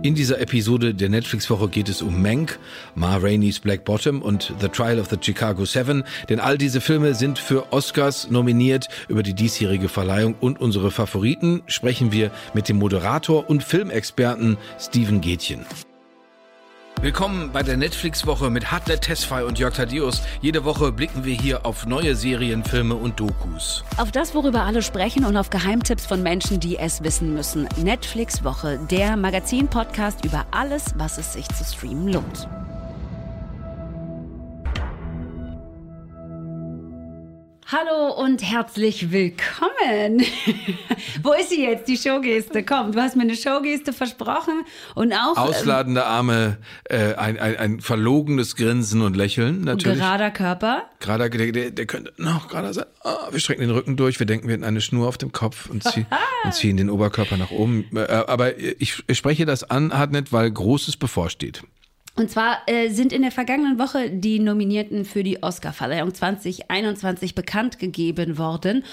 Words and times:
In 0.00 0.14
dieser 0.14 0.40
Episode 0.40 0.94
der 0.94 1.08
Netflix-Woche 1.08 1.68
geht 1.68 1.88
es 1.88 2.02
um 2.02 2.22
Mank, 2.22 2.60
Ma 2.94 3.16
Rainey's 3.16 3.58
Black 3.58 3.84
Bottom 3.84 4.22
und 4.22 4.54
The 4.60 4.68
Trial 4.68 5.00
of 5.00 5.10
the 5.10 5.16
Chicago 5.20 5.64
Seven, 5.64 6.04
denn 6.28 6.38
all 6.38 6.56
diese 6.56 6.80
Filme 6.80 7.14
sind 7.14 7.40
für 7.40 7.72
Oscars 7.72 8.30
nominiert. 8.30 8.86
Über 9.08 9.24
die 9.24 9.34
diesjährige 9.34 9.88
Verleihung 9.88 10.36
und 10.38 10.60
unsere 10.60 10.92
Favoriten 10.92 11.62
sprechen 11.66 12.12
wir 12.12 12.30
mit 12.54 12.68
dem 12.68 12.78
Moderator 12.78 13.50
und 13.50 13.64
Filmexperten 13.64 14.56
Steven 14.78 15.20
Gätchen. 15.20 15.66
Willkommen 17.00 17.52
bei 17.52 17.62
der 17.62 17.76
Netflix-Woche 17.76 18.50
mit 18.50 18.72
Hartnett 18.72 19.02
Tesfay 19.02 19.44
und 19.44 19.56
Jörg 19.56 19.72
Thaddeus. 19.72 20.20
Jede 20.40 20.64
Woche 20.64 20.90
blicken 20.90 21.24
wir 21.24 21.32
hier 21.32 21.64
auf 21.64 21.86
neue 21.86 22.16
Serien, 22.16 22.64
Filme 22.64 22.96
und 22.96 23.20
Dokus. 23.20 23.84
Auf 23.98 24.10
das, 24.10 24.34
worüber 24.34 24.62
alle 24.62 24.82
sprechen 24.82 25.24
und 25.24 25.36
auf 25.36 25.48
Geheimtipps 25.48 26.06
von 26.06 26.24
Menschen, 26.24 26.58
die 26.58 26.76
es 26.76 27.04
wissen 27.04 27.34
müssen. 27.34 27.68
Netflix-Woche, 27.80 28.80
der 28.90 29.16
Magazin-Podcast 29.16 30.24
über 30.24 30.46
alles, 30.50 30.86
was 30.96 31.18
es 31.18 31.34
sich 31.34 31.46
zu 31.46 31.62
streamen 31.62 32.12
lohnt. 32.12 32.48
Hallo 37.70 38.14
und 38.14 38.42
herzlich 38.42 39.12
willkommen. 39.12 40.22
Wo 41.22 41.34
ist 41.34 41.50
sie 41.50 41.64
jetzt, 41.64 41.86
die 41.86 41.98
Showgeste? 41.98 42.64
Komm, 42.64 42.92
du 42.92 43.02
hast 43.02 43.14
mir 43.14 43.24
eine 43.24 43.36
Showgeste 43.36 43.92
versprochen 43.92 44.64
und 44.94 45.12
auch. 45.12 45.36
Ähm, 45.36 45.42
Ausladende 45.42 46.06
Arme, 46.06 46.56
äh, 46.84 47.12
ein, 47.16 47.38
ein, 47.38 47.58
ein 47.58 47.80
verlogenes 47.80 48.56
Grinsen 48.56 49.02
und 49.02 49.16
Lächeln 49.16 49.64
natürlich. 49.64 49.98
Gerader 49.98 50.30
Körper. 50.30 50.84
Gerader, 51.00 51.28
der, 51.28 51.52
der, 51.52 51.70
der 51.70 51.84
könnte 51.84 52.14
noch 52.16 52.48
gerader 52.48 52.72
sein. 52.72 52.86
Oh, 53.04 53.32
wir 53.32 53.38
strecken 53.38 53.60
den 53.60 53.70
Rücken 53.70 53.98
durch, 53.98 54.18
wir 54.18 54.24
denken, 54.24 54.48
wir 54.48 54.54
hätten 54.54 54.64
eine 54.64 54.80
Schnur 54.80 55.06
auf 55.06 55.18
dem 55.18 55.32
Kopf 55.32 55.68
und, 55.68 55.84
zieh, 55.84 56.06
und 56.44 56.54
ziehen 56.54 56.78
den 56.78 56.88
Oberkörper 56.88 57.36
nach 57.36 57.50
oben. 57.50 57.84
Äh, 57.94 58.06
aber 58.06 58.56
ich, 58.58 59.04
ich 59.06 59.18
spreche 59.18 59.44
das 59.44 59.64
an, 59.64 59.92
Hartnett, 59.92 60.32
weil 60.32 60.50
Großes 60.50 60.96
bevorsteht. 60.96 61.64
Und 62.18 62.32
zwar 62.32 62.62
äh, 62.66 62.88
sind 62.88 63.12
in 63.12 63.22
der 63.22 63.30
vergangenen 63.30 63.78
Woche 63.78 64.10
die 64.10 64.40
Nominierten 64.40 65.04
für 65.04 65.22
die 65.22 65.40
Oscarverleihung 65.40 66.12
2021 66.12 67.36
bekannt 67.36 67.78
gegeben 67.78 68.38
worden. 68.38 68.84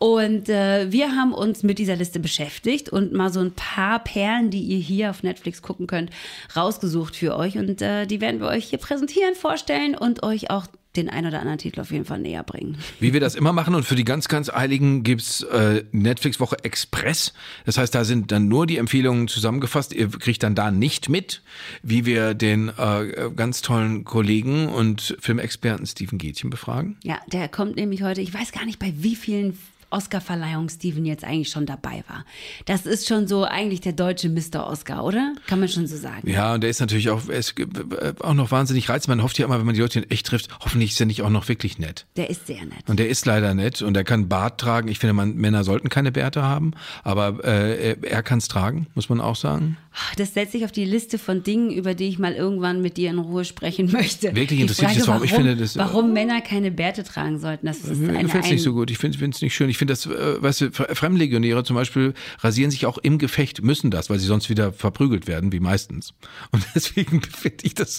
Und 0.00 0.48
äh, 0.48 0.90
wir 0.90 1.14
haben 1.14 1.32
uns 1.32 1.62
mit 1.62 1.78
dieser 1.78 1.94
Liste 1.94 2.18
beschäftigt 2.18 2.88
und 2.88 3.12
mal 3.12 3.32
so 3.32 3.38
ein 3.38 3.52
paar 3.52 4.02
Perlen, 4.02 4.50
die 4.50 4.62
ihr 4.62 4.78
hier 4.78 5.10
auf 5.10 5.22
Netflix 5.22 5.62
gucken 5.62 5.86
könnt, 5.86 6.10
rausgesucht 6.56 7.14
für 7.14 7.36
euch. 7.36 7.56
Und 7.56 7.80
äh, 7.82 8.06
die 8.06 8.20
werden 8.20 8.40
wir 8.40 8.48
euch 8.48 8.64
hier 8.64 8.80
präsentieren, 8.80 9.36
vorstellen 9.36 9.94
und 9.94 10.24
euch 10.24 10.50
auch 10.50 10.66
den 10.96 11.08
ein 11.08 11.26
oder 11.26 11.40
anderen 11.40 11.58
Titel 11.58 11.80
auf 11.80 11.90
jeden 11.90 12.04
Fall 12.04 12.18
näher 12.18 12.42
bringen. 12.42 12.76
Wie 13.00 13.12
wir 13.12 13.20
das 13.20 13.34
immer 13.34 13.52
machen 13.52 13.74
und 13.74 13.84
für 13.84 13.94
die 13.94 14.04
ganz, 14.04 14.28
ganz 14.28 14.50
Eiligen 14.50 15.02
gibt's 15.02 15.42
äh, 15.42 15.84
Netflix-Woche 15.92 16.56
Express. 16.64 17.32
Das 17.64 17.78
heißt, 17.78 17.94
da 17.94 18.04
sind 18.04 18.30
dann 18.30 18.48
nur 18.48 18.66
die 18.66 18.76
Empfehlungen 18.76 19.28
zusammengefasst. 19.28 19.92
Ihr 19.92 20.08
kriegt 20.08 20.42
dann 20.42 20.54
da 20.54 20.70
nicht 20.70 21.08
mit, 21.08 21.42
wie 21.82 22.04
wir 22.04 22.34
den 22.34 22.68
äh, 22.68 23.30
ganz 23.34 23.62
tollen 23.62 24.04
Kollegen 24.04 24.68
und 24.68 25.16
Filmexperten 25.20 25.86
Steven 25.86 26.18
Gätchen 26.18 26.50
befragen. 26.50 26.98
Ja, 27.02 27.18
der 27.32 27.48
kommt 27.48 27.76
nämlich 27.76 28.02
heute, 28.02 28.20
ich 28.20 28.34
weiß 28.34 28.52
gar 28.52 28.66
nicht, 28.66 28.78
bei 28.78 28.92
wie 28.96 29.16
vielen 29.16 29.58
Oscar-Verleihung 29.92 30.68
Steven 30.68 31.04
jetzt 31.04 31.24
eigentlich 31.24 31.48
schon 31.48 31.66
dabei 31.66 32.04
war. 32.08 32.24
Das 32.64 32.86
ist 32.86 33.06
schon 33.06 33.26
so 33.26 33.44
eigentlich 33.44 33.80
der 33.80 33.92
deutsche 33.92 34.28
Mr. 34.28 34.66
Oscar, 34.66 35.04
oder? 35.04 35.34
Kann 35.46 35.60
man 35.60 35.68
schon 35.68 35.86
so 35.86 35.96
sagen. 35.96 36.28
Ja, 36.28 36.54
und 36.54 36.62
der 36.62 36.70
ist 36.70 36.80
natürlich 36.80 37.10
auch, 37.10 37.28
ist 37.28 37.54
auch 38.20 38.34
noch 38.34 38.50
wahnsinnig 38.50 38.88
reizend. 38.88 39.08
Man 39.08 39.22
hofft 39.22 39.38
ja 39.38 39.46
immer, 39.46 39.58
wenn 39.58 39.66
man 39.66 39.74
die 39.74 39.80
Leute 39.80 40.00
in 40.00 40.10
echt 40.10 40.26
trifft, 40.26 40.48
hoffentlich 40.60 40.92
ist 40.92 41.00
er 41.00 41.06
nicht 41.06 41.22
auch 41.22 41.30
noch 41.30 41.48
wirklich 41.48 41.78
nett. 41.78 42.06
Der 42.16 42.30
ist 42.30 42.46
sehr 42.46 42.64
nett. 42.64 42.88
Und 42.88 42.98
der 42.98 43.08
ist 43.08 43.26
leider 43.26 43.54
nett 43.54 43.82
und 43.82 43.96
er 43.96 44.04
kann 44.04 44.28
Bart 44.28 44.60
tragen. 44.60 44.88
Ich 44.88 44.98
finde, 44.98 45.12
man, 45.12 45.36
Männer 45.36 45.64
sollten 45.64 45.88
keine 45.88 46.12
Bärte 46.12 46.42
haben, 46.42 46.72
aber 47.02 47.44
äh, 47.44 47.96
er 48.02 48.22
kann 48.22 48.38
es 48.38 48.48
tragen, 48.48 48.86
muss 48.94 49.08
man 49.08 49.20
auch 49.20 49.36
sagen. 49.36 49.76
Das 50.16 50.32
setzt 50.34 50.52
sich 50.52 50.64
auf 50.64 50.72
die 50.72 50.84
Liste 50.84 51.18
von 51.18 51.42
Dingen, 51.42 51.70
über 51.70 51.94
die 51.94 52.08
ich 52.08 52.18
mal 52.18 52.32
irgendwann 52.32 52.80
mit 52.80 52.96
dir 52.96 53.10
in 53.10 53.18
Ruhe 53.18 53.44
sprechen 53.44 53.92
möchte. 53.92 54.34
Wirklich 54.34 54.60
interessiert 54.60 54.88
mich 54.88 54.98
das, 54.98 55.08
warum, 55.08 55.24
ich 55.24 55.32
finde 55.32 55.56
das. 55.56 55.76
Warum 55.76 56.12
Männer 56.12 56.40
keine 56.40 56.70
Bärte 56.70 57.04
tragen 57.04 57.38
sollten, 57.38 57.66
das 57.66 57.80
ist 57.80 57.98
mir 57.98 58.22
gefällt 58.22 58.44
es 58.44 58.50
nicht 58.50 58.62
so 58.62 58.72
gut. 58.72 58.90
Ich 58.90 58.98
finde 58.98 59.28
es 59.28 59.42
nicht 59.42 59.54
schön. 59.54 59.68
Ich 59.68 59.78
finde 59.82 59.92
das, 59.94 60.06
äh, 60.06 60.40
weißt 60.40 60.60
du, 60.60 60.70
Fremdlegionäre 60.70 61.64
zum 61.64 61.74
Beispiel 61.74 62.14
rasieren 62.38 62.70
sich 62.70 62.86
auch 62.86 62.98
im 62.98 63.18
Gefecht, 63.18 63.62
müssen 63.62 63.90
das, 63.90 64.10
weil 64.10 64.20
sie 64.20 64.26
sonst 64.26 64.48
wieder 64.48 64.72
verprügelt 64.72 65.26
werden, 65.26 65.50
wie 65.50 65.58
meistens. 65.58 66.14
Und 66.52 66.64
deswegen 66.74 67.20
finde 67.22 67.64
ich 67.64 67.74
das 67.74 67.98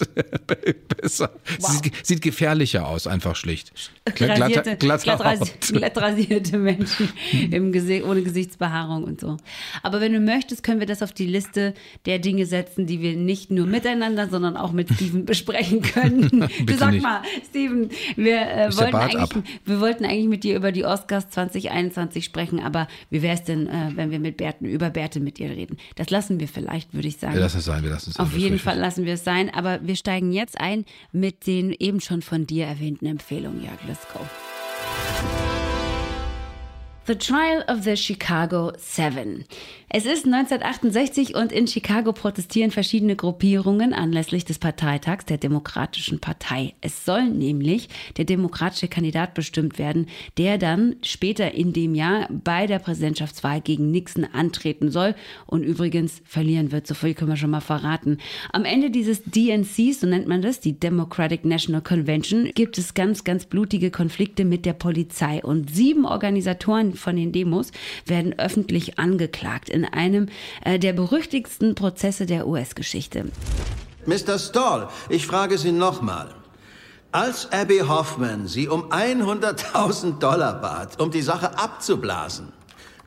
besser. 0.87 1.31
Wow. 1.59 1.69
Sieht, 1.71 2.05
sieht, 2.05 2.21
gefährlicher 2.21 2.87
aus, 2.87 3.05
einfach 3.05 3.35
schlicht. 3.35 3.73
Rasierte, 4.07 4.77
glatter, 4.77 5.13
glatt, 5.59 5.97
rasierte 5.97 6.57
Menschen 6.57 7.09
im 7.51 7.73
Gesicht, 7.73 8.05
ohne 8.05 8.21
Gesichtsbehaarung 8.21 9.03
und 9.03 9.19
so. 9.19 9.35
Aber 9.81 9.99
wenn 9.99 10.13
du 10.13 10.21
möchtest, 10.21 10.63
können 10.63 10.79
wir 10.79 10.87
das 10.87 11.03
auf 11.03 11.11
die 11.11 11.25
Liste 11.25 11.73
der 12.05 12.19
Dinge 12.19 12.45
setzen, 12.45 12.85
die 12.87 13.01
wir 13.01 13.17
nicht 13.17 13.51
nur 13.51 13.65
miteinander, 13.65 14.29
sondern 14.29 14.55
auch 14.55 14.71
mit 14.71 14.89
Steven 14.93 15.25
besprechen 15.33 15.81
können. 15.81 16.47
du 16.65 16.77
sag 16.77 16.91
nicht. 16.91 17.03
mal, 17.03 17.23
Steven, 17.49 17.89
wir, 18.15 18.39
äh, 18.39 18.77
wollten 18.77 18.95
eigentlich, 18.95 19.43
wir 19.65 19.79
wollten 19.81 20.05
eigentlich 20.05 20.29
mit 20.29 20.43
dir 20.45 20.55
über 20.55 20.71
die 20.71 20.85
Oscars 20.85 21.29
2021 21.29 21.72
sprechen, 22.21 22.59
aber 22.59 22.87
wie 23.09 23.21
wäre 23.21 23.35
es 23.35 23.43
denn, 23.43 23.67
äh, 23.67 23.91
wenn 23.95 24.11
wir 24.11 24.19
mit 24.19 24.37
Berten, 24.37 24.65
über 24.65 24.89
Bärte 24.89 25.19
mit 25.19 25.37
dir 25.37 25.49
reden? 25.49 25.77
Das 25.95 26.09
lassen 26.09 26.39
wir 26.39 26.47
vielleicht, 26.47 26.93
würde 26.93 27.07
ich 27.07 27.17
sagen. 27.17 27.33
Wir 27.33 27.41
lassen 27.41 27.57
es 27.57 27.65
sein, 27.65 27.83
wir 27.83 27.89
lassen 27.89 28.09
es 28.09 28.15
sein. 28.15 28.25
Auf 28.25 28.37
jeden 28.37 28.59
Fall 28.59 28.77
lassen 28.77 29.05
wir 29.05 29.13
es 29.13 29.23
sein, 29.23 29.53
aber 29.53 29.79
wir 29.85 29.95
steigen 29.95 30.31
jetzt 30.31 30.59
ein 30.59 30.85
mit 31.11 31.47
den 31.47 31.71
eben 31.71 31.99
schon 31.99 32.21
von 32.21 32.45
dir 32.45 32.65
erwähnten 32.65 33.05
Empfehlungen, 33.05 33.63
Jörg. 33.63 33.79
Let's 33.87 34.07
go. 34.13 34.19
The 37.05 37.15
Trial 37.15 37.65
of 37.67 37.83
the 37.83 37.97
Chicago 37.97 38.71
Seven. 38.77 39.43
Es 39.95 40.05
ist 40.05 40.25
1968 40.25 41.35
und 41.35 41.51
in 41.51 41.67
Chicago 41.67 42.13
protestieren 42.13 42.71
verschiedene 42.71 43.15
Gruppierungen 43.15 43.93
anlässlich 43.93 44.43
des 44.43 44.57
Parteitags 44.57 45.25
der 45.25 45.37
Demokratischen 45.37 46.19
Partei. 46.19 46.73
Es 46.81 47.05
soll 47.05 47.25
nämlich 47.29 47.89
der 48.17 48.25
demokratische 48.25 48.87
Kandidat 48.87 49.35
bestimmt 49.35 49.77
werden, 49.77 50.07
der 50.39 50.57
dann 50.57 50.95
später 51.03 51.53
in 51.53 51.73
dem 51.73 51.93
Jahr 51.93 52.27
bei 52.31 52.65
der 52.65 52.79
Präsidentschaftswahl 52.79 53.61
gegen 53.61 53.91
Nixon 53.91 54.25
antreten 54.25 54.89
soll 54.89 55.13
und 55.45 55.61
übrigens 55.61 56.23
verlieren 56.25 56.71
wird. 56.71 56.87
So 56.87 56.95
viel 56.95 57.13
können 57.13 57.29
wir 57.29 57.37
schon 57.37 57.51
mal 57.51 57.61
verraten. 57.61 58.17
Am 58.51 58.65
Ende 58.65 58.89
dieses 58.89 59.21
DNC, 59.23 59.93
so 59.93 60.07
nennt 60.07 60.27
man 60.27 60.41
das, 60.41 60.59
die 60.59 60.79
Democratic 60.79 61.45
National 61.45 61.81
Convention, 61.81 62.49
gibt 62.55 62.79
es 62.79 62.95
ganz, 62.95 63.25
ganz 63.25 63.45
blutige 63.45 63.91
Konflikte 63.91 64.43
mit 64.43 64.65
der 64.65 64.73
Polizei 64.73 65.43
und 65.43 65.69
sieben 65.69 66.05
Organisatoren 66.05 66.92
von 66.95 67.15
den 67.15 67.31
Demos 67.31 67.71
werden 68.07 68.37
öffentlich 68.39 68.97
angeklagt. 68.97 69.69
In 69.69 69.83
in 69.83 69.93
einem 69.93 70.29
äh, 70.63 70.79
der 70.79 70.93
berüchtigsten 70.93 71.75
Prozesse 71.75 72.25
der 72.25 72.47
US-Geschichte. 72.47 73.25
Mr. 74.05 74.39
Stall, 74.39 74.89
ich 75.09 75.27
frage 75.27 75.57
Sie 75.57 75.71
nochmal. 75.71 76.29
Als 77.11 77.51
Abby 77.51 77.79
Hoffman 77.79 78.47
Sie 78.47 78.67
um 78.67 78.91
100.000 78.91 80.19
Dollar 80.19 80.59
bat, 80.61 80.99
um 80.99 81.11
die 81.11 81.21
Sache 81.21 81.57
abzublasen, 81.57 82.51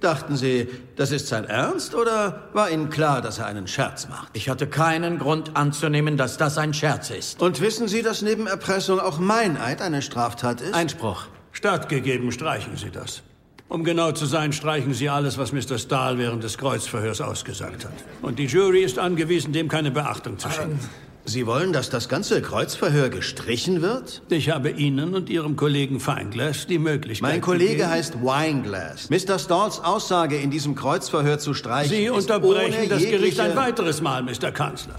dachten 0.00 0.36
Sie, 0.36 0.68
das 0.94 1.10
ist 1.10 1.26
sein 1.26 1.44
Ernst 1.44 1.94
oder 1.94 2.48
war 2.52 2.70
Ihnen 2.70 2.88
klar, 2.88 3.20
dass 3.20 3.38
er 3.38 3.46
einen 3.46 3.66
Scherz 3.66 4.08
macht? 4.08 4.28
Ich 4.34 4.48
hatte 4.48 4.66
keinen 4.68 5.18
Grund 5.18 5.56
anzunehmen, 5.56 6.16
dass 6.16 6.36
das 6.36 6.56
ein 6.56 6.72
Scherz 6.72 7.10
ist. 7.10 7.42
Und 7.42 7.60
wissen 7.60 7.88
Sie, 7.88 8.02
dass 8.02 8.22
neben 8.22 8.46
Erpressung 8.46 9.00
auch 9.00 9.18
Meineid 9.18 9.82
eine 9.82 10.02
Straftat 10.02 10.60
ist? 10.60 10.74
Einspruch. 10.74 11.26
Stattgegeben, 11.52 12.30
streichen 12.32 12.76
Sie 12.76 12.90
das. 12.90 13.22
Um 13.68 13.82
genau 13.82 14.12
zu 14.12 14.26
sein, 14.26 14.52
streichen 14.52 14.94
Sie 14.94 15.08
alles, 15.08 15.38
was 15.38 15.52
Mr. 15.52 15.78
Stahl 15.78 16.18
während 16.18 16.44
des 16.44 16.56
Kreuzverhörs 16.56 17.20
ausgesagt 17.20 17.84
hat. 17.84 17.92
Und 18.22 18.38
die 18.38 18.46
Jury 18.46 18.82
ist 18.82 18.98
angewiesen, 18.98 19.52
dem 19.52 19.68
keine 19.68 19.90
Beachtung 19.90 20.38
zu 20.38 20.48
schenken. 20.50 20.78
Sie 21.28 21.44
wollen, 21.44 21.72
dass 21.72 21.90
das 21.90 22.08
ganze 22.08 22.40
Kreuzverhör 22.40 23.08
gestrichen 23.08 23.82
wird? 23.82 24.22
Ich 24.28 24.50
habe 24.50 24.70
Ihnen 24.70 25.12
und 25.16 25.28
Ihrem 25.28 25.56
Kollegen 25.56 25.98
Feinglass 25.98 26.68
die 26.68 26.78
Möglichkeit 26.78 27.28
Mein 27.28 27.40
Kollege 27.40 27.72
gegeben. 27.72 27.90
heißt 27.90 28.14
Wineglass. 28.22 29.10
Mr. 29.10 29.40
Stalls 29.40 29.80
Aussage 29.80 30.36
in 30.36 30.52
diesem 30.52 30.76
Kreuzverhör 30.76 31.40
zu 31.40 31.52
streichen 31.52 31.96
Sie 31.96 32.08
unterbrechen 32.08 32.88
das 32.88 33.02
Gericht 33.02 33.40
ein 33.40 33.56
weiteres 33.56 34.00
Mal, 34.00 34.22
Mr. 34.22 34.52
Kanzler. 34.52 34.94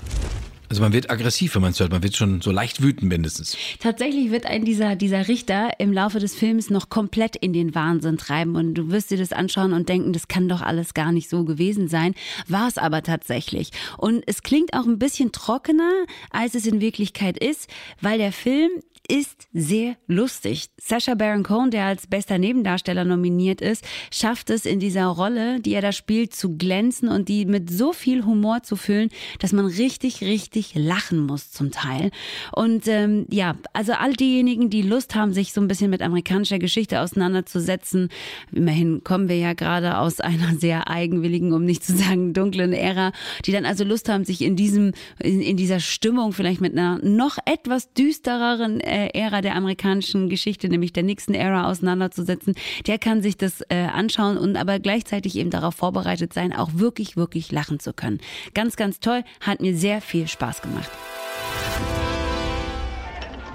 Also 0.69 0.81
man 0.81 0.91
wird 0.91 1.09
aggressiv, 1.09 1.55
wenn 1.55 1.61
man 1.61 1.71
es 1.71 1.79
hört. 1.79 1.91
Man 1.91 2.03
wird 2.03 2.15
schon 2.15 2.41
so 2.41 2.51
leicht 2.51 2.81
wütend 2.81 3.09
mindestens. 3.09 3.57
Tatsächlich 3.79 4.31
wird 4.31 4.45
ein 4.45 4.65
dieser, 4.65 4.95
dieser 4.95 5.27
Richter 5.27 5.79
im 5.79 5.93
Laufe 5.93 6.19
des 6.19 6.35
Films 6.35 6.69
noch 6.69 6.89
komplett 6.89 7.35
in 7.37 7.53
den 7.53 7.73
Wahnsinn 7.73 8.17
treiben. 8.17 8.55
Und 8.55 8.73
du 8.73 8.91
wirst 8.91 9.11
dir 9.11 9.17
das 9.17 9.31
anschauen 9.31 9.73
und 9.73 9.87
denken, 9.87 10.11
das 10.11 10.27
kann 10.27 10.49
doch 10.49 10.61
alles 10.61 10.93
gar 10.93 11.11
nicht 11.11 11.29
so 11.29 11.45
gewesen 11.45 11.87
sein. 11.87 12.15
War 12.47 12.67
es 12.67 12.77
aber 12.77 13.01
tatsächlich. 13.01 13.71
Und 13.97 14.23
es 14.27 14.43
klingt 14.43 14.73
auch 14.73 14.85
ein 14.85 14.99
bisschen 14.99 15.31
trockener, 15.31 15.91
als 16.31 16.53
es 16.55 16.65
in 16.65 16.81
Wirklichkeit 16.81 17.37
ist, 17.37 17.69
weil 18.01 18.17
der 18.17 18.33
Film 18.33 18.69
ist 19.07 19.47
sehr 19.53 19.95
lustig. 20.07 20.67
Sacha 20.77 21.15
Baron 21.15 21.43
Cohen, 21.43 21.71
der 21.71 21.85
als 21.85 22.07
bester 22.07 22.37
Nebendarsteller 22.37 23.05
nominiert 23.05 23.61
ist, 23.61 23.85
schafft 24.11 24.49
es 24.49 24.65
in 24.65 24.79
dieser 24.79 25.05
Rolle, 25.05 25.61
die 25.61 25.73
er 25.73 25.81
da 25.81 25.91
spielt, 25.93 26.35
zu 26.35 26.57
glänzen 26.57 27.07
und 27.07 27.29
die 27.29 27.45
mit 27.45 27.69
so 27.69 27.93
viel 27.93 28.25
Humor 28.25 28.63
zu 28.63 28.75
füllen, 28.75 29.09
dass 29.39 29.53
man 29.53 29.65
richtig, 29.65 30.21
richtig 30.21 30.75
lachen 30.75 31.25
muss 31.25 31.51
zum 31.51 31.71
Teil. 31.71 32.11
Und 32.51 32.87
ähm, 32.87 33.25
ja, 33.29 33.55
also 33.71 33.93
all 33.93 34.13
diejenigen, 34.13 34.69
die 34.69 34.81
Lust 34.81 35.15
haben, 35.15 35.31
sich 35.31 35.53
so 35.53 35.61
ein 35.61 35.69
bisschen 35.69 35.89
mit 35.89 36.01
amerikanischer 36.01 36.59
Geschichte 36.59 36.99
auseinanderzusetzen, 36.99 38.09
immerhin 38.51 39.03
kommen 39.03 39.29
wir 39.29 39.37
ja 39.37 39.53
gerade 39.53 39.99
aus 39.99 40.19
einer 40.19 40.55
sehr 40.57 40.89
eigenwilligen, 40.89 41.53
um 41.53 41.63
nicht 41.63 41.85
zu 41.85 41.95
sagen 41.95 42.33
dunklen 42.33 42.73
Ära, 42.73 43.13
die 43.45 43.53
dann 43.53 43.65
also 43.65 43.85
Lust 43.85 44.09
haben, 44.09 44.25
sich 44.25 44.41
in 44.41 44.57
diesem, 44.57 44.91
in, 45.19 45.41
in 45.41 45.55
dieser 45.55 45.79
Stimmung 45.79 46.33
vielleicht 46.33 46.59
mit 46.59 46.73
einer 46.73 46.99
noch 47.03 47.37
etwas 47.45 47.93
düstereren 47.93 48.81
äh, 48.81 48.96
Ära 49.13 49.41
der 49.41 49.55
amerikanischen 49.55 50.29
Geschichte, 50.29 50.69
nämlich 50.69 50.93
der 50.93 51.03
nächsten 51.03 51.33
Ära 51.33 51.69
auseinanderzusetzen, 51.69 52.55
der 52.85 52.97
kann 52.97 53.21
sich 53.21 53.37
das 53.37 53.61
äh, 53.69 53.85
anschauen 53.85 54.37
und 54.37 54.57
aber 54.57 54.79
gleichzeitig 54.79 55.35
eben 55.35 55.49
darauf 55.49 55.75
vorbereitet 55.75 56.33
sein, 56.33 56.53
auch 56.53 56.69
wirklich, 56.73 57.17
wirklich 57.17 57.51
lachen 57.51 57.79
zu 57.79 57.93
können. 57.93 58.19
Ganz, 58.53 58.75
ganz 58.75 58.99
toll, 58.99 59.23
hat 59.41 59.61
mir 59.61 59.75
sehr 59.75 60.01
viel 60.01 60.27
Spaß 60.27 60.61
gemacht. 60.61 60.89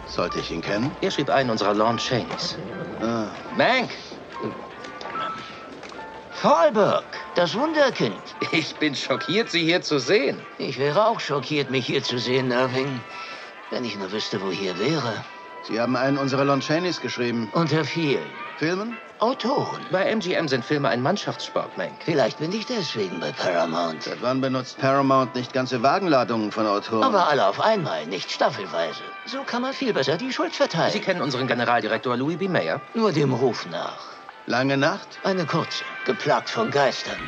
Sollte 0.06 0.40
ich 0.40 0.50
ihn 0.50 0.60
kennen? 0.60 0.90
Er 1.00 1.10
schrieb 1.10 1.30
einen 1.30 1.50
unserer 1.50 1.74
Lorne 1.74 1.98
Cheneys. 1.98 2.58
Ah. 3.00 3.28
Mank! 3.56 3.90
Fallberg, 6.42 7.04
das 7.36 7.54
Wunderkind. 7.54 8.20
Ich 8.50 8.74
bin 8.74 8.96
schockiert, 8.96 9.48
Sie 9.48 9.60
hier 9.60 9.80
zu 9.80 10.00
sehen. 10.00 10.36
Ich 10.58 10.76
wäre 10.76 11.06
auch 11.06 11.20
schockiert, 11.20 11.70
mich 11.70 11.86
hier 11.86 12.02
zu 12.02 12.18
sehen, 12.18 12.50
Irving. 12.50 13.00
Wenn 13.72 13.86
ich 13.86 13.96
nur 13.96 14.12
wüsste, 14.12 14.42
wo 14.42 14.50
hier 14.50 14.78
wäre. 14.78 15.24
Sie 15.62 15.80
haben 15.80 15.96
einen 15.96 16.18
unserer 16.18 16.44
Lon 16.44 16.60
Cheneys 16.60 17.00
geschrieben. 17.00 17.48
Unter 17.54 17.86
vielen 17.86 18.26
Filmen? 18.58 18.98
Autoren. 19.18 19.80
Bei 19.90 20.04
MGM 20.14 20.46
sind 20.46 20.62
Filme 20.62 20.90
ein 20.90 21.00
Mannschaftssport, 21.00 21.78
Mank. 21.78 21.92
Vielleicht 22.04 22.38
bin 22.38 22.52
ich 22.52 22.66
deswegen 22.66 23.18
bei 23.18 23.32
Paramount. 23.32 24.02
Seit 24.02 24.20
wann 24.20 24.42
benutzt 24.42 24.76
Paramount 24.78 25.34
nicht 25.34 25.54
ganze 25.54 25.82
Wagenladungen 25.82 26.52
von 26.52 26.66
Autoren? 26.66 27.02
Aber 27.02 27.28
alle 27.28 27.46
auf 27.46 27.60
einmal, 27.60 28.04
nicht 28.04 28.30
staffelweise. 28.30 29.00
So 29.24 29.42
kann 29.44 29.62
man 29.62 29.72
viel 29.72 29.94
besser 29.94 30.18
die 30.18 30.34
Schuld 30.34 30.54
verteilen. 30.54 30.92
Sie 30.92 31.00
kennen 31.00 31.22
unseren 31.22 31.46
Generaldirektor 31.46 32.14
Louis 32.18 32.36
B. 32.36 32.48
Mayer. 32.48 32.82
Nur 32.92 33.12
dem 33.12 33.32
Ruf 33.32 33.66
nach. 33.70 34.00
Lange 34.44 34.76
Nacht? 34.76 35.08
Eine 35.24 35.46
kurze, 35.46 35.84
geplagt 36.04 36.50
von 36.50 36.70
Geistern. 36.70 37.20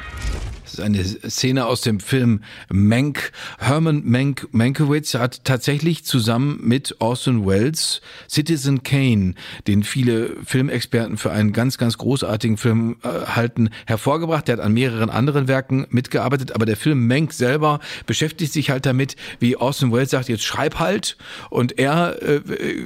Ist 0.75 0.81
eine 0.81 1.05
Szene 1.05 1.67
aus 1.67 1.82
dem 1.82 2.00
Film 2.00 2.41
Mank. 2.69 3.31
Herman 3.61 4.03
Mank 4.05 4.49
Mankiewicz 4.50 5.15
hat 5.15 5.44
tatsächlich 5.44 6.05
zusammen 6.05 6.59
mit 6.65 6.97
Orson 6.99 7.47
Welles 7.47 8.00
Citizen 8.29 8.82
Kane, 8.82 9.35
den 9.69 9.85
viele 9.85 10.35
Filmexperten 10.44 11.17
für 11.17 11.31
einen 11.31 11.53
ganz, 11.53 11.79
ganz 11.79 11.97
großartigen 11.97 12.56
Film 12.56 12.97
äh, 13.05 13.09
halten, 13.09 13.71
hervorgebracht. 13.87 14.49
Der 14.49 14.56
hat 14.56 14.65
an 14.65 14.73
mehreren 14.73 15.11
anderen 15.11 15.47
Werken 15.47 15.87
mitgearbeitet, 15.91 16.50
aber 16.56 16.67
der 16.67 16.76
Film 16.76 17.06
Mank 17.06 17.32
selber 17.32 17.79
beschäftigt 18.06 18.53
sich 18.53 18.71
halt 18.71 18.85
damit, 18.85 19.15
wie 19.38 19.56
Orson 19.56 19.93
Welles 19.93 20.11
sagt, 20.11 20.29
jetzt 20.29 20.43
schreib 20.43 20.81
halt. 20.81 21.17
Und 21.50 21.79
er 21.79 22.21
äh, 22.21 22.41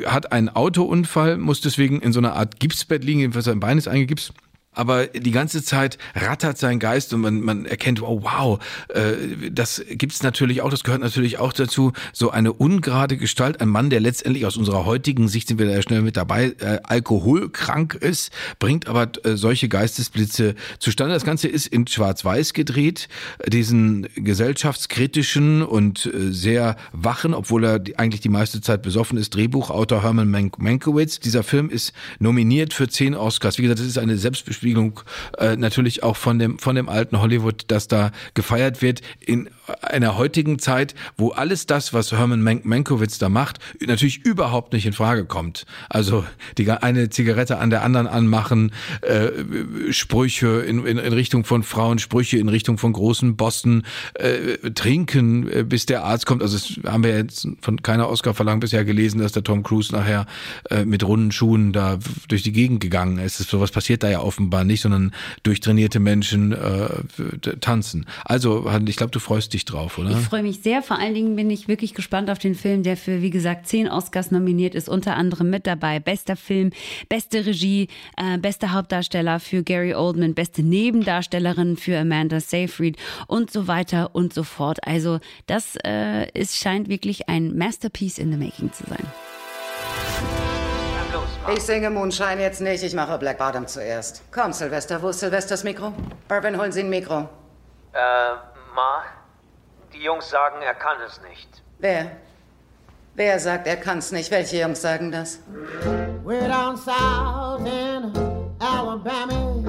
hat 0.04 0.30
einen 0.30 0.50
Autounfall, 0.50 1.38
muss 1.38 1.62
deswegen 1.62 2.02
in 2.02 2.12
so 2.12 2.20
einer 2.20 2.34
Art 2.34 2.60
Gipsbett 2.60 3.02
liegen, 3.02 3.20
jedenfalls 3.20 3.46
sein 3.46 3.60
Bein 3.60 3.78
ist 3.78 3.88
eingegipst 3.88 4.34
aber 4.78 5.08
die 5.08 5.32
ganze 5.32 5.64
Zeit 5.64 5.98
rattert 6.14 6.56
sein 6.56 6.78
Geist 6.78 7.12
und 7.12 7.20
man, 7.20 7.40
man 7.40 7.66
erkennt, 7.66 8.00
oh 8.00 8.22
wow, 8.22 8.60
äh, 8.88 9.50
das 9.50 9.84
gibt's 9.90 10.22
natürlich 10.22 10.62
auch, 10.62 10.70
das 10.70 10.84
gehört 10.84 11.00
natürlich 11.00 11.38
auch 11.38 11.52
dazu, 11.52 11.92
so 12.12 12.30
eine 12.30 12.52
ungerade 12.52 13.16
Gestalt, 13.16 13.60
ein 13.60 13.68
Mann, 13.68 13.90
der 13.90 13.98
letztendlich 13.98 14.46
aus 14.46 14.56
unserer 14.56 14.84
heutigen 14.84 15.26
Sicht, 15.26 15.48
sind 15.48 15.58
wir 15.58 15.66
da 15.66 15.82
schnell 15.82 16.02
mit 16.02 16.16
dabei, 16.16 16.54
äh, 16.60 16.78
alkoholkrank 16.84 17.94
ist, 17.94 18.30
bringt 18.60 18.86
aber 18.86 19.10
äh, 19.24 19.36
solche 19.36 19.68
Geistesblitze 19.68 20.54
zustande. 20.78 21.12
Das 21.12 21.24
Ganze 21.24 21.48
ist 21.48 21.66
in 21.66 21.88
Schwarz-Weiß 21.88 22.52
gedreht, 22.52 23.08
diesen 23.48 24.06
gesellschaftskritischen 24.14 25.62
und 25.62 26.06
äh, 26.06 26.32
sehr 26.32 26.76
wachen, 26.92 27.34
obwohl 27.34 27.64
er 27.64 27.78
die, 27.80 27.98
eigentlich 27.98 28.20
die 28.20 28.28
meiste 28.28 28.60
Zeit 28.60 28.82
besoffen 28.82 29.18
ist, 29.18 29.34
Drehbuchautor 29.34 30.04
Herman 30.04 30.30
Mank. 30.30 30.56
Dieser 31.24 31.42
Film 31.42 31.68
ist 31.68 31.92
nominiert 32.20 32.72
für 32.72 32.86
zehn 32.86 33.16
Oscars. 33.16 33.58
Wie 33.58 33.62
gesagt, 33.62 33.80
das 33.80 33.86
ist 33.86 33.98
eine 33.98 34.16
Selbstbespielung 34.16 34.67
Widerspiegelung 34.68 35.00
äh, 35.38 35.56
natürlich 35.56 36.02
auch 36.02 36.16
von 36.16 36.38
dem, 36.38 36.58
von 36.58 36.76
dem 36.76 36.88
alten 36.88 37.20
Hollywood, 37.20 37.64
das 37.68 37.88
da 37.88 38.10
gefeiert 38.34 38.82
wird 38.82 39.00
in 39.20 39.48
einer 39.82 40.16
heutigen 40.16 40.58
Zeit, 40.58 40.94
wo 41.16 41.30
alles 41.30 41.66
das, 41.66 41.92
was 41.92 42.12
Herman 42.12 42.42
Man 42.42 42.60
Mankiewicz 42.64 43.18
da 43.18 43.28
macht, 43.28 43.58
natürlich 43.84 44.24
überhaupt 44.24 44.72
nicht 44.72 44.86
in 44.86 44.92
Frage 44.92 45.24
kommt. 45.24 45.66
Also 45.88 46.24
die 46.56 46.70
eine 46.70 47.08
Zigarette 47.10 47.58
an 47.58 47.70
der 47.70 47.82
anderen 47.82 48.06
anmachen, 48.06 48.72
äh, 49.02 49.30
Sprüche 49.90 50.60
in, 50.60 50.84
in, 50.86 50.98
in 50.98 51.12
Richtung 51.12 51.44
von 51.44 51.62
Frauen, 51.62 51.98
Sprüche 51.98 52.38
in 52.38 52.48
Richtung 52.48 52.78
von 52.78 52.92
großen 52.92 53.36
Bossen, 53.36 53.84
äh, 54.14 54.70
trinken, 54.70 55.50
äh, 55.50 55.64
bis 55.64 55.86
der 55.86 56.04
Arzt 56.04 56.26
kommt. 56.26 56.42
Also 56.42 56.56
das 56.58 56.92
haben 56.92 57.04
wir 57.04 57.16
jetzt 57.16 57.48
von 57.60 57.82
keiner 57.82 58.08
Oscar-Verlangung 58.08 58.60
bisher 58.60 58.84
gelesen, 58.84 59.20
dass 59.20 59.32
der 59.32 59.44
Tom 59.44 59.62
Cruise 59.62 59.94
nachher 59.94 60.26
äh, 60.70 60.84
mit 60.84 61.06
runden 61.06 61.32
Schuhen 61.32 61.72
da 61.72 61.98
durch 62.28 62.42
die 62.42 62.52
Gegend 62.52 62.80
gegangen 62.80 63.18
ist. 63.18 63.38
Sowas 63.38 63.70
passiert 63.70 64.02
da 64.02 64.10
ja 64.10 64.20
offenbar 64.20 64.47
nicht, 64.64 64.82
sondern 64.82 65.12
durchtrainierte 65.42 66.00
Menschen 66.00 66.52
äh, 66.52 67.56
tanzen. 67.60 68.06
Also 68.24 68.70
ich 68.86 68.96
glaube, 68.96 69.10
du 69.10 69.20
freust 69.20 69.52
dich 69.54 69.64
drauf, 69.64 69.98
oder? 69.98 70.10
Ich 70.10 70.16
freue 70.16 70.42
mich 70.42 70.60
sehr. 70.60 70.82
Vor 70.82 70.98
allen 70.98 71.14
Dingen 71.14 71.36
bin 71.36 71.50
ich 71.50 71.68
wirklich 71.68 71.94
gespannt 71.94 72.30
auf 72.30 72.38
den 72.38 72.54
Film, 72.54 72.82
der 72.82 72.96
für, 72.96 73.22
wie 73.22 73.30
gesagt, 73.30 73.66
zehn 73.68 73.88
Oscars 73.88 74.30
nominiert 74.30 74.74
ist, 74.74 74.88
unter 74.88 75.16
anderem 75.16 75.50
mit 75.50 75.66
dabei. 75.66 76.00
Bester 76.00 76.36
Film, 76.36 76.70
beste 77.08 77.46
Regie, 77.46 77.88
äh, 78.16 78.38
bester 78.38 78.72
Hauptdarsteller 78.72 79.40
für 79.40 79.62
Gary 79.62 79.94
Oldman, 79.94 80.34
beste 80.34 80.62
Nebendarstellerin 80.62 81.76
für 81.76 81.98
Amanda 81.98 82.40
Seyfried 82.40 82.96
und 83.26 83.50
so 83.50 83.68
weiter 83.68 84.14
und 84.14 84.32
so 84.32 84.42
fort. 84.42 84.86
Also 84.86 85.20
das 85.46 85.76
äh, 85.84 86.30
ist, 86.38 86.56
scheint 86.56 86.88
wirklich 86.88 87.28
ein 87.28 87.56
Masterpiece 87.56 88.18
in 88.18 88.32
the 88.32 88.38
Making 88.38 88.72
zu 88.72 88.84
sein. 88.88 89.06
Ich 91.54 91.62
singe 91.62 91.88
Moonshine 91.88 92.42
jetzt 92.42 92.60
nicht, 92.60 92.82
ich 92.82 92.94
mache 92.94 93.16
Black 93.16 93.38
Bottom 93.38 93.66
zuerst. 93.66 94.22
Komm, 94.30 94.52
Sylvester, 94.52 95.00
wo 95.00 95.08
ist 95.08 95.20
Sylvesters 95.20 95.64
Mikro? 95.64 95.94
Irvin, 96.28 96.58
holen 96.58 96.72
Sie 96.72 96.80
ein 96.80 96.90
Mikro. 96.90 97.28
Äh, 97.92 98.32
Ma, 98.74 99.02
die 99.92 100.02
Jungs 100.02 100.28
sagen, 100.28 100.60
er 100.60 100.74
kann 100.74 100.98
es 101.06 101.20
nicht. 101.22 101.62
Wer? 101.78 102.10
Wer 103.14 103.40
sagt, 103.40 103.66
er 103.66 103.76
kann's 103.76 104.12
nicht? 104.12 104.30
Welche 104.30 104.58
Jungs 104.58 104.82
sagen 104.82 105.10
das? 105.10 105.38
We're 106.22 106.48
down 106.48 106.76
south 106.76 107.66
in 107.66 108.12
Alabama. 108.60 109.64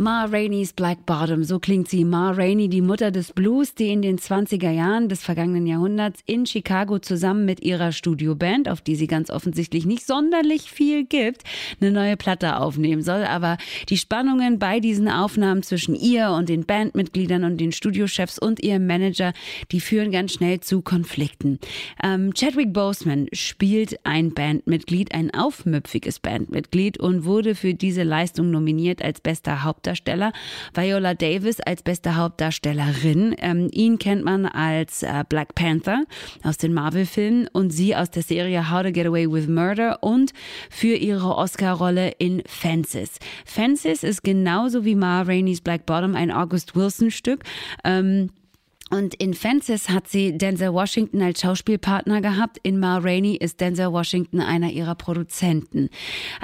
Ma 0.00 0.24
Rainey's 0.24 0.72
Black 0.72 1.04
Bottom, 1.04 1.44
so 1.44 1.58
klingt 1.58 1.86
sie. 1.86 2.06
Ma 2.06 2.30
Rainey, 2.30 2.70
die 2.70 2.80
Mutter 2.80 3.10
des 3.10 3.32
Blues, 3.32 3.74
die 3.74 3.88
in 3.88 4.00
den 4.00 4.18
20er 4.18 4.70
Jahren 4.70 5.10
des 5.10 5.22
vergangenen 5.22 5.66
Jahrhunderts 5.66 6.22
in 6.24 6.46
Chicago 6.46 7.00
zusammen 7.00 7.44
mit 7.44 7.60
ihrer 7.62 7.92
Studioband, 7.92 8.70
auf 8.70 8.80
die 8.80 8.94
sie 8.94 9.06
ganz 9.06 9.28
offensichtlich 9.28 9.84
nicht 9.84 10.06
sonderlich 10.06 10.70
viel 10.70 11.04
gibt, 11.04 11.42
eine 11.82 11.90
neue 11.90 12.16
Platte 12.16 12.56
aufnehmen 12.56 13.02
soll. 13.02 13.24
Aber 13.24 13.58
die 13.90 13.98
Spannungen 13.98 14.58
bei 14.58 14.80
diesen 14.80 15.06
Aufnahmen 15.06 15.62
zwischen 15.62 15.94
ihr 15.94 16.30
und 16.30 16.48
den 16.48 16.64
Bandmitgliedern 16.64 17.44
und 17.44 17.58
den 17.58 17.70
Studiochefs 17.70 18.38
und 18.38 18.62
ihrem 18.62 18.86
Manager, 18.86 19.34
die 19.70 19.80
führen 19.80 20.12
ganz 20.12 20.32
schnell 20.32 20.60
zu 20.60 20.80
Konflikten. 20.80 21.58
Ähm, 22.02 22.32
Chadwick 22.32 22.72
Boseman 22.72 23.26
spielt 23.34 24.00
ein 24.06 24.32
Bandmitglied, 24.32 25.12
ein 25.14 25.30
aufmüpfiges 25.34 26.20
Bandmitglied 26.20 26.98
und 26.98 27.26
wurde 27.26 27.54
für 27.54 27.74
diese 27.74 28.02
Leistung 28.02 28.50
nominiert 28.50 29.04
als 29.04 29.20
bester 29.20 29.62
Hauptdarsteller 29.62 29.89
Hauptdarsteller. 29.90 30.32
Viola 30.74 31.14
Davis 31.14 31.60
als 31.60 31.82
beste 31.82 32.16
Hauptdarstellerin. 32.16 33.34
Ähm, 33.38 33.68
ihn 33.72 33.98
kennt 33.98 34.24
man 34.24 34.46
als 34.46 35.02
äh, 35.02 35.24
Black 35.28 35.54
Panther 35.54 36.04
aus 36.42 36.56
den 36.56 36.72
Marvel-Filmen 36.72 37.48
und 37.52 37.70
sie 37.70 37.96
aus 37.96 38.10
der 38.10 38.22
Serie 38.22 38.70
How 38.70 38.82
to 38.82 38.92
Get 38.92 39.06
Away 39.06 39.30
with 39.30 39.48
Murder 39.48 40.02
und 40.02 40.32
für 40.70 40.94
ihre 40.94 41.36
Oscar-Rolle 41.36 42.12
in 42.18 42.42
Fences. 42.46 43.18
Fences 43.44 44.02
ist 44.02 44.22
genauso 44.22 44.84
wie 44.84 44.94
Ma 44.94 45.22
Rainey's 45.22 45.60
Black 45.60 45.86
Bottom 45.86 46.14
ein 46.14 46.30
August 46.30 46.76
Wilson-Stück. 46.76 47.44
Ähm, 47.84 48.30
und 48.90 49.14
in 49.14 49.34
Fences 49.34 49.88
hat 49.88 50.08
sie 50.08 50.36
Denzel 50.36 50.72
Washington 50.72 51.22
als 51.22 51.40
Schauspielpartner 51.40 52.20
gehabt. 52.20 52.58
In 52.62 52.78
Ma 52.78 52.98
Rainey 52.98 53.36
ist 53.36 53.60
Denzel 53.60 53.92
Washington 53.92 54.40
einer 54.40 54.70
ihrer 54.70 54.94
Produzenten. 54.94 55.90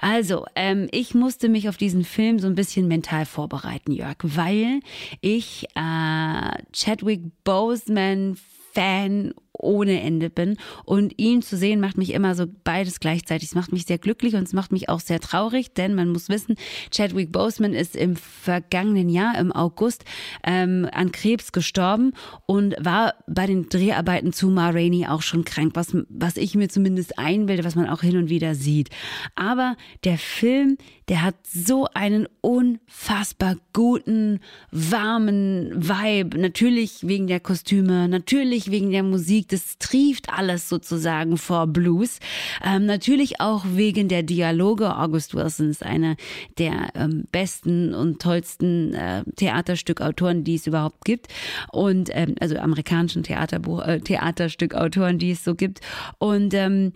Also, 0.01 0.47
ähm, 0.55 0.89
ich 0.93 1.15
musste 1.15 1.49
mich 1.49 1.69
auf 1.69 1.77
diesen 1.77 2.05
Film 2.05 2.39
so 2.39 2.47
ein 2.47 2.55
bisschen 2.55 2.89
mental 2.89 3.27
vorbereiten, 3.27 3.93
Jörg, 3.93 4.17
weil 4.23 4.81
ich 5.21 5.67
äh, 5.75 6.63
Chadwick 6.73 7.23
Boseman 7.45 8.37
Fan 8.73 9.33
ohne 9.59 10.01
Ende 10.01 10.31
bin. 10.31 10.57
Und 10.85 11.15
ihn 11.17 11.43
zu 11.43 11.57
sehen 11.57 11.81
macht 11.81 11.99
mich 11.99 12.13
immer 12.13 12.35
so 12.35 12.47
beides 12.65 13.01
gleichzeitig. 13.01 13.49
Es 13.49 13.55
macht 13.55 13.73
mich 13.73 13.87
sehr 13.87 13.99
glücklich 13.99 14.35
und 14.35 14.45
es 14.45 14.53
macht 14.53 14.73
mich 14.73 14.89
auch 14.89 15.01
sehr 15.01 15.21
traurig, 15.21 15.73
denn 15.75 15.95
man 15.95 16.11
muss 16.11 16.29
wissen, 16.29 16.57
Chadwick 16.91 17.33
Boseman 17.33 17.75
ist 17.75 17.97
im 17.97 18.17
vergangenen 18.17 19.09
Jahr, 19.09 19.39
im 19.39 19.53
August, 19.53 20.05
ähm, 20.45 20.89
an 20.93 21.13
Krebs 21.13 21.53
gestorben 21.53 22.13
und 22.47 22.75
war 22.79 23.15
bei 23.27 23.47
den 23.47 23.69
Dreharbeiten 23.69 24.33
zu 24.33 24.49
Ma 24.49 24.71
Rainey 24.71 25.07
auch 25.07 25.23
schon 25.23 25.45
krank, 25.45 25.73
was, 25.75 25.97
was 26.09 26.37
ich 26.37 26.55
mir 26.55 26.69
zumindest 26.69 27.19
einbilde, 27.19 27.65
was 27.65 27.75
man 27.75 27.89
auch 27.89 28.03
hin 28.03 28.17
und 28.17 28.29
wieder 28.29 28.55
sieht. 28.55 28.91
Aber 29.35 29.77
der 30.05 30.19
Film, 30.19 30.77
der 31.09 31.23
hat 31.23 31.37
so 31.47 31.87
einen 31.95 32.27
unfassbar 32.41 33.57
guten, 33.73 34.41
warmen 34.71 35.73
Vibe. 35.77 36.39
Natürlich 36.39 37.07
wegen 37.07 37.27
der 37.27 37.41
Kostüme, 37.41 38.09
natürlich 38.09 38.71
wegen 38.71 38.91
der 38.91 39.03
Musik. 39.03 39.46
Das 39.49 39.79
trieft 39.79 40.31
alles 40.31 40.69
sozusagen 40.69 41.37
vor 41.37 41.67
Blues. 41.67 42.19
Ähm, 42.65 42.87
natürlich 42.87 43.41
auch 43.41 43.65
wegen 43.69 44.09
der 44.09 44.23
Dialoge. 44.23 44.97
August 44.97 45.35
Wilson 45.35 45.71
ist 45.71 45.85
einer 45.85 46.17
der 46.59 46.91
ähm, 46.95 47.25
besten 47.31 47.95
und 47.95 48.21
tollsten 48.21 48.95
äh, 48.95 49.25
Theaterstückautoren, 49.37 50.45
die 50.45 50.55
es 50.55 50.67
überhaupt 50.67 51.05
gibt. 51.05 51.29
Und 51.73 52.11
ähm, 52.13 52.35
also 52.41 52.57
amerikanischen 52.57 53.23
Theaterbuch, 53.23 53.83
äh, 53.83 54.01
Theaterstückautoren, 54.01 55.19
die 55.19 55.33
es 55.33 55.45
so 55.45 55.55
gibt. 55.55 55.81
Und 56.19 56.55
ähm, 56.55 56.93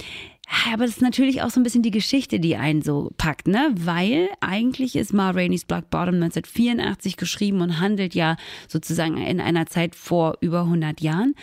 aber 0.73 0.85
das 0.85 0.97
ist 0.97 1.03
natürlich 1.03 1.43
auch 1.43 1.51
so 1.51 1.61
ein 1.61 1.63
bisschen 1.63 1.83
die 1.83 1.93
Geschichte, 1.93 2.41
die 2.41 2.57
einen 2.57 2.83
so 2.83 3.13
packt, 3.17 3.47
ne? 3.47 3.73
Weil 3.77 4.29
eigentlich 4.41 4.97
ist 4.97 5.13
Ma 5.13 5.31
Rainey's 5.31 5.65
Black 5.65 5.91
Bottom 5.91 6.17
1984 6.17 7.17
geschrieben 7.17 7.61
und 7.61 7.79
handelt 7.79 8.15
ja 8.15 8.37
sozusagen 8.67 9.17
in 9.17 9.41
einer 9.41 9.67
Zeit 9.67 9.95
vor 9.95 10.39
über 10.41 10.63
100 10.63 11.01
Jahren. 11.01 11.35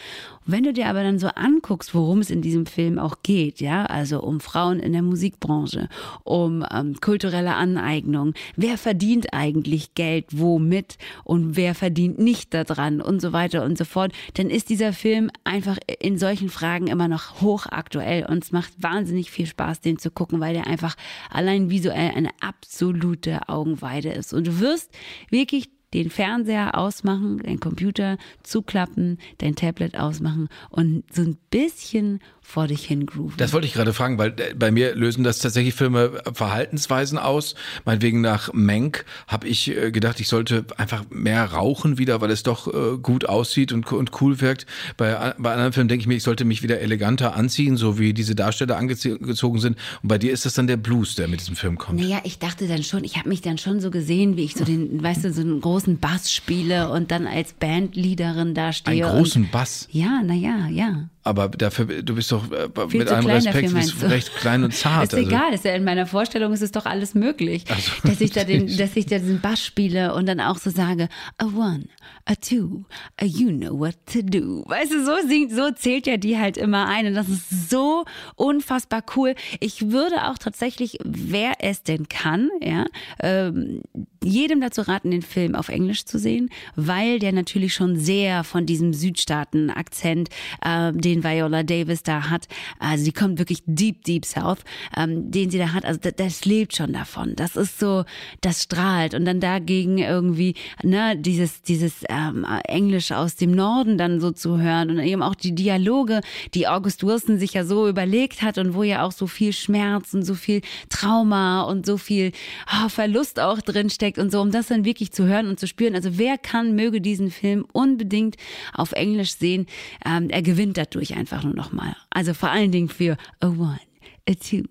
Wenn 0.50 0.63
du 0.63 0.72
dir 0.72 0.88
aber 0.88 1.04
dann 1.04 1.20
so 1.20 1.27
anguckst, 1.27 1.94
worum 1.94 2.20
es 2.20 2.30
in 2.30 2.42
diesem 2.42 2.66
Film 2.66 3.00
auch 3.00 3.18
geht, 3.22 3.60
ja, 3.60 3.86
also 3.86 4.22
um 4.24 4.39
Frauen 4.39 4.80
in 4.80 4.94
der 4.94 5.01
Musikbranche, 5.01 5.89
um 6.24 6.66
ähm, 6.72 6.96
kulturelle 7.01 7.54
Aneignung, 7.54 8.34
wer 8.56 8.77
verdient 8.77 9.34
eigentlich 9.34 9.94
Geld 9.94 10.27
womit 10.32 10.98
und 11.25 11.58
wer 11.58 11.75
verdient 11.75 12.18
nicht 12.20 12.54
daran 12.54 13.01
und 13.01 13.22
so 13.22 13.34
weiter 13.34 13.66
und 13.66 13.77
so 13.77 13.84
fort, 13.84 14.13
dann 14.36 14.50
ist 14.50 14.70
dieser 14.70 14.94
Film 14.94 15.30
einfach 15.44 15.77
in 16.00 16.18
solchen 16.18 16.48
Fragen 16.48 16.88
immer 16.88 17.10
noch 17.10 17.42
hochaktuell 17.42 18.25
und 18.25 18.42
es 18.42 18.54
macht 18.54 18.72
wahnsinnig 18.82 19.30
viel 19.30 19.48
Spaß, 19.48 19.82
den 19.82 20.00
zu 20.00 20.12
gucken, 20.12 20.39
weil 20.39 20.54
der 20.54 20.68
einfach 20.68 20.96
allein 21.30 21.70
visuell 21.70 22.12
eine 22.16 22.30
absolute 22.39 23.50
Augenweide 23.50 24.12
ist. 24.12 24.32
Und 24.32 24.48
du 24.48 24.62
wirst 24.62 24.92
wirklich 25.30 25.70
den 25.94 26.10
Fernseher 26.10 26.77
ausmachen, 26.77 27.41
dein 27.44 27.60
Computer 27.60 28.17
zuklappen, 28.44 29.20
dein 29.38 29.56
Tablet 29.56 29.98
ausmachen 29.98 30.50
und 30.70 31.03
so 31.13 31.22
ein 31.22 31.38
bisschen 31.50 32.20
vor 32.41 32.67
dich 32.67 32.86
hin 32.86 33.06
grooven. 33.06 33.36
Das 33.38 33.51
wollte 33.51 33.67
ich 33.67 33.74
gerade 33.74 33.91
fragen, 33.91 34.17
weil 34.17 34.34
äh, 34.38 34.53
bei 34.56 34.72
mir 34.72 34.96
lösen 34.96 35.25
das 35.25 35.39
tatsächlich 35.39 35.74
Filme 35.74 36.22
Verhaltensweisen 36.32 37.17
aus. 37.17 37.56
Meinetwegen 37.84 38.22
nach 38.22 38.53
Menk 38.53 39.03
habe 39.27 39.50
ich 39.50 39.70
äh, 39.70 39.91
gedacht, 39.91 40.22
ich 40.22 40.29
sollte 40.29 40.65
einfach 40.77 41.03
mehr 41.10 41.44
rauchen 41.44 41.98
wieder, 41.98 42.22
weil 42.22 42.32
es 42.32 42.44
doch 42.44 42.74
äh, 42.74 42.98
gut 43.00 43.25
aussieht 43.25 43.74
und, 43.74 43.91
und 43.91 44.22
cool 44.22 44.39
wirkt. 44.39 44.65
Bei, 44.96 45.34
bei 45.38 45.51
anderen 45.51 45.74
Filmen 45.74 45.89
denke 45.89 46.03
ich 46.03 46.08
mir, 46.08 46.15
ich 46.15 46.24
sollte 46.24 46.46
mich 46.46 46.63
wieder 46.63 46.79
eleganter 46.79 47.36
anziehen, 47.36 47.75
so 47.75 48.00
wie 48.00 48.13
diese 48.13 48.34
Darsteller 48.34 48.77
angezogen 48.77 49.60
sind. 49.60 49.77
Und 50.01 50.08
bei 50.08 50.17
dir 50.17 50.32
ist 50.32 50.46
das 50.46 50.53
dann 50.53 50.67
der 50.67 50.77
Blues, 50.77 51.15
der 51.15 51.27
mit 51.27 51.41
diesem 51.41 51.58
Film 51.58 51.77
kommt. 51.77 52.00
Naja, 52.00 52.22
ich 52.24 52.39
dachte 52.39 52.70
dann 52.70 52.84
schon, 52.84 53.03
ich 53.03 53.17
habe 53.17 53.27
mich 53.27 53.41
dann 53.41 53.58
schon 53.58 53.82
so 53.82 53.91
gesehen, 53.91 54.38
wie 54.38 54.46
ich 54.46 54.56
so 54.56 54.63
den, 54.63 55.03
weißt 55.03 55.25
du, 55.25 55.34
so 55.34 55.41
einen 55.41 55.60
großen 55.60 55.77
Bass 55.86 56.32
spiele 56.32 56.90
und 56.90 57.12
dann 57.12 57.28
als 57.28 57.54
Bandleaderin 57.54 58.54
da 58.54 58.74
stehe. 58.74 59.06
Einen 59.06 59.18
großen 59.18 59.44
und, 59.44 59.52
Bass? 59.52 59.88
Ja, 59.92 60.22
naja, 60.24 60.68
ja. 60.70 61.10
Aber 61.28 61.50
dafür, 61.50 61.86
du 62.04 62.16
bist 62.16 62.32
doch 62.32 62.50
äh, 62.52 62.70
Viel 62.90 63.00
mit 63.00 63.10
allem 63.10 63.26
Respekt 63.26 63.74
dafür, 63.74 64.10
recht 64.10 64.34
klein 64.38 64.64
und 64.64 64.74
zart. 64.74 65.06
Ist 65.06 65.14
also. 65.14 65.28
egal, 65.28 65.54
ist 65.54 65.66
ja 65.66 65.74
in 65.74 65.84
meiner 65.84 66.06
Vorstellung 66.06 66.54
ist 66.54 66.62
es 66.62 66.72
doch 66.72 66.86
alles 66.86 67.16
möglich, 67.16 67.66
Ach 67.70 67.80
so, 67.80 67.92
dass 68.08 68.22
ich 68.22 68.32
da 68.32 68.46
den, 68.46 68.78
dass 68.78 68.96
ich 68.96 69.08
da 69.08 69.20
diesen 69.20 69.42
Bass 69.42 69.64
spiele 69.64 70.14
und 70.14 70.26
dann 70.26 70.40
auch 70.40 70.58
so 70.58 70.70
sage, 70.70 71.10
a 71.38 71.46
one, 71.46 71.86
a 72.26 72.36
two, 72.36 72.86
a 73.20 73.26
you 73.26 73.50
know 73.50 73.78
what 73.78 73.96
to 74.06 74.22
do. 74.22 74.64
Weißt 74.68 74.94
du, 74.94 75.04
so 75.04 75.16
singt, 75.28 75.52
so 75.52 75.72
zählt 75.72 76.08
ja 76.08 76.16
die 76.16 76.38
halt 76.38 76.56
immer 76.56 76.88
ein 76.88 77.08
und 77.08 77.14
das 77.16 77.28
ist 77.28 77.70
so 77.70 78.06
unfassbar 78.36 79.04
cool. 79.16 79.36
Ich 79.60 79.92
würde 79.92 80.30
auch 80.30 80.38
tatsächlich, 80.38 80.98
wer 81.04 81.54
es 81.60 81.84
denn 81.84 82.08
kann, 82.08 82.50
ja, 82.62 82.86
ähm, 83.22 83.82
jedem 84.24 84.62
dazu 84.62 84.82
raten, 84.82 85.12
den 85.12 85.22
Film 85.22 85.56
auf 85.56 85.70
Englisch 85.70 86.06
zu 86.06 86.20
sehen, 86.20 86.50
weil 86.76 87.20
der 87.20 87.32
natürlich 87.32 87.74
schon 87.74 87.98
sehr 87.98 88.44
von 88.44 88.66
diesem 88.66 88.94
Südstaaten-Akzent, 88.94 90.30
äh, 90.64 90.94
den 90.94 91.17
Viola 91.24 91.64
Davis 91.64 92.04
da 92.04 92.30
hat, 92.30 92.48
also 92.80 93.06
die 93.06 93.12
kommt 93.12 93.40
wirklich 93.40 93.64
deep, 93.66 94.04
deep 94.04 94.26
south, 94.26 94.60
ähm, 94.96 95.32
den 95.32 95.50
sie 95.50 95.58
da 95.58 95.74
hat, 95.74 95.86
also 95.86 96.00
das, 96.02 96.14
das 96.16 96.46
lebt 96.46 96.76
schon 96.76 96.94
davon. 96.94 97.34
Das 97.36 97.56
ist 97.56 97.80
so, 97.80 98.06
das 98.42 98.64
strahlt 98.64 99.14
und 99.14 99.26
dann 99.26 99.40
dagegen 99.40 99.98
irgendwie, 99.98 100.56
ne, 100.84 101.18
dieses, 101.18 101.62
dieses 101.62 102.04
ähm, 102.10 102.46
Englisch 102.66 103.12
aus 103.12 103.36
dem 103.36 103.52
Norden 103.52 103.98
dann 103.98 104.20
so 104.20 104.32
zu 104.32 104.60
hören 104.60 104.90
und 104.90 105.00
eben 105.00 105.22
auch 105.22 105.36
die 105.36 105.54
Dialoge, 105.54 106.22
die 106.54 106.68
August 106.68 107.04
Wilson 107.04 107.40
sich 107.40 107.54
ja 107.54 107.66
so 107.66 107.88
überlegt 107.88 108.42
hat 108.42 108.58
und 108.58 108.74
wo 108.74 108.84
ja 108.84 109.04
auch 109.04 109.12
so 109.12 109.28
viel 109.28 109.54
Schmerz 109.54 110.14
und 110.14 110.24
so 110.24 110.36
viel 110.36 110.62
Trauma 110.90 111.62
und 111.62 111.86
so 111.86 111.98
viel 111.98 112.32
oh, 112.72 112.90
Verlust 112.90 113.40
auch 113.40 113.62
drin 113.62 113.90
steckt 113.90 114.18
und 114.18 114.32
so, 114.32 114.42
um 114.42 114.52
das 114.52 114.68
dann 114.68 114.86
wirklich 114.86 115.12
zu 115.12 115.26
hören 115.26 115.48
und 115.48 115.60
zu 115.60 115.68
spüren. 115.68 115.96
Also 115.96 116.18
wer 116.18 116.38
kann, 116.38 116.76
möge 116.76 117.02
diesen 117.02 117.32
Film 117.32 117.66
unbedingt 117.74 118.36
auf 118.74 118.92
Englisch 118.92 119.36
sehen. 119.36 119.68
Ähm, 120.06 120.30
er 120.30 120.42
gewinnt 120.42 120.78
dadurch 120.78 121.07
einfach 121.16 121.44
nur 121.44 121.54
nochmal. 121.54 121.96
Also 122.10 122.34
vor 122.34 122.50
allen 122.50 122.72
Dingen 122.72 122.90
für 122.90 123.18
a 123.40 123.48
one, 123.48 123.80
a 124.28 124.34
two, 124.34 124.64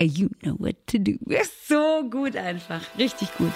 a 0.00 0.04
you 0.04 0.28
know 0.42 0.56
what 0.58 0.76
to 0.86 0.98
do. 0.98 1.12
Ist 1.26 1.68
so 1.68 2.08
gut 2.08 2.36
einfach. 2.36 2.82
Richtig 2.98 3.28
gut. 3.36 3.52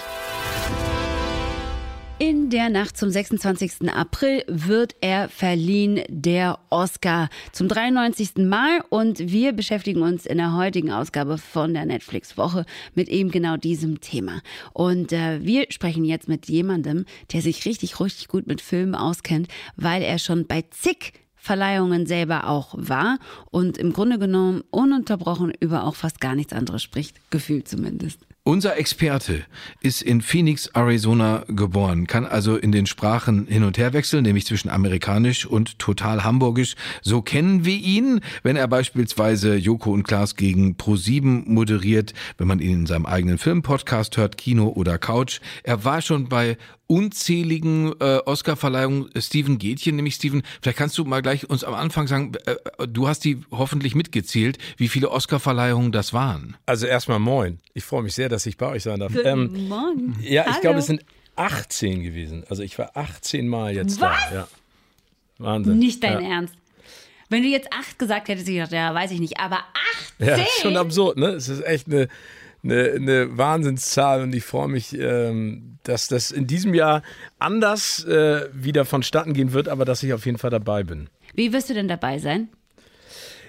In 2.17 2.49
der 2.49 2.69
Nacht 2.69 2.95
zum 2.95 3.09
26. 3.09 3.89
April 3.91 4.45
wird 4.47 4.95
er 5.01 5.27
verliehen, 5.27 6.01
der 6.07 6.59
Oscar, 6.69 7.27
zum 7.51 7.67
93. 7.67 8.37
Mal. 8.37 8.79
Und 8.87 9.19
wir 9.19 9.51
beschäftigen 9.51 10.01
uns 10.01 10.25
in 10.25 10.37
der 10.37 10.55
heutigen 10.55 10.93
Ausgabe 10.93 11.37
von 11.37 11.73
der 11.73 11.85
Netflix-Woche 11.85 12.65
mit 12.93 13.09
eben 13.09 13.31
genau 13.31 13.57
diesem 13.57 13.99
Thema. 13.99 14.41
Und 14.71 15.11
äh, 15.11 15.43
wir 15.43 15.65
sprechen 15.71 16.05
jetzt 16.05 16.29
mit 16.29 16.47
jemandem, 16.47 17.03
der 17.33 17.41
sich 17.41 17.65
richtig, 17.65 17.99
richtig 17.99 18.29
gut 18.29 18.47
mit 18.47 18.61
Filmen 18.61 18.95
auskennt, 18.95 19.49
weil 19.75 20.01
er 20.01 20.17
schon 20.17 20.47
bei 20.47 20.63
zig 20.71 21.11
Verleihungen 21.45 22.07
selber 22.07 22.47
auch 22.47 22.73
war 22.75 23.19
und 23.51 23.77
im 23.77 23.93
Grunde 23.93 24.17
genommen 24.17 24.63
ununterbrochen 24.71 25.53
über 25.59 25.83
auch 25.83 25.95
fast 25.95 26.19
gar 26.19 26.33
nichts 26.33 26.53
anderes 26.53 26.81
spricht, 26.81 27.29
gefühlt 27.29 27.67
zumindest. 27.67 28.19
Unser 28.47 28.77
Experte 28.77 29.43
ist 29.81 30.03
in 30.03 30.21
Phoenix, 30.21 30.67
Arizona 30.67 31.43
geboren, 31.47 32.05
kann 32.05 32.25
also 32.25 32.57
in 32.57 32.71
den 32.71 32.85
Sprachen 32.85 33.47
hin 33.47 33.63
und 33.63 33.79
her 33.79 33.93
wechseln, 33.93 34.23
nämlich 34.23 34.45
zwischen 34.45 34.69
amerikanisch 34.69 35.47
und 35.47 35.79
total 35.79 36.23
hamburgisch. 36.23 36.75
So 37.01 37.23
kennen 37.23 37.65
wir 37.65 37.75
ihn, 37.75 38.21
wenn 38.43 38.55
er 38.55 38.67
beispielsweise 38.67 39.55
Joko 39.55 39.91
und 39.91 40.03
Klaas 40.03 40.35
gegen 40.35 40.75
Pro7 40.75 41.49
moderiert, 41.49 42.13
wenn 42.37 42.47
man 42.47 42.59
ihn 42.59 42.81
in 42.81 42.85
seinem 42.85 43.07
eigenen 43.07 43.39
Filmpodcast 43.39 44.17
hört, 44.17 44.37
Kino 44.37 44.67
oder 44.67 44.99
Couch. 44.99 45.41
Er 45.63 45.83
war 45.83 46.03
schon 46.03 46.29
bei 46.29 46.57
unzähligen 46.87 47.93
äh, 47.99 48.19
Oscar-Verleihungen. 48.25 49.09
Steven 49.17 49.57
Gätchen, 49.57 49.95
nämlich 49.95 50.15
Steven, 50.15 50.43
vielleicht 50.61 50.77
kannst 50.77 50.97
du 50.97 51.05
mal 51.05 51.21
gleich 51.21 51.49
uns 51.49 51.63
am 51.63 51.73
Anfang 51.73 52.07
sagen, 52.07 52.33
äh, 52.45 52.87
du 52.87 53.07
hast 53.07 53.23
die 53.25 53.41
hoffentlich 53.51 53.95
mitgezählt, 53.95 54.57
wie 54.77 54.87
viele 54.87 55.11
Oscar-Verleihungen 55.11 55.91
das 55.91 56.13
waren. 56.13 56.57
Also 56.65 56.85
erstmal 56.85 57.19
moin. 57.19 57.59
Ich 57.73 57.83
freue 57.83 58.03
mich 58.03 58.13
sehr, 58.13 58.29
dass 58.29 58.45
ich 58.45 58.57
bei 58.57 58.67
euch 58.67 58.83
sein 58.83 58.99
darf. 58.99 59.13
Guten 59.13 59.67
Morgen. 59.67 60.15
Ja, 60.21 60.45
ich 60.49 60.61
glaube, 60.61 60.79
es 60.79 60.87
sind 60.87 61.03
18 61.35 62.03
gewesen. 62.03 62.43
Also 62.49 62.63
ich 62.63 62.77
war 62.77 62.91
18 62.95 63.47
Mal 63.47 63.75
jetzt 63.75 63.99
Was? 63.99 64.17
da. 64.29 64.35
Ja. 64.35 64.47
Wahnsinn. 65.37 65.79
Nicht 65.79 66.03
dein 66.03 66.21
ja. 66.21 66.29
Ernst. 66.35 66.53
Wenn 67.29 67.41
du 67.41 67.49
jetzt 67.49 67.73
acht 67.73 67.97
gesagt 67.97 68.27
hättest, 68.27 68.47
ich 68.47 68.55
gedacht, 68.55 68.71
ja, 68.71 68.93
weiß 68.93 69.11
ich 69.11 69.19
nicht. 69.19 69.39
Aber 69.39 69.59
18? 70.19 70.27
Ja, 70.27 70.35
ist 70.35 70.61
schon 70.61 70.77
absurd, 70.77 71.17
ne? 71.17 71.29
Es 71.29 71.49
ist 71.49 71.65
echt 71.65 71.87
eine, 71.87 72.07
eine, 72.65 72.91
eine 72.91 73.37
Wahnsinnszahl 73.37 74.21
und 74.21 74.35
ich 74.35 74.43
freue 74.43 74.67
mich, 74.67 74.97
ähm, 74.97 75.77
dass 75.83 76.07
das 76.07 76.31
in 76.31 76.47
diesem 76.47 76.73
Jahr 76.73 77.03
anders 77.39 78.03
äh, 78.05 78.49
wieder 78.51 78.85
vonstatten 78.85 79.33
gehen 79.33 79.53
wird, 79.53 79.69
aber 79.69 79.85
dass 79.85 80.03
ich 80.03 80.13
auf 80.13 80.25
jeden 80.25 80.37
Fall 80.37 80.49
dabei 80.49 80.83
bin. 80.83 81.09
Wie 81.33 81.53
wirst 81.53 81.69
du 81.69 81.73
denn 81.73 81.87
dabei 81.87 82.19
sein? 82.19 82.49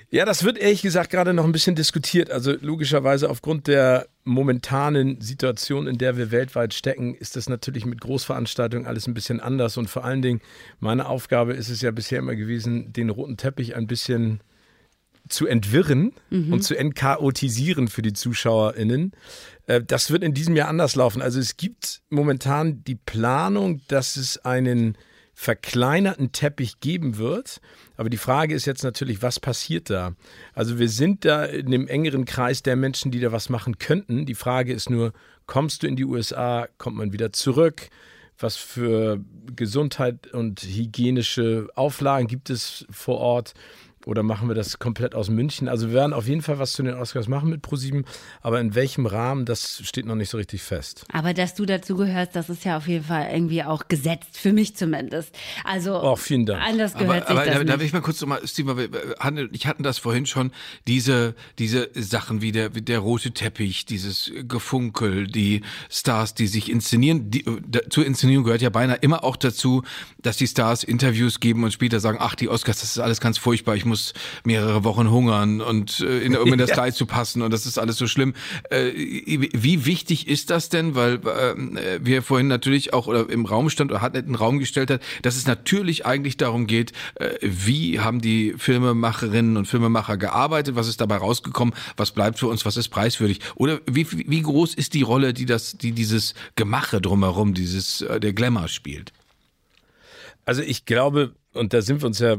Ja, 0.09 0.25
das 0.25 0.45
wird 0.45 0.57
ehrlich 0.59 0.83
gesagt 0.83 1.11
gerade 1.11 1.35
noch 1.35 1.45
ein 1.45 1.53
bisschen 1.53 1.75
diskutiert. 1.75 2.31
Also 2.31 2.53
logischerweise 2.61 3.29
aufgrund 3.29 3.67
der 3.67 4.07
momentanen 4.23 5.21
Situation, 5.21 5.89
in 5.89 5.99
der 5.99 6.17
wir 6.17 6.31
weltweit 6.31 6.75
stecken, 6.75 7.15
ist 7.17 7.35
das 7.35 7.49
natürlich 7.49 7.87
mit 7.87 8.01
Großveranstaltungen 8.01 8.87
alles 8.87 9.09
ein 9.09 9.15
bisschen 9.15 9.41
anders. 9.41 9.77
Und 9.77 9.91
vor 9.91 10.05
allen 10.05 10.23
Dingen, 10.23 10.41
meine 10.79 11.09
Aufgabe 11.09 11.55
ist 11.55 11.71
es 11.71 11.81
ja 11.81 11.91
bisher 11.91 12.21
immer 12.21 12.37
gewesen, 12.37 12.93
den 12.93 13.11
roten 13.11 13.37
Teppich 13.37 13.75
ein 13.75 13.89
bisschen 13.89 14.41
zu 15.29 15.47
entwirren 15.47 16.13
Mhm. 16.31 16.53
und 16.53 16.63
zu 16.63 16.77
entchaotisieren 16.77 17.89
für 17.89 18.03
die 18.03 18.13
ZuschauerInnen. 18.13 19.13
Äh, 19.67 19.83
Das 19.83 20.11
wird 20.11 20.23
in 20.23 20.35
diesem 20.35 20.57
Jahr 20.57 20.69
anders 20.69 20.95
laufen. 20.97 21.23
Also 21.23 21.39
es 21.41 21.57
gibt 21.57 22.03
momentan 22.11 22.85
die 22.85 22.95
Planung, 22.97 23.81
dass 23.89 24.17
es 24.17 24.39
einen 24.45 24.97
verkleinerten 25.39 26.33
Teppich 26.33 26.81
geben 26.81 27.19
wird. 27.19 27.61
Aber 27.97 28.09
die 28.09 28.17
Frage 28.17 28.55
ist 28.55 28.65
jetzt 28.67 28.83
natürlich, 28.83 29.21
was 29.23 29.39
passiert 29.39 29.91
da? 29.91 30.15
Also 30.55 30.79
wir 30.79 30.89
sind 30.89 31.25
da 31.25 31.45
in 31.45 31.71
dem 31.71 31.89
engeren 31.89 32.25
Kreis 32.25 32.63
der 32.63 32.75
Menschen, 32.75 33.11
die 33.11 33.21
da 33.21 33.33
was 33.33 33.49
machen 33.49 33.79
könnten. 33.79 34.25
Die 34.27 34.35
Frage 34.35 34.73
ist 34.73 34.89
nur, 34.91 35.13
kommst 35.47 35.83
du 35.83 35.87
in 35.87 35.95
die 35.97 36.05
USA, 36.07 36.69
kommt 36.79 36.97
man 36.97 37.13
wieder 37.13 37.33
zurück? 37.33 37.89
Was 38.39 38.57
für 38.57 39.19
Gesundheit 39.55 40.33
und 40.33 40.63
hygienische 40.63 41.69
Auflagen 41.75 42.27
gibt 42.29 42.51
es 42.51 42.85
vor 42.91 43.19
Ort? 43.19 43.55
Oder 44.07 44.23
machen 44.23 44.47
wir 44.47 44.55
das 44.55 44.79
komplett 44.79 45.17
aus 45.17 45.31
München? 45.31 45.69
Also 45.69 45.89
wir 45.89 45.95
werden 45.95 46.13
auf 46.13 46.29
jeden 46.29 46.41
Fall 46.41 46.61
was 46.61 46.73
zu 46.75 46.85
den 46.85 46.95
Oscars 46.95 47.27
machen 47.27 47.51
mit 47.51 47.61
ProSieben, 47.61 48.05
aber 48.41 48.61
in 48.61 48.77
welchem 48.77 49.05
Rahmen, 49.05 49.47
das 49.47 49.83
steht 49.85 50.07
noch 50.07 50.15
nicht 50.15 50.31
so 50.31 50.39
richtig 50.39 50.63
fest. 50.63 51.05
Aber 51.13 51.35
dass 51.35 51.57
du 51.57 51.67
dazu 51.67 51.97
gehörst, 51.97 52.37
das 52.37 52.49
ist 52.49 52.65
ja 52.65 52.77
auf 52.77 52.87
jeden 52.87 53.05
Fall 53.05 53.29
irgendwie 53.33 53.65
auch 53.65 53.89
gesetzt, 53.89 54.39
für 54.39 54.53
mich 54.53 54.77
zumindest. 54.77 55.35
Also 55.65 56.01
oh, 56.01 56.15
vielen 56.15 56.47
Dank. 56.47 56.63
anders 56.63 56.95
gehört 56.95 57.29
aber, 57.29 57.43
sich 57.43 57.51
aber 57.53 57.65
das 57.65 57.67
darf 57.67 57.77
nicht. 57.79 57.87
ich 57.89 57.93
mal 57.95 58.01
kurz 58.01 58.21
nochmal, 58.21 58.47
Steve, 58.47 58.89
ich 59.51 59.67
hatten 59.67 59.83
das 59.83 59.99
vorhin 59.99 60.27
schon, 60.27 60.53
diese, 60.87 61.35
diese 61.59 61.91
Sachen 61.95 62.43
wie 62.43 62.53
der, 62.53 62.77
wie 62.77 62.83
der 62.83 63.01
rote 63.01 63.33
Teppich, 63.33 63.87
dieses 63.87 64.31
Gefunkel, 64.47 65.27
die 65.27 65.63
Stars, 65.91 66.35
die 66.35 66.47
sich 66.47 66.71
inszenieren, 66.71 67.33
die, 67.33 67.45
da, 67.67 67.81
zur 67.91 68.07
Inszenierung 68.07 68.45
gehört 68.45 68.63
ja 68.63 68.71
beinahe 68.71 68.99
immer 69.01 69.25
auch 69.25 69.35
dazu, 69.35 69.83
dass 70.23 70.37
die 70.37 70.47
Stars 70.47 70.85
Interviews 70.85 71.41
geben 71.41 71.65
und 71.65 71.73
später 71.73 71.99
sagen, 71.99 72.19
ach, 72.21 72.37
die 72.37 72.49
Oscars, 72.49 72.79
das 72.79 72.91
ist 72.91 73.01
alles 73.01 73.21
ganz 73.21 73.37
furchtbar, 73.37 73.75
ich 73.75 73.85
muss 73.85 73.96
mehrere 74.45 74.85
Wochen 74.85 75.11
hungern 75.11 75.61
und 75.61 76.01
äh, 76.01 76.21
in, 76.21 76.37
um 76.37 76.53
in 76.53 76.59
das 76.59 76.71
Ja. 76.77 76.93
Zu 76.93 77.07
passen 77.07 77.43
und 77.43 77.53
das 77.53 77.67
ist 77.67 77.79
alles 77.79 77.97
so 77.97 78.07
schlimm. 78.07 78.35
Äh, 78.71 78.93
wie 78.95 79.87
wichtig 79.87 80.29
ist 80.29 80.51
das 80.51 80.69
denn, 80.69 80.95
weil 80.95 81.15
äh, 81.15 81.99
wir 82.01 82.23
vorhin 82.23 82.49
natürlich 82.49 82.93
auch 82.93 83.07
oder 83.07 83.29
im 83.29 83.45
Raum 83.45 83.71
stand 83.71 83.91
oder 83.91 84.03
hat 84.03 84.15
in 84.15 84.27
den 84.27 84.35
Raum 84.35 84.59
gestellt 84.59 84.91
hat, 84.91 85.01
dass 85.23 85.37
es 85.37 85.47
natürlich 85.47 86.07
eigentlich 86.07 86.37
darum 86.37 86.67
geht, 86.67 86.93
äh, 87.17 87.31
wie 87.41 88.01
haben 88.01 88.21
die 88.21 88.55
Filmemacherinnen 88.57 89.57
und 89.57 89.67
Filmemacher 89.67 90.17
gearbeitet, 90.17 90.77
was 90.77 90.87
ist 90.87 91.01
dabei 91.01 91.17
rausgekommen, 91.17 91.75
was 91.97 92.13
bleibt 92.13 92.39
für 92.39 92.47
uns, 92.47 92.65
was 92.65 92.77
ist 92.77 92.89
preiswürdig 92.89 93.41
oder 93.57 93.81
wie, 93.87 94.07
wie 94.11 94.43
groß 94.43 94.75
ist 94.75 94.95
die 94.95 95.03
Rolle, 95.03 95.35
die 95.35 95.47
das, 95.47 95.79
die 95.79 95.93
dieses 95.93 96.35
Gemache 96.55 97.01
drumherum, 97.01 97.55
dieses 97.55 98.03
äh, 98.03 98.21
der 98.21 98.33
Glamour 98.33 98.69
spielt? 98.69 99.13
Also 100.45 100.63
ich 100.63 100.85
glaube, 100.85 101.35
und 101.57 101.73
da 101.73 101.83
sind 101.83 102.03
wir 102.03 102.07
uns 102.07 102.19
ja 102.19 102.37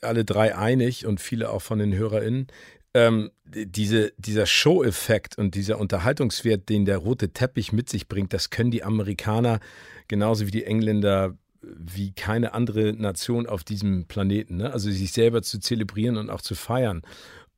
alle 0.00 0.24
drei 0.24 0.56
einig 0.56 1.06
und 1.06 1.20
viele 1.20 1.50
auch 1.50 1.62
von 1.62 1.78
den 1.78 1.94
HörerInnen, 1.94 2.48
ähm, 2.94 3.30
diese, 3.44 4.12
dieser 4.16 4.46
Show-Effekt 4.46 5.38
und 5.38 5.54
dieser 5.54 5.78
Unterhaltungswert, 5.78 6.68
den 6.68 6.84
der 6.84 6.98
rote 6.98 7.30
Teppich 7.30 7.72
mit 7.72 7.88
sich 7.88 8.08
bringt, 8.08 8.32
das 8.32 8.50
können 8.50 8.70
die 8.70 8.84
Amerikaner 8.84 9.60
genauso 10.08 10.46
wie 10.46 10.50
die 10.50 10.64
Engländer 10.64 11.36
wie 11.62 12.12
keine 12.12 12.54
andere 12.54 12.92
Nation 12.92 13.46
auf 13.46 13.64
diesem 13.64 14.06
Planeten. 14.06 14.56
Ne? 14.56 14.72
Also 14.72 14.90
sich 14.90 15.12
selber 15.12 15.42
zu 15.42 15.58
zelebrieren 15.58 16.16
und 16.16 16.30
auch 16.30 16.40
zu 16.40 16.54
feiern. 16.54 17.02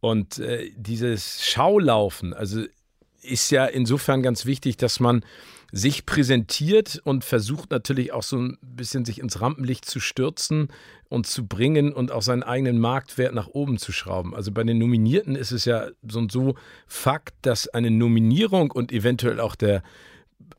Und 0.01 0.39
äh, 0.39 0.71
dieses 0.77 1.45
Schaulaufen, 1.45 2.33
also 2.33 2.65
ist 3.23 3.51
ja 3.51 3.67
insofern 3.67 4.23
ganz 4.23 4.47
wichtig, 4.47 4.77
dass 4.77 5.01
man 5.01 5.25
sich 5.71 6.07
präsentiert 6.07 7.01
und 7.05 7.25
versucht 7.25 7.71
natürlich 7.71 8.13
auch 8.13 8.23
so 8.23 8.39
ein 8.39 8.59
bisschen 8.63 9.05
sich 9.05 9.21
ins 9.21 9.41
Rampenlicht 9.41 9.85
zu 9.85 10.01
stürzen 10.01 10.69
und 11.09 11.27
zu 11.27 11.47
bringen 11.47 11.93
und 11.93 12.11
auch 12.11 12.23
seinen 12.23 12.43
eigenen 12.43 12.79
Marktwert 12.79 13.35
nach 13.35 13.49
oben 13.49 13.79
zu 13.79 13.93
schrauben. 13.93 14.35
Also 14.35 14.51
bei 14.51 14.65
den 14.65 14.79
Nominierten 14.79 15.37
ist 15.37 15.53
es 15.53 15.67
ja 15.67 15.89
so 16.07 16.19
und 16.21 16.33
so 16.33 16.55
Fakt, 16.87 17.35
dass 17.43 17.69
eine 17.69 17.91
Nominierung 17.91 18.71
und 18.71 18.93
eventuell 18.93 19.41
auch 19.41 19.55
der 19.55 19.83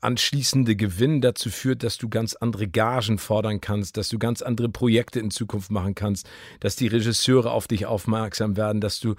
anschließende 0.01 0.75
Gewinn 0.75 1.21
dazu 1.21 1.49
führt, 1.49 1.83
dass 1.83 1.97
du 1.97 2.09
ganz 2.09 2.35
andere 2.35 2.67
Gagen 2.67 3.17
fordern 3.17 3.61
kannst, 3.61 3.97
dass 3.97 4.09
du 4.09 4.19
ganz 4.19 4.41
andere 4.41 4.69
Projekte 4.69 5.19
in 5.19 5.31
Zukunft 5.31 5.71
machen 5.71 5.95
kannst, 5.95 6.29
dass 6.59 6.75
die 6.75 6.87
Regisseure 6.87 7.51
auf 7.51 7.67
dich 7.67 7.85
aufmerksam 7.85 8.55
werden, 8.55 8.81
dass 8.81 8.99
du 8.99 9.15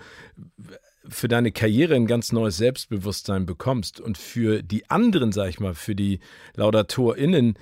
für 1.09 1.29
deine 1.29 1.53
Karriere 1.53 1.95
ein 1.95 2.07
ganz 2.07 2.33
neues 2.33 2.57
Selbstbewusstsein 2.57 3.47
bekommst. 3.47 4.01
Und 4.01 4.19
für 4.19 4.63
die 4.63 4.89
anderen, 4.91 5.33
sag 5.33 5.49
ich 5.49 5.61
mal, 5.61 5.75
für 5.75 5.95
die 5.95 6.21
LaudatorInnen, 6.57 7.55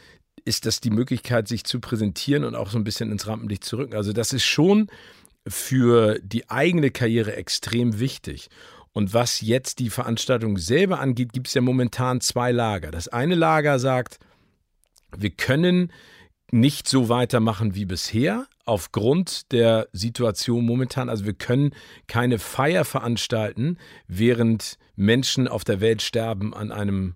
ist 0.45 0.66
das 0.66 0.80
die 0.80 0.90
Möglichkeit, 0.90 1.47
sich 1.47 1.64
zu 1.64 1.80
präsentieren 1.80 2.45
und 2.45 2.54
auch 2.54 2.71
so 2.71 2.78
ein 2.78 2.85
bisschen 2.85 3.12
ins 3.12 3.26
Rampenlicht 3.26 3.64
zu 3.64 3.76
rücken. 3.76 3.95
Also 3.95 4.12
das 4.12 4.33
ist 4.33 4.45
schon 4.45 4.88
für 5.47 6.18
die 6.23 6.49
eigene 6.50 6.90
Karriere 6.90 7.37
extrem 7.37 8.00
wichtig. 8.00 8.49
Und 8.92 9.14
was 9.14 9.40
jetzt 9.40 9.78
die 9.78 9.90
Veranstaltung 9.90 10.59
selber 10.59 10.99
angeht, 10.99 11.33
gibt 11.33 11.49
es 11.49 11.54
ja 11.54 11.61
momentan 11.61 12.21
zwei 12.21 12.50
Lager. 12.50 12.90
Das 12.90 13.09
eine 13.09 13.35
Lager 13.35 13.78
sagt, 13.78 14.18
wir 15.16 15.30
können 15.30 15.92
nicht 16.50 16.88
so 16.88 17.09
weitermachen 17.09 17.75
wie 17.75 17.85
bisher 17.85 18.47
aufgrund 18.64 19.52
der 19.52 19.88
Situation 19.93 20.64
momentan. 20.64 21.09
Also 21.09 21.25
wir 21.25 21.35
können 21.35 21.75
keine 22.07 22.38
Feier 22.38 22.85
veranstalten, 22.85 23.78
während 24.07 24.78
Menschen 24.97 25.49
auf 25.49 25.64
der 25.64 25.81
Welt 25.81 26.02
sterben 26.02 26.55
an 26.55 26.73
einem 26.73 27.14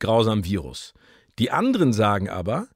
grausamen 0.00 0.44
Virus. 0.44 0.94
Die 1.38 1.50
anderen 1.50 1.92
sagen 1.92 2.28
aber, 2.28 2.68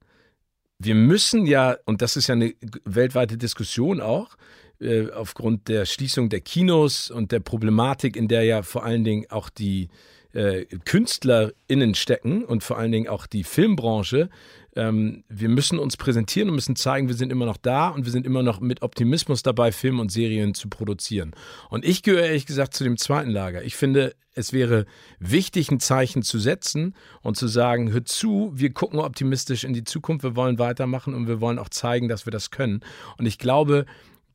wir 0.79 0.95
müssen 0.95 1.45
ja, 1.45 1.77
und 1.85 2.01
das 2.01 2.15
ist 2.15 2.27
ja 2.27 2.35
eine 2.35 2.53
weltweite 2.85 3.37
Diskussion 3.37 4.01
auch, 4.01 4.37
äh, 4.79 5.09
aufgrund 5.11 5.67
der 5.67 5.85
Schließung 5.85 6.29
der 6.29 6.41
Kinos 6.41 7.11
und 7.11 7.31
der 7.31 7.41
Problematik, 7.41 8.15
in 8.15 8.27
der 8.27 8.43
ja 8.43 8.61
vor 8.61 8.83
allen 8.85 9.03
Dingen 9.03 9.25
auch 9.29 9.49
die 9.49 9.89
äh, 10.33 10.65
KünstlerInnen 10.85 11.95
stecken 11.95 12.45
und 12.45 12.63
vor 12.63 12.77
allen 12.77 12.91
Dingen 12.91 13.09
auch 13.09 13.27
die 13.27 13.43
Filmbranche. 13.43 14.29
Ähm, 14.75 15.23
wir 15.29 15.49
müssen 15.49 15.79
uns 15.79 15.97
präsentieren 15.97 16.49
und 16.49 16.55
müssen 16.55 16.75
zeigen, 16.75 17.07
wir 17.07 17.15
sind 17.15 17.31
immer 17.31 17.45
noch 17.45 17.57
da 17.57 17.89
und 17.89 18.05
wir 18.05 18.11
sind 18.11 18.25
immer 18.25 18.43
noch 18.43 18.59
mit 18.59 18.81
Optimismus 18.81 19.43
dabei, 19.43 19.71
Filme 19.71 20.01
und 20.01 20.11
Serien 20.11 20.53
zu 20.53 20.69
produzieren. 20.69 21.31
Und 21.69 21.85
ich 21.85 22.03
gehöre 22.03 22.25
ehrlich 22.25 22.45
gesagt 22.45 22.73
zu 22.73 22.83
dem 22.83 22.97
zweiten 22.97 23.29
Lager. 23.29 23.63
Ich 23.63 23.75
finde, 23.75 24.15
es 24.35 24.53
wäre 24.53 24.85
wichtig, 25.19 25.71
ein 25.71 25.79
Zeichen 25.79 26.23
zu 26.23 26.39
setzen 26.39 26.95
und 27.21 27.35
zu 27.35 27.47
sagen, 27.47 27.91
hör 27.91 28.05
zu, 28.05 28.51
wir 28.55 28.71
gucken 28.71 28.99
optimistisch 28.99 29.63
in 29.63 29.73
die 29.73 29.83
Zukunft, 29.83 30.23
wir 30.23 30.35
wollen 30.35 30.59
weitermachen 30.59 31.13
und 31.13 31.27
wir 31.27 31.41
wollen 31.41 31.59
auch 31.59 31.69
zeigen, 31.69 32.07
dass 32.07 32.25
wir 32.25 32.31
das 32.31 32.51
können. 32.51 32.81
Und 33.17 33.25
ich 33.25 33.37
glaube, 33.37 33.85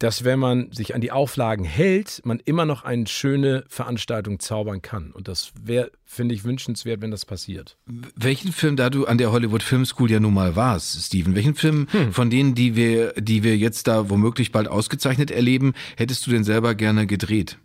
dass 0.04 0.22
wenn 0.22 0.38
man 0.38 0.70
sich 0.70 0.94
an 0.94 1.00
die 1.00 1.12
Auflagen 1.12 1.64
hält, 1.64 2.20
man 2.26 2.38
immer 2.44 2.66
noch 2.66 2.84
eine 2.84 3.06
schöne 3.06 3.64
Veranstaltung 3.68 4.38
zaubern 4.38 4.82
kann. 4.82 5.12
Und 5.12 5.28
das 5.28 5.52
wäre, 5.58 5.90
finde 6.04 6.34
ich, 6.34 6.44
wünschenswert, 6.44 7.00
wenn 7.00 7.10
das 7.10 7.24
passiert. 7.24 7.78
Welchen 8.14 8.52
Film, 8.52 8.76
da 8.76 8.90
du 8.90 9.06
an 9.06 9.16
der 9.16 9.32
Hollywood 9.32 9.62
Film 9.62 9.86
School 9.86 10.10
ja 10.10 10.20
nun 10.20 10.34
mal 10.34 10.56
warst, 10.56 11.02
Steven, 11.02 11.34
welchen 11.34 11.54
Film 11.54 11.86
von 12.10 12.28
denen, 12.28 12.54
die 12.54 12.76
wir, 12.76 13.14
die 13.14 13.42
wir 13.42 13.56
jetzt 13.56 13.88
da 13.88 14.10
womöglich 14.10 14.52
bald 14.52 14.68
ausgezeichnet 14.68 15.30
erleben, 15.30 15.72
hättest 15.96 16.26
du 16.26 16.32
denn 16.32 16.44
selber 16.44 16.74
gerne 16.74 17.06
gedreht? 17.06 17.56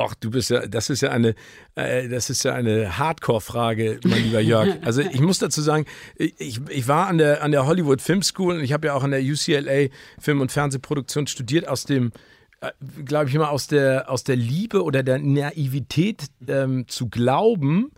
Ach, 0.00 0.14
du 0.14 0.30
bist 0.30 0.50
ja, 0.50 0.64
das 0.64 0.90
ist 0.90 1.00
ja 1.00 1.10
eine, 1.10 1.34
äh, 1.74 2.08
das 2.08 2.30
ist 2.30 2.44
ja 2.44 2.54
eine 2.54 2.98
Hardcore-Frage, 2.98 3.98
mein 4.04 4.22
lieber 4.22 4.40
Jörg. 4.40 4.68
Also 4.84 5.00
ich 5.00 5.20
muss 5.20 5.40
dazu 5.40 5.60
sagen, 5.60 5.86
ich, 6.16 6.60
ich 6.68 6.86
war 6.86 7.08
an 7.08 7.18
der, 7.18 7.42
an 7.42 7.50
der 7.50 7.66
Hollywood 7.66 8.00
Film 8.00 8.22
School 8.22 8.54
und 8.54 8.62
ich 8.62 8.72
habe 8.72 8.86
ja 8.86 8.94
auch 8.94 9.02
an 9.02 9.10
der 9.10 9.20
UCLA 9.20 9.88
Film- 10.20 10.40
und 10.40 10.52
Fernsehproduktion 10.52 11.26
studiert, 11.26 11.66
aus 11.66 11.82
dem, 11.82 12.12
äh, 12.60 12.70
glaube 13.04 13.28
ich 13.28 13.34
immer, 13.34 13.50
aus 13.50 13.66
der, 13.66 14.08
aus 14.08 14.22
der 14.22 14.36
Liebe 14.36 14.84
oder 14.84 15.02
der 15.02 15.18
Naivität 15.18 16.26
ähm, 16.46 16.86
zu 16.86 17.08
glauben, 17.08 17.90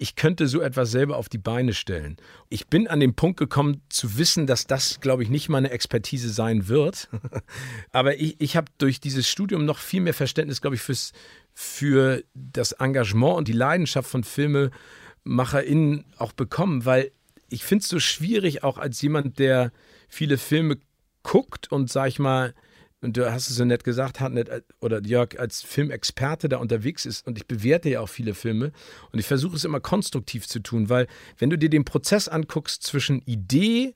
ich 0.00 0.16
könnte 0.16 0.48
so 0.48 0.62
etwas 0.62 0.90
selber 0.90 1.18
auf 1.18 1.28
die 1.28 1.36
Beine 1.36 1.74
stellen. 1.74 2.16
Ich 2.48 2.68
bin 2.68 2.88
an 2.88 3.00
den 3.00 3.14
Punkt 3.14 3.38
gekommen 3.38 3.82
zu 3.90 4.16
wissen, 4.16 4.46
dass 4.46 4.66
das, 4.66 5.02
glaube 5.02 5.22
ich, 5.22 5.28
nicht 5.28 5.50
meine 5.50 5.70
Expertise 5.70 6.30
sein 6.30 6.68
wird. 6.68 7.10
Aber 7.92 8.18
ich, 8.18 8.40
ich 8.40 8.56
habe 8.56 8.72
durch 8.78 9.00
dieses 9.00 9.28
Studium 9.28 9.66
noch 9.66 9.76
viel 9.76 10.00
mehr 10.00 10.14
Verständnis, 10.14 10.62
glaube 10.62 10.76
ich, 10.76 10.80
fürs, 10.80 11.12
für 11.52 12.24
das 12.32 12.72
Engagement 12.72 13.36
und 13.36 13.48
die 13.48 13.52
Leidenschaft 13.52 14.08
von 14.08 14.24
FilmemacherInnen 14.24 16.06
auch 16.16 16.32
bekommen, 16.32 16.86
weil 16.86 17.12
ich 17.50 17.64
finde 17.64 17.82
es 17.82 17.90
so 17.90 18.00
schwierig, 18.00 18.64
auch 18.64 18.78
als 18.78 19.02
jemand, 19.02 19.38
der 19.38 19.70
viele 20.08 20.38
Filme 20.38 20.78
guckt 21.22 21.70
und, 21.70 21.90
sag 21.90 22.08
ich 22.08 22.18
mal, 22.18 22.54
und 23.02 23.16
du 23.16 23.32
hast 23.32 23.48
es 23.48 23.56
so 23.56 23.64
nett 23.64 23.82
gesagt, 23.82 24.20
Hartnett 24.20 24.64
oder 24.80 25.02
Jörg 25.02 25.38
als 25.38 25.62
Filmexperte 25.62 26.48
da 26.48 26.58
unterwegs 26.58 27.06
ist. 27.06 27.26
Und 27.26 27.38
ich 27.38 27.46
bewerte 27.46 27.88
ja 27.88 28.00
auch 28.00 28.08
viele 28.08 28.34
Filme. 28.34 28.72
Und 29.10 29.18
ich 29.18 29.26
versuche 29.26 29.56
es 29.56 29.64
immer 29.64 29.80
konstruktiv 29.80 30.46
zu 30.46 30.60
tun, 30.60 30.90
weil 30.90 31.06
wenn 31.38 31.48
du 31.48 31.56
dir 31.56 31.70
den 31.70 31.86
Prozess 31.86 32.28
anguckst 32.28 32.82
zwischen 32.82 33.22
Idee 33.22 33.94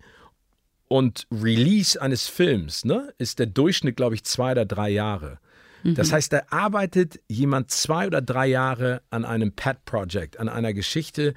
und 0.89 1.27
Release 1.31 2.01
eines 2.01 2.29
Films, 2.29 2.85
ne, 2.87 3.13
ist 3.19 3.39
der 3.39 3.47
Durchschnitt, 3.47 3.97
glaube 3.97 4.15
ich, 4.15 4.25
zwei 4.25 4.53
oder 4.53 4.65
drei 4.65 4.89
Jahre. 4.89 5.39
Das 5.87 6.13
heißt, 6.13 6.33
da 6.33 6.45
arbeitet 6.49 7.21
jemand 7.29 7.71
zwei 7.71 8.07
oder 8.07 8.23
drei 8.23 8.47
Jahre 8.47 9.03
an 9.11 9.27
einem 9.27 9.53
Pet-Project, 9.53 10.41
an 10.41 10.49
einer 10.49 10.73
Geschichte, 10.73 11.35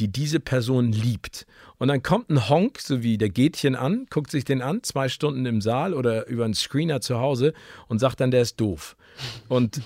die 0.00 0.08
diese 0.08 0.40
Person 0.40 0.92
liebt. 0.92 1.46
Und 1.78 1.88
dann 1.88 2.02
kommt 2.02 2.30
ein 2.30 2.48
Honk, 2.48 2.80
so 2.80 3.02
wie 3.02 3.18
der 3.18 3.30
Gätchen 3.30 3.76
an, 3.76 4.06
guckt 4.10 4.30
sich 4.30 4.44
den 4.44 4.62
an, 4.62 4.82
zwei 4.82 5.08
Stunden 5.08 5.46
im 5.46 5.60
Saal 5.60 5.94
oder 5.94 6.26
über 6.26 6.44
einen 6.44 6.54
Screener 6.54 7.00
zu 7.00 7.18
Hause 7.18 7.52
und 7.88 7.98
sagt 7.98 8.20
dann, 8.20 8.30
der 8.30 8.42
ist 8.42 8.60
doof. 8.60 8.96
Und 9.48 9.82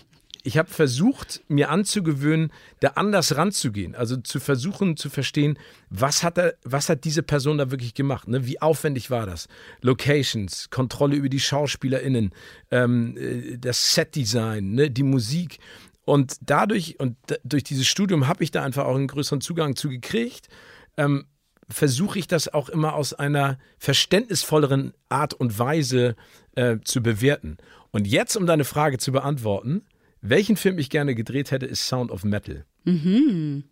ich 0.46 0.58
habe 0.58 0.68
versucht, 0.68 1.42
mir 1.48 1.70
anzugewöhnen, 1.70 2.52
da 2.80 2.88
anders 2.96 3.36
ranzugehen. 3.36 3.94
Also 3.94 4.18
zu 4.18 4.40
versuchen 4.40 4.96
zu 4.98 5.08
verstehen, 5.08 5.58
was 5.88 6.22
hat, 6.22 6.36
er, 6.36 6.54
was 6.64 6.90
hat 6.90 7.04
diese 7.04 7.22
Person 7.22 7.56
da 7.56 7.70
wirklich 7.70 7.94
gemacht? 7.94 8.28
Ne? 8.28 8.46
Wie 8.46 8.60
aufwendig 8.60 9.10
war 9.10 9.24
das? 9.24 9.48
Locations, 9.80 10.68
Kontrolle 10.68 11.16
über 11.16 11.30
die 11.30 11.40
SchauspielerInnen, 11.40 12.32
ähm, 12.70 13.16
äh, 13.16 13.56
das 13.56 13.94
Setdesign, 13.94 14.74
ne? 14.74 14.90
die 14.90 15.02
Musik. 15.02 15.58
Und 16.04 16.36
dadurch, 16.42 17.00
und 17.00 17.16
durch 17.44 17.64
dieses 17.64 17.86
Studium 17.86 18.28
habe 18.28 18.44
ich 18.44 18.50
da 18.50 18.62
einfach 18.62 18.84
auch 18.84 18.94
einen 18.94 19.06
größeren 19.06 19.40
Zugang 19.40 19.76
zu 19.76 19.88
gekriegt. 19.88 20.48
Ähm, 20.96 21.26
versuche 21.68 22.18
ich 22.18 22.28
das 22.28 22.52
auch 22.52 22.68
immer 22.68 22.94
aus 22.94 23.14
einer 23.14 23.58
verständnisvolleren 23.78 24.92
Art 25.08 25.34
und 25.34 25.58
Weise 25.58 26.14
äh, 26.56 26.78
zu 26.84 27.02
bewerten. 27.02 27.56
Und 27.90 28.06
jetzt, 28.06 28.36
um 28.36 28.46
deine 28.46 28.64
Frage 28.64 28.98
zu 28.98 29.12
beantworten, 29.12 29.82
welchen 30.20 30.56
Film 30.56 30.78
ich 30.78 30.90
gerne 30.90 31.14
gedreht 31.14 31.50
hätte, 31.50 31.66
ist 31.66 31.86
Sound 31.86 32.10
of 32.10 32.24
Metal. 32.24 32.64
Mhm. 32.84 33.64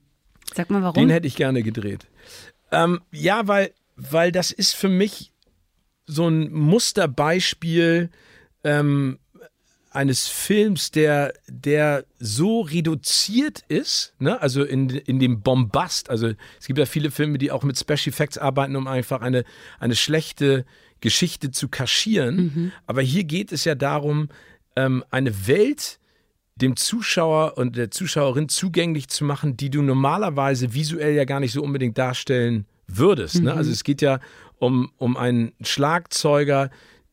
Sag 0.55 0.71
mal 0.71 0.83
warum. 0.83 0.95
Den 0.95 1.11
hätte 1.11 1.27
ich 1.27 1.37
gerne 1.37 1.63
gedreht. 1.63 2.07
Ähm, 2.71 3.01
ja, 3.11 3.47
weil, 3.49 3.73
weil 3.97 4.33
das 4.33 4.51
ist 4.51 4.75
für 4.75 4.89
mich 4.89 5.33
so 6.07 6.29
ein 6.29 6.53
Musterbeispiel 6.53 8.11
ähm, 8.65 9.19
eines 9.95 10.29
Films, 10.29 10.91
der, 10.91 11.35
der 11.49 12.05
so 12.19 12.63
reduziert 12.63 13.65
ist, 13.69 14.15
ne? 14.19 14.41
also 14.41 14.65
in, 14.65 14.91
in 14.91 15.19
dem 15.19 15.43
Bombast. 15.43 16.11
Also 16.11 16.33
es 16.59 16.67
gibt 16.67 16.79
ja 16.79 16.87
viele 16.87 17.11
Filme, 17.11 17.39
die 17.39 17.51
auch 17.51 17.63
mit 17.63 17.79
Special 17.79 18.09
Effects 18.09 18.39
arbeiten, 18.39 18.77
um 18.77 18.87
einfach 18.87 19.21
eine, 19.21 19.45
eine 19.79 19.95
schlechte 19.95 20.65
Geschichte 21.01 21.51
zu 21.51 21.69
kaschieren. 21.69 22.37
Mhm. 22.37 22.73
Aber 22.87 23.03
hier 23.03 23.25
geht 23.25 23.53
es 23.53 23.65
ja 23.65 23.75
darum, 23.75 24.29
ähm, 24.77 25.05
eine 25.11 25.47
Welt 25.47 25.99
dem 26.57 26.77
Zuschauer 26.77 27.59
und 27.59 27.77
der 27.77 27.91
Zuschauerin 27.91 28.49
zugänglich 28.49 29.09
zu 29.09 29.25
machen, 29.25 29.57
die 29.57 29.71
du 29.71 29.83
normalerweise 29.83 30.75
visuell 30.75 31.15
ja 31.15 31.25
gar 31.25 31.41
nicht 31.41 31.53
so 31.53 31.63
unbedingt 31.63 31.99
darstellen 31.99 32.67
würdest. 32.87 33.37
Ne? 33.37 33.41
Mhm. 33.41 33.47
Ne? 33.47 33.55
Also 33.55 33.71
es 33.71 33.85
geht 33.85 34.03
ja 34.03 34.21
um, 34.59 34.93
um 34.97 35.17
einen 35.17 35.53
Schlagzeuger, 35.61 36.71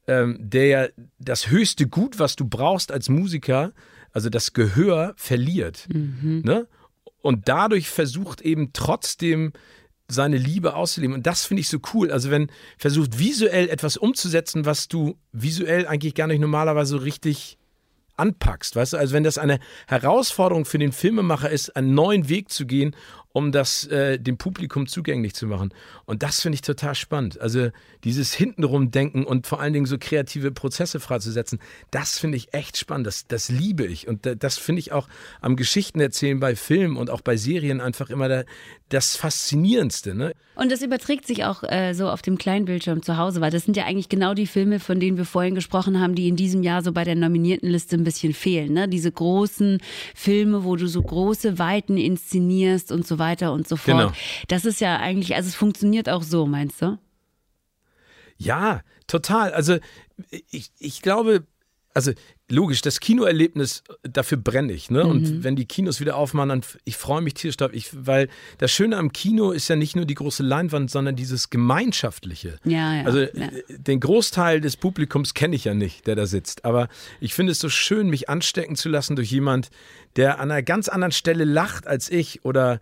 ähm, 0.09 0.37
der 0.39 0.65
ja 0.65 0.87
das 1.19 1.49
höchste 1.49 1.87
Gut, 1.87 2.17
was 2.17 2.35
du 2.35 2.45
brauchst 2.45 2.91
als 2.91 3.09
Musiker, 3.09 3.73
also 4.11 4.29
das 4.29 4.53
Gehör, 4.53 5.13
verliert. 5.15 5.87
Mhm. 5.93 6.41
Ne? 6.43 6.67
Und 7.21 7.47
dadurch 7.47 7.89
versucht 7.89 8.41
eben 8.41 8.73
trotzdem 8.73 9.53
seine 10.07 10.37
Liebe 10.37 10.75
auszuleben. 10.75 11.13
Und 11.13 11.27
das 11.27 11.45
finde 11.45 11.61
ich 11.61 11.69
so 11.69 11.77
cool. 11.93 12.11
Also 12.11 12.31
wenn 12.31 12.51
versucht 12.79 13.19
visuell 13.19 13.69
etwas 13.69 13.97
umzusetzen, 13.97 14.65
was 14.65 14.87
du 14.87 15.15
visuell 15.31 15.85
eigentlich 15.85 16.15
gar 16.15 16.25
nicht 16.25 16.39
normalerweise 16.39 16.91
so 16.91 16.97
richtig 16.97 17.59
anpackst, 18.17 18.75
weißt 18.75 18.93
du? 18.93 18.97
Also 18.97 19.13
wenn 19.13 19.23
das 19.23 19.37
eine 19.37 19.59
Herausforderung 19.87 20.65
für 20.65 20.79
den 20.79 20.91
Filmemacher 20.91 21.51
ist, 21.51 21.75
einen 21.75 21.93
neuen 21.93 22.29
Weg 22.29 22.49
zu 22.49 22.65
gehen 22.65 22.95
um 23.31 23.51
das 23.51 23.85
äh, 23.87 24.17
dem 24.17 24.37
Publikum 24.37 24.87
zugänglich 24.87 25.35
zu 25.35 25.45
machen. 25.45 25.73
Und 26.05 26.23
das 26.23 26.41
finde 26.41 26.55
ich 26.55 26.61
total 26.61 26.95
spannend. 26.95 27.39
Also 27.39 27.69
dieses 28.03 28.33
hintenrum 28.33 28.91
denken 28.91 29.23
und 29.23 29.45
vor 29.45 29.59
allen 29.59 29.73
Dingen 29.73 29.85
so 29.85 29.97
kreative 29.99 30.51
Prozesse 30.51 30.99
freizusetzen, 30.99 31.59
das 31.91 32.17
finde 32.17 32.37
ich 32.37 32.53
echt 32.53 32.77
spannend. 32.77 33.05
Das, 33.05 33.27
das 33.27 33.49
liebe 33.49 33.85
ich. 33.85 34.07
Und 34.07 34.27
das 34.39 34.57
finde 34.57 34.79
ich 34.79 34.91
auch 34.91 35.07
am 35.41 35.55
Geschichtenerzählen 35.55 36.39
bei 36.39 36.55
Filmen 36.55 36.97
und 36.97 37.09
auch 37.09 37.21
bei 37.21 37.37
Serien 37.37 37.81
einfach 37.81 38.09
immer 38.09 38.27
da, 38.27 38.43
das 38.89 39.15
Faszinierendste. 39.15 40.15
Ne? 40.15 40.33
Und 40.55 40.71
das 40.71 40.81
überträgt 40.81 41.27
sich 41.27 41.45
auch 41.45 41.63
äh, 41.63 41.93
so 41.93 42.09
auf 42.09 42.23
dem 42.23 42.37
kleinen 42.37 42.65
Bildschirm 42.65 43.03
zu 43.03 43.17
Hause, 43.17 43.39
weil 43.39 43.51
das 43.51 43.65
sind 43.65 43.77
ja 43.77 43.85
eigentlich 43.85 44.09
genau 44.09 44.33
die 44.33 44.47
Filme, 44.47 44.79
von 44.79 44.99
denen 44.99 45.17
wir 45.17 45.25
vorhin 45.25 45.53
gesprochen 45.53 45.99
haben, 45.99 46.15
die 46.15 46.27
in 46.27 46.35
diesem 46.35 46.63
Jahr 46.63 46.81
so 46.81 46.91
bei 46.91 47.03
der 47.03 47.15
nominierten 47.15 47.69
Liste 47.69 47.95
ein 47.95 48.03
bisschen 48.03 48.33
fehlen. 48.33 48.73
Ne? 48.73 48.87
Diese 48.87 49.11
großen 49.11 49.79
Filme, 50.15 50.63
wo 50.63 50.75
du 50.75 50.87
so 50.87 51.01
große 51.01 51.59
Weiten 51.59 51.97
inszenierst 51.97 52.91
und 52.91 53.05
so 53.05 53.18
weiter 53.19 53.53
und 53.53 53.67
so 53.67 53.75
fort. 53.75 53.97
Genau. 53.97 54.11
Das 54.47 54.65
ist 54.65 54.81
ja 54.81 54.97
eigentlich, 54.97 55.35
also 55.35 55.47
es 55.47 55.55
funktioniert 55.55 56.09
auch 56.09 56.23
so, 56.23 56.45
meinst 56.45 56.81
du? 56.81 56.97
Ja, 58.37 58.81
total. 59.07 59.51
Also 59.51 59.77
ich, 60.49 60.71
ich 60.79 61.01
glaube, 61.01 61.45
also 61.93 62.13
logisch, 62.49 62.81
das 62.81 62.99
Kinoerlebnis, 62.99 63.83
dafür 64.03 64.37
brenne 64.37 64.73
ich. 64.73 64.89
Ne? 64.89 65.03
Mhm. 65.03 65.09
Und 65.09 65.43
wenn 65.43 65.55
die 65.55 65.65
Kinos 65.65 65.99
wieder 65.99 66.15
aufmachen, 66.15 66.49
dann 66.49 66.61
ich 66.83 66.97
freue 66.97 67.21
mich 67.21 67.33
tierisch 67.33 67.57
drauf. 67.57 67.71
Ich, 67.73 67.89
weil 67.93 68.29
das 68.57 68.71
Schöne 68.71 68.97
am 68.97 69.11
Kino 69.11 69.51
ist 69.51 69.67
ja 69.67 69.75
nicht 69.75 69.95
nur 69.95 70.05
die 70.05 70.15
große 70.15 70.43
Leinwand, 70.43 70.89
sondern 70.89 71.15
dieses 71.15 71.49
Gemeinschaftliche. 71.49 72.57
Ja, 72.63 72.95
ja, 72.95 73.03
also 73.03 73.19
ja. 73.19 73.49
den 73.69 73.99
Großteil 73.99 74.61
des 74.61 74.77
Publikums 74.77 75.33
kenne 75.33 75.55
ich 75.55 75.65
ja 75.65 75.73
nicht, 75.73 76.07
der 76.07 76.15
da 76.15 76.25
sitzt. 76.25 76.65
Aber 76.65 76.89
ich 77.19 77.33
finde 77.33 77.51
es 77.51 77.59
so 77.59 77.69
schön, 77.69 78.09
mich 78.09 78.29
anstecken 78.29 78.75
zu 78.75 78.89
lassen 78.89 79.15
durch 79.15 79.31
jemand, 79.31 79.69
der 80.15 80.39
an 80.39 80.51
einer 80.51 80.63
ganz 80.63 80.89
anderen 80.89 81.11
Stelle 81.11 81.43
lacht 81.43 81.87
als 81.87 82.09
ich 82.09 82.45
oder 82.45 82.79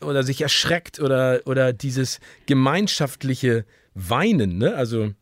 oder 0.00 0.22
sich 0.22 0.40
erschreckt 0.40 1.00
oder, 1.00 1.40
oder 1.44 1.72
dieses 1.72 2.20
gemeinschaftliche 2.46 3.64
Weinen, 3.94 4.58
ne? 4.58 4.74
Also 4.74 5.12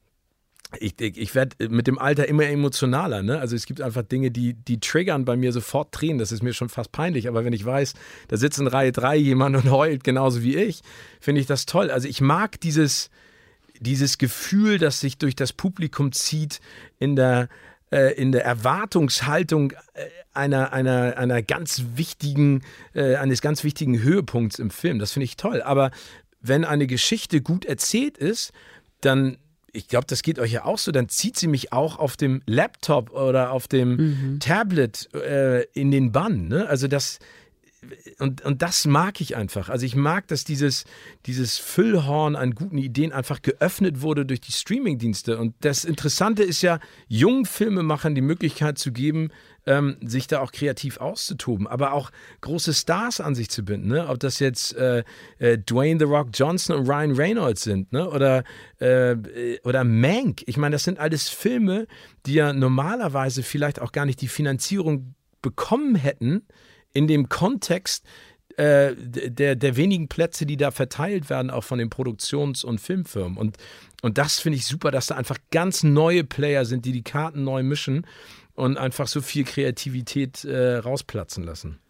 ich, 0.80 1.00
ich, 1.00 1.16
ich 1.16 1.34
werde 1.34 1.68
mit 1.68 1.86
dem 1.86 1.98
Alter 1.98 2.28
immer 2.28 2.44
emotionaler. 2.44 3.22
Ne? 3.22 3.38
Also 3.38 3.54
es 3.56 3.66
gibt 3.66 3.80
einfach 3.80 4.02
Dinge, 4.02 4.30
die, 4.30 4.54
die 4.54 4.80
triggern 4.80 5.24
bei 5.24 5.36
mir 5.36 5.52
sofort 5.52 5.92
Tränen. 5.92 6.18
Das 6.18 6.32
ist 6.32 6.42
mir 6.42 6.52
schon 6.52 6.68
fast 6.68 6.92
peinlich. 6.92 7.28
Aber 7.28 7.44
wenn 7.44 7.52
ich 7.52 7.64
weiß, 7.64 7.94
da 8.28 8.36
sitzt 8.36 8.58
in 8.58 8.66
Reihe 8.66 8.92
3 8.92 9.16
jemand 9.16 9.56
und 9.56 9.70
heult 9.70 10.04
genauso 10.04 10.42
wie 10.42 10.56
ich, 10.56 10.80
finde 11.20 11.40
ich 11.40 11.46
das 11.46 11.66
toll. 11.66 11.90
Also 11.90 12.08
ich 12.08 12.20
mag 12.20 12.60
dieses, 12.60 13.10
dieses 13.78 14.18
Gefühl, 14.18 14.78
das 14.78 15.00
sich 15.00 15.18
durch 15.18 15.36
das 15.36 15.52
Publikum 15.52 16.12
zieht 16.12 16.60
in 16.98 17.16
der, 17.16 17.48
äh, 17.94 18.12
in 18.14 18.32
der 18.32 18.44
Erwartungshaltung 18.44 19.70
äh, 19.70 20.08
einer, 20.32 20.72
einer, 20.72 21.16
einer 21.16 21.42
ganz 21.42 21.84
wichtigen, 21.94 22.62
äh, 22.92 23.14
eines 23.14 23.40
ganz 23.40 23.62
wichtigen 23.62 24.02
Höhepunkts 24.02 24.58
im 24.58 24.70
Film. 24.70 24.98
Das 24.98 25.12
finde 25.12 25.24
ich 25.24 25.36
toll. 25.36 25.62
Aber 25.62 25.92
wenn 26.40 26.64
eine 26.64 26.88
Geschichte 26.88 27.40
gut 27.40 27.64
erzählt 27.64 28.18
ist, 28.18 28.52
dann 29.00 29.38
ich 29.76 29.88
glaube, 29.88 30.06
das 30.08 30.22
geht 30.22 30.38
euch 30.38 30.52
ja 30.52 30.64
auch 30.64 30.78
so, 30.78 30.92
dann 30.92 31.08
zieht 31.08 31.36
sie 31.36 31.48
mich 31.48 31.72
auch 31.72 31.98
auf 31.98 32.16
dem 32.16 32.42
Laptop 32.46 33.10
oder 33.10 33.50
auf 33.50 33.66
dem 33.66 33.96
mhm. 33.96 34.38
Tablet 34.38 35.12
äh, 35.14 35.64
in 35.72 35.90
den 35.90 36.12
Bann. 36.12 36.46
Ne? 36.46 36.68
Also 36.68 36.86
das, 36.86 37.18
und, 38.18 38.42
und 38.42 38.62
das 38.62 38.86
mag 38.86 39.20
ich 39.20 39.36
einfach. 39.36 39.68
Also 39.68 39.86
ich 39.86 39.96
mag, 39.96 40.28
dass 40.28 40.44
dieses, 40.44 40.84
dieses 41.26 41.58
Füllhorn 41.58 42.36
an 42.36 42.54
guten 42.54 42.78
Ideen 42.78 43.12
einfach 43.12 43.42
geöffnet 43.42 44.02
wurde 44.02 44.26
durch 44.26 44.40
die 44.40 44.52
Streamingdienste. 44.52 45.38
Und 45.38 45.54
das 45.60 45.84
Interessante 45.84 46.42
ist 46.42 46.62
ja, 46.62 46.78
jungen 47.08 47.44
Filmemachern 47.44 48.14
die 48.14 48.20
Möglichkeit 48.20 48.78
zu 48.78 48.92
geben, 48.92 49.30
ähm, 49.66 49.96
sich 50.02 50.26
da 50.26 50.40
auch 50.40 50.52
kreativ 50.52 50.98
auszutoben, 50.98 51.66
aber 51.66 51.92
auch 51.92 52.10
große 52.40 52.74
Stars 52.74 53.20
an 53.20 53.34
sich 53.34 53.50
zu 53.50 53.64
binden. 53.64 53.88
Ne? 53.88 54.08
Ob 54.08 54.20
das 54.20 54.38
jetzt 54.38 54.76
äh, 54.76 55.04
äh, 55.38 55.58
Dwayne 55.58 55.98
The 55.98 56.04
Rock 56.04 56.28
Johnson 56.34 56.76
und 56.76 56.88
Ryan 56.88 57.12
Reynolds 57.12 57.62
sind 57.62 57.92
ne? 57.92 58.08
oder, 58.08 58.44
äh, 58.78 59.16
oder 59.64 59.84
Mank. 59.84 60.42
Ich 60.46 60.56
meine, 60.56 60.74
das 60.74 60.84
sind 60.84 60.98
alles 60.98 61.28
Filme, 61.28 61.86
die 62.26 62.34
ja 62.34 62.52
normalerweise 62.52 63.42
vielleicht 63.42 63.80
auch 63.80 63.92
gar 63.92 64.06
nicht 64.06 64.20
die 64.20 64.28
Finanzierung 64.28 65.14
bekommen 65.40 65.94
hätten, 65.94 66.42
in 66.94 67.06
dem 67.06 67.28
Kontext 67.28 68.04
äh, 68.56 68.94
der, 68.96 69.56
der 69.56 69.76
wenigen 69.76 70.08
Plätze, 70.08 70.46
die 70.46 70.56
da 70.56 70.70
verteilt 70.70 71.28
werden, 71.28 71.50
auch 71.50 71.64
von 71.64 71.78
den 71.78 71.90
Produktions- 71.90 72.64
und 72.64 72.80
Filmfirmen. 72.80 73.36
Und, 73.36 73.56
und 74.02 74.16
das 74.16 74.38
finde 74.38 74.58
ich 74.58 74.66
super, 74.66 74.90
dass 74.90 75.08
da 75.08 75.16
einfach 75.16 75.38
ganz 75.50 75.82
neue 75.82 76.24
Player 76.24 76.64
sind, 76.64 76.84
die 76.84 76.92
die 76.92 77.02
Karten 77.02 77.44
neu 77.44 77.62
mischen 77.62 78.06
und 78.54 78.78
einfach 78.78 79.08
so 79.08 79.20
viel 79.20 79.44
Kreativität 79.44 80.44
äh, 80.44 80.76
rausplatzen 80.76 81.42
lassen. 81.44 81.80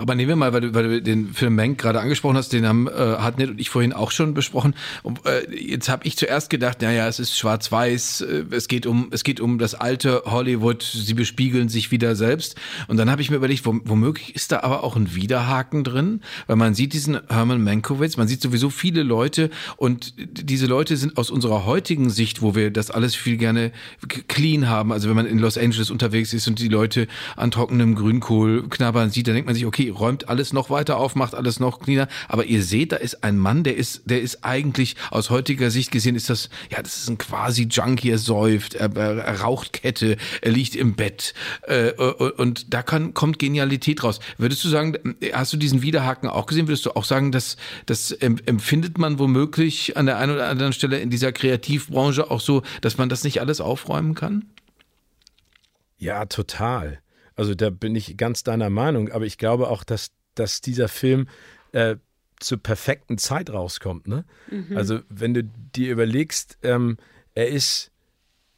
Aber 0.00 0.14
nehmen 0.14 0.30
wir 0.30 0.36
mal, 0.36 0.52
weil 0.54 0.62
du, 0.62 0.74
weil 0.74 0.82
du 0.84 1.02
den 1.02 1.34
Film 1.34 1.54
Mank 1.54 1.78
gerade 1.78 2.00
angesprochen 2.00 2.36
hast, 2.36 2.54
den 2.54 2.66
haben 2.66 2.88
äh, 2.88 2.92
Hartnett 2.92 3.50
und 3.50 3.60
ich 3.60 3.68
vorhin 3.68 3.92
auch 3.92 4.10
schon 4.10 4.32
besprochen. 4.32 4.74
Und, 5.02 5.26
äh, 5.26 5.54
jetzt 5.54 5.90
habe 5.90 6.06
ich 6.06 6.16
zuerst 6.16 6.48
gedacht, 6.48 6.80
naja, 6.80 7.06
es 7.06 7.18
ist 7.18 7.36
schwarz-weiß, 7.36 8.22
äh, 8.22 8.44
es 8.50 8.66
geht 8.66 8.86
um 8.86 9.08
es 9.10 9.24
geht 9.24 9.40
um 9.40 9.58
das 9.58 9.74
alte 9.74 10.22
Hollywood, 10.24 10.82
sie 10.82 11.12
bespiegeln 11.12 11.68
sich 11.68 11.90
wieder 11.90 12.16
selbst. 12.16 12.56
Und 12.88 12.96
dann 12.96 13.10
habe 13.10 13.20
ich 13.20 13.30
mir 13.30 13.36
überlegt, 13.36 13.66
womöglich 13.66 14.34
ist 14.34 14.52
da 14.52 14.60
aber 14.60 14.84
auch 14.84 14.96
ein 14.96 15.14
Widerhaken 15.14 15.84
drin, 15.84 16.22
weil 16.46 16.56
man 16.56 16.74
sieht 16.74 16.94
diesen 16.94 17.20
Herman 17.28 17.62
Mankiewicz, 17.62 18.16
man 18.16 18.26
sieht 18.26 18.40
sowieso 18.40 18.70
viele 18.70 19.02
Leute 19.02 19.50
und 19.76 20.14
diese 20.16 20.64
Leute 20.66 20.96
sind 20.96 21.18
aus 21.18 21.30
unserer 21.30 21.66
heutigen 21.66 22.08
Sicht, 22.08 22.40
wo 22.40 22.54
wir 22.54 22.70
das 22.70 22.90
alles 22.90 23.14
viel 23.14 23.36
gerne 23.36 23.72
clean 24.28 24.66
haben, 24.66 24.92
also 24.92 25.10
wenn 25.10 25.16
man 25.16 25.26
in 25.26 25.38
Los 25.38 25.58
Angeles 25.58 25.90
unterwegs 25.90 26.32
ist 26.32 26.48
und 26.48 26.58
die 26.58 26.68
Leute 26.68 27.06
an 27.36 27.50
trockenem 27.50 27.94
Grünkohl 27.94 28.66
knabbern 28.68 29.10
sieht, 29.10 29.26
dann 29.26 29.34
denkt 29.34 29.46
man 29.46 29.54
sich, 29.54 29.66
okay, 29.66 29.89
räumt 29.90 30.28
alles 30.28 30.52
noch 30.52 30.70
weiter 30.70 30.96
auf, 30.96 31.14
macht 31.14 31.34
alles 31.34 31.60
noch 31.60 31.80
cleaner. 31.80 32.08
Aber 32.28 32.44
ihr 32.44 32.62
seht, 32.62 32.92
da 32.92 32.96
ist 32.96 33.22
ein 33.24 33.38
Mann, 33.38 33.64
der 33.64 33.76
ist, 33.76 34.02
der 34.04 34.20
ist 34.20 34.44
eigentlich 34.44 34.96
aus 35.10 35.30
heutiger 35.30 35.70
Sicht 35.70 35.90
gesehen, 35.90 36.16
ist 36.16 36.30
das, 36.30 36.50
ja, 36.70 36.82
das 36.82 36.98
ist 36.98 37.08
ein 37.08 37.18
quasi 37.18 37.64
Junkie, 37.64 38.10
er 38.10 38.18
säuft, 38.18 38.74
er, 38.74 38.94
er 38.96 39.40
raucht 39.40 39.72
Kette, 39.72 40.16
er 40.40 40.52
liegt 40.52 40.74
im 40.74 40.94
Bett. 40.94 41.34
Äh, 41.62 41.92
und 41.92 42.72
da 42.72 42.82
kann, 42.82 43.14
kommt 43.14 43.38
Genialität 43.38 44.02
raus. 44.02 44.20
Würdest 44.38 44.64
du 44.64 44.68
sagen, 44.68 45.16
hast 45.32 45.52
du 45.52 45.56
diesen 45.56 45.82
Widerhaken 45.82 46.28
auch 46.28 46.46
gesehen? 46.46 46.68
Würdest 46.68 46.86
du 46.86 46.92
auch 46.96 47.04
sagen, 47.04 47.32
dass 47.32 47.56
das 47.86 48.12
empfindet 48.12 48.98
man 48.98 49.18
womöglich 49.18 49.96
an 49.96 50.06
der 50.06 50.18
einen 50.18 50.32
oder 50.32 50.48
anderen 50.48 50.72
Stelle 50.72 50.98
in 50.98 51.10
dieser 51.10 51.32
Kreativbranche 51.32 52.30
auch 52.30 52.40
so, 52.40 52.62
dass 52.80 52.98
man 52.98 53.08
das 53.08 53.24
nicht 53.24 53.40
alles 53.40 53.60
aufräumen 53.60 54.14
kann? 54.14 54.44
Ja, 55.98 56.24
total. 56.24 57.00
Also 57.40 57.54
da 57.54 57.70
bin 57.70 57.96
ich 57.96 58.18
ganz 58.18 58.42
deiner 58.42 58.68
Meinung, 58.68 59.10
aber 59.12 59.24
ich 59.24 59.38
glaube 59.38 59.70
auch, 59.70 59.82
dass, 59.82 60.10
dass 60.34 60.60
dieser 60.60 60.88
Film 60.88 61.26
äh, 61.72 61.96
zur 62.38 62.58
perfekten 62.58 63.16
Zeit 63.16 63.48
rauskommt. 63.48 64.06
Ne? 64.06 64.26
Mhm. 64.50 64.76
Also 64.76 65.00
wenn 65.08 65.32
du 65.32 65.44
dir 65.44 65.90
überlegst, 65.90 66.58
ähm, 66.62 66.98
er 67.34 67.48
ist 67.48 67.92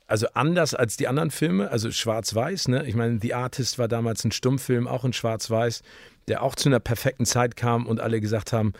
also 0.08 0.26
anders 0.34 0.74
als 0.74 0.96
die 0.96 1.06
anderen 1.06 1.30
Filme, 1.30 1.70
also 1.70 1.92
schwarz-weiß. 1.92 2.66
Ne? 2.66 2.84
Ich 2.84 2.96
meine, 2.96 3.20
The 3.22 3.34
Artist 3.34 3.78
war 3.78 3.86
damals 3.86 4.24
ein 4.24 4.32
Stummfilm, 4.32 4.88
auch 4.88 5.04
in 5.04 5.12
schwarz-weiß, 5.12 5.84
der 6.26 6.42
auch 6.42 6.56
zu 6.56 6.68
einer 6.68 6.80
perfekten 6.80 7.24
Zeit 7.24 7.54
kam 7.54 7.86
und 7.86 8.00
alle 8.00 8.20
gesagt 8.20 8.52
haben, 8.52 8.72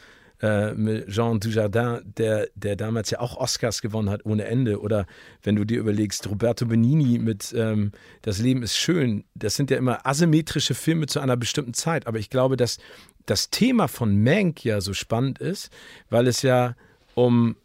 äh, 0.42 0.74
mit 0.74 1.08
Jean 1.08 1.38
Dujardin, 1.38 2.00
der, 2.18 2.48
der 2.56 2.76
damals 2.76 3.10
ja 3.10 3.20
auch 3.20 3.36
Oscars 3.36 3.80
gewonnen 3.80 4.10
hat 4.10 4.26
ohne 4.26 4.44
Ende. 4.44 4.80
Oder 4.80 5.06
wenn 5.42 5.56
du 5.56 5.64
dir 5.64 5.78
überlegst, 5.78 6.28
Roberto 6.28 6.66
Benini 6.66 7.18
mit 7.18 7.54
ähm, 7.56 7.92
Das 8.22 8.38
Leben 8.38 8.62
ist 8.62 8.76
schön. 8.76 9.24
Das 9.34 9.54
sind 9.54 9.70
ja 9.70 9.76
immer 9.76 10.04
asymmetrische 10.04 10.74
Filme 10.74 11.06
zu 11.06 11.20
einer 11.20 11.36
bestimmten 11.36 11.74
Zeit. 11.74 12.06
Aber 12.06 12.18
ich 12.18 12.28
glaube, 12.28 12.56
dass 12.56 12.78
das 13.26 13.50
Thema 13.50 13.86
von 13.86 14.22
Mank 14.22 14.64
ja 14.64 14.80
so 14.80 14.94
spannend 14.94 15.38
ist, 15.38 15.70
weil 16.10 16.26
es 16.26 16.42
ja 16.42 16.74
um 17.14 17.56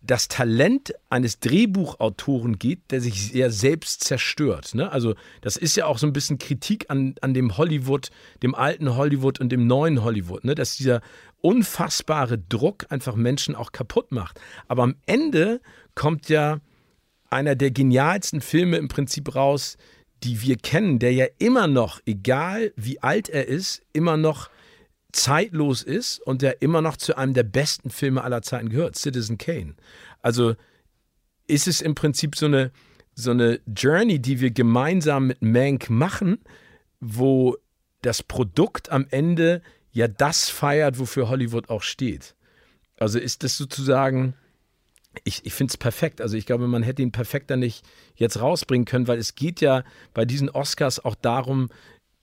das 0.00 0.28
Talent 0.28 0.94
eines 1.10 1.40
Drehbuchautoren 1.40 2.58
geht, 2.58 2.90
der 2.90 3.00
sich 3.00 3.32
sehr 3.32 3.50
selbst 3.50 4.04
zerstört. 4.04 4.74
Ne? 4.74 4.90
Also 4.90 5.14
das 5.40 5.56
ist 5.56 5.76
ja 5.76 5.86
auch 5.86 5.98
so 5.98 6.06
ein 6.06 6.12
bisschen 6.12 6.38
Kritik 6.38 6.86
an, 6.88 7.16
an 7.20 7.34
dem 7.34 7.58
Hollywood, 7.58 8.10
dem 8.42 8.54
alten 8.54 8.96
Hollywood 8.96 9.40
und 9.40 9.50
dem 9.50 9.66
neuen 9.66 10.04
Hollywood, 10.04 10.44
ne? 10.44 10.54
dass 10.54 10.76
dieser 10.76 11.00
unfassbare 11.40 12.38
Druck 12.38 12.86
einfach 12.90 13.14
Menschen 13.14 13.54
auch 13.54 13.72
kaputt 13.72 14.12
macht. 14.12 14.40
Aber 14.66 14.82
am 14.82 14.96
Ende 15.06 15.60
kommt 15.94 16.28
ja 16.28 16.60
einer 17.30 17.54
der 17.54 17.70
genialsten 17.70 18.40
Filme 18.40 18.76
im 18.76 18.88
Prinzip 18.88 19.34
raus, 19.34 19.76
die 20.24 20.42
wir 20.42 20.56
kennen, 20.56 20.98
der 20.98 21.12
ja 21.12 21.26
immer 21.38 21.66
noch, 21.66 22.00
egal 22.06 22.72
wie 22.76 23.00
alt 23.00 23.28
er 23.28 23.46
ist, 23.46 23.82
immer 23.92 24.16
noch 24.16 24.50
zeitlos 25.12 25.82
ist 25.82 26.20
und 26.20 26.42
der 26.42 26.60
immer 26.60 26.82
noch 26.82 26.96
zu 26.96 27.16
einem 27.16 27.34
der 27.34 27.44
besten 27.44 27.90
Filme 27.90 28.22
aller 28.24 28.42
Zeiten 28.42 28.68
gehört, 28.68 28.96
Citizen 28.96 29.38
Kane. 29.38 29.74
Also 30.22 30.54
ist 31.46 31.66
es 31.66 31.80
im 31.80 31.94
Prinzip 31.94 32.36
so 32.36 32.46
eine, 32.46 32.72
so 33.14 33.30
eine 33.30 33.60
Journey, 33.66 34.18
die 34.18 34.40
wir 34.40 34.50
gemeinsam 34.50 35.28
mit 35.28 35.40
Mank 35.40 35.88
machen, 35.88 36.38
wo 37.00 37.56
das 38.02 38.22
Produkt 38.22 38.90
am 38.90 39.06
Ende 39.10 39.62
ja 39.92 40.08
das 40.08 40.48
feiert, 40.48 40.98
wofür 40.98 41.28
Hollywood 41.28 41.70
auch 41.70 41.82
steht. 41.82 42.34
Also 42.98 43.18
ist 43.18 43.44
das 43.44 43.56
sozusagen, 43.56 44.34
ich, 45.24 45.44
ich 45.46 45.54
finde 45.54 45.72
es 45.72 45.76
perfekt. 45.76 46.20
Also 46.20 46.36
ich 46.36 46.46
glaube, 46.46 46.66
man 46.66 46.82
hätte 46.82 47.02
ihn 47.02 47.12
perfekter 47.12 47.56
nicht 47.56 47.84
jetzt 48.16 48.40
rausbringen 48.40 48.84
können, 48.84 49.08
weil 49.08 49.18
es 49.18 49.34
geht 49.34 49.60
ja 49.60 49.84
bei 50.14 50.24
diesen 50.24 50.50
Oscars 50.50 51.04
auch 51.04 51.14
darum, 51.14 51.68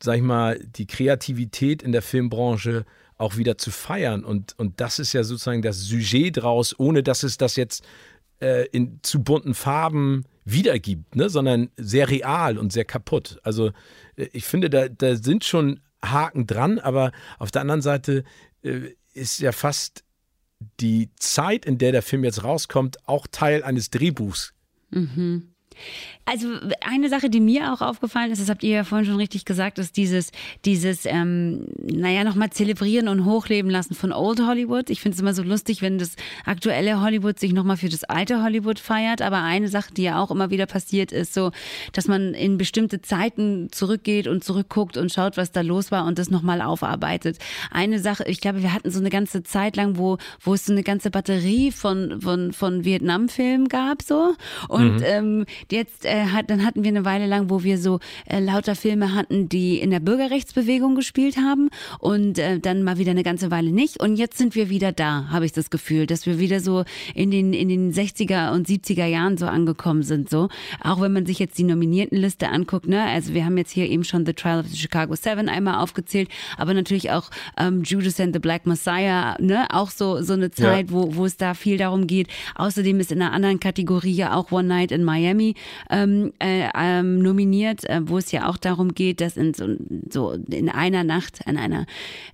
sag 0.02 0.18
ich 0.18 0.24
mal, 0.24 0.60
die 0.60 0.88
Kreativität 0.88 1.82
in 1.82 1.92
der 1.92 2.02
Filmbranche 2.02 2.86
auch 3.18 3.38
wieder 3.38 3.58
zu 3.58 3.72
feiern. 3.72 4.24
Und, 4.26 4.58
und 4.60 4.82
das 4.82 5.00
ist 5.00 5.14
ja 5.14 5.24
sozusagen 5.24 5.62
das 5.62 5.82
Sujet 5.82 6.38
draus, 6.38 6.78
ohne 6.78 7.02
dass 7.02 7.24
es 7.24 7.38
das 7.38 7.56
jetzt 7.56 7.86
äh, 8.42 8.68
in 8.68 9.00
zu 9.02 9.24
bunten 9.24 9.54
Farben 9.54 10.26
wiedergibt, 10.44 11.16
ne? 11.16 11.30
sondern 11.30 11.70
sehr 11.78 12.10
real 12.10 12.58
und 12.58 12.74
sehr 12.74 12.86
kaputt. 12.86 13.40
Also 13.44 13.72
äh, 14.18 14.28
ich 14.34 14.46
finde, 14.46 14.70
da, 14.70 14.90
da 14.90 15.16
sind 15.16 15.46
schon 15.46 15.80
Haken 16.12 16.48
dran, 16.48 16.80
aber 16.80 17.12
auf 17.40 17.52
der 17.52 17.62
anderen 17.62 17.82
Seite 17.82 18.24
äh, 18.64 18.94
ist 19.14 19.40
ja 19.40 19.52
fast 19.52 20.04
die 20.80 21.10
Zeit, 21.18 21.66
in 21.66 21.78
der 21.78 21.92
der 21.92 22.02
Film 22.02 22.24
jetzt 22.24 22.44
rauskommt, 22.44 22.98
auch 23.08 23.28
Teil 23.28 23.64
eines 23.64 23.90
Drehbuchs. 23.90 24.54
Mhm. 24.90 25.54
Also 26.28 26.48
eine 26.82 27.10
Sache, 27.10 27.30
die 27.30 27.40
mir 27.40 27.72
auch 27.72 27.82
aufgefallen 27.82 28.32
ist, 28.32 28.42
das 28.42 28.50
habt 28.50 28.64
ihr 28.64 28.78
ja 28.78 28.84
vorhin 28.84 29.06
schon 29.06 29.18
richtig 29.18 29.46
gesagt, 29.46 29.78
ist 29.78 29.96
dieses, 29.96 30.32
dieses, 30.66 31.06
ähm, 31.06 31.68
naja, 31.84 32.24
nochmal 32.24 32.50
zelebrieren 32.50 33.08
und 33.08 33.26
hochleben 33.26 33.70
lassen 33.70 33.94
von 33.94 34.12
Old 34.12 34.40
Hollywood. 34.40 34.90
Ich 34.90 35.02
finde 35.02 35.14
es 35.16 35.22
immer 35.22 35.36
so 35.36 35.44
lustig, 35.44 35.84
wenn 35.84 36.00
das 36.00 36.16
aktuelle 36.44 37.00
Hollywood 37.00 37.40
sich 37.40 37.54
nochmal 37.54 37.78
für 37.78 37.90
das 37.90 38.04
alte 38.06 38.42
Hollywood 38.42 38.80
feiert. 38.80 39.22
Aber 39.22 39.44
eine 39.44 39.68
Sache, 39.68 39.94
die 39.94 40.02
ja 40.02 40.20
auch 40.20 40.32
immer 40.32 40.50
wieder 40.50 40.66
passiert, 40.66 41.12
ist 41.12 41.36
so, 41.36 41.52
dass 41.94 42.08
man 42.08 42.34
in 42.34 42.58
bestimmte 42.58 43.04
Zeiten 43.04 43.68
zurückgeht 43.72 44.28
und 44.28 44.44
zurückguckt 44.44 44.98
und 44.98 45.14
schaut, 45.14 45.38
was 45.38 45.52
da 45.52 45.62
los 45.62 45.92
war 45.92 46.06
und 46.06 46.18
das 46.18 46.32
nochmal 46.32 46.62
aufarbeitet. 46.62 47.38
Eine 47.70 48.00
Sache, 48.00 48.24
ich 48.28 48.42
glaube, 48.42 48.64
wir 48.64 48.74
hatten 48.74 48.90
so 48.90 49.00
eine 49.00 49.12
ganze 49.12 49.44
Zeit 49.44 49.76
lang, 49.76 50.00
wo, 50.00 50.18
wo 50.42 50.56
es 50.56 50.66
so 50.66 50.72
eine 50.72 50.82
ganze 50.82 51.12
Batterie 51.12 51.72
von, 51.72 52.20
von, 52.20 52.52
von 52.52 52.84
Vietnam-Filmen 52.84 53.68
gab, 53.68 54.02
so. 54.02 54.34
Und 54.70 54.96
mhm. 54.98 55.04
ähm, 55.06 55.46
jetzt 55.70 56.04
äh, 56.16 56.28
hat, 56.28 56.50
dann 56.50 56.66
hatten 56.66 56.84
wir 56.84 56.90
eine 56.90 57.06
Weile 57.06 57.26
lang, 57.26 57.50
wo 57.50 57.64
wir 57.64 57.78
so 57.78 58.00
äh, 58.26 58.40
lauter 58.40 58.76
Filme 58.76 59.14
hatten, 59.14 59.50
die 59.50 59.80
in 59.80 59.92
der 59.92 60.00
Bürgerrechtsbewegung 60.00 60.96
gespielt 60.96 61.38
haben 61.38 61.70
und 62.00 62.40
äh, 62.40 62.60
dann 62.60 62.84
mal 62.84 62.98
wieder 62.98 63.12
eine 63.12 63.24
ganze 63.24 63.52
Weile 63.52 63.72
nicht. 63.72 64.00
Und 64.00 64.16
jetzt 64.16 64.38
sind 64.38 64.56
wir 64.56 64.70
wieder 64.70 64.92
da, 64.92 65.30
habe 65.30 65.46
ich 65.46 65.52
das 65.52 65.70
Gefühl, 65.70 66.06
dass 66.06 66.26
wir 66.26 66.40
wieder 66.40 66.60
so 66.60 66.86
in 67.14 67.32
den, 67.32 67.54
in 67.54 67.70
den 67.70 67.92
60er 67.92 68.54
und 68.54 68.68
70er 68.68 69.06
Jahren 69.06 69.38
so 69.38 69.48
angekommen 69.48 70.04
sind. 70.04 70.30
So. 70.30 70.50
Auch 70.82 71.02
wenn 71.02 71.14
man 71.14 71.26
sich 71.26 71.40
jetzt 71.40 71.58
die 71.58 71.64
Nominiertenliste 71.64 72.50
anguckt, 72.50 72.88
ne? 72.88 73.04
Also 73.04 73.34
wir 73.34 73.46
haben 73.46 73.58
jetzt 73.58 73.72
hier 73.72 73.90
eben 73.90 74.04
schon 74.04 74.26
The 74.26 74.34
Trial 74.34 74.60
of 74.60 74.68
the 74.68 74.78
Chicago 74.78 75.16
Seven 75.16 75.50
einmal 75.50 75.76
aufgezählt, 75.76 76.30
aber 76.58 76.74
natürlich 76.74 77.12
auch 77.12 77.30
ähm, 77.58 77.84
Judas 77.84 78.20
and 78.20 78.34
the 78.34 78.40
Black 78.40 78.66
Messiah, 78.66 79.36
ne? 79.42 79.68
Auch 79.72 79.90
so, 79.90 80.22
so 80.22 80.34
eine 80.34 80.52
Zeit, 80.52 80.88
ja. 80.90 80.94
wo, 80.94 81.16
wo 81.16 81.26
es 81.26 81.38
da 81.38 81.54
viel 81.54 81.78
darum 81.78 82.08
geht. 82.08 82.28
Außerdem 82.56 83.00
ist 83.00 83.12
in 83.12 83.22
einer 83.22 83.34
anderen 83.34 83.60
Kategorie 83.60 84.14
ja 84.14 84.34
auch 84.34 84.52
One 84.52 84.68
Night 84.68 84.92
in 84.92 85.04
Miami 85.04 85.56
ähm, 85.90 86.05
äh, 86.40 86.70
ähm, 86.76 87.20
nominiert, 87.20 87.88
äh, 87.90 88.02
wo 88.06 88.18
es 88.18 88.32
ja 88.32 88.50
auch 88.50 88.58
darum 88.58 88.94
geht, 88.94 89.22
dass 89.22 89.38
in 89.38 89.54
so, 89.54 89.68
so 90.10 90.32
in 90.50 90.70
einer 90.70 91.04
Nacht, 91.04 91.48
an 91.48 91.58
einer, 91.58 91.86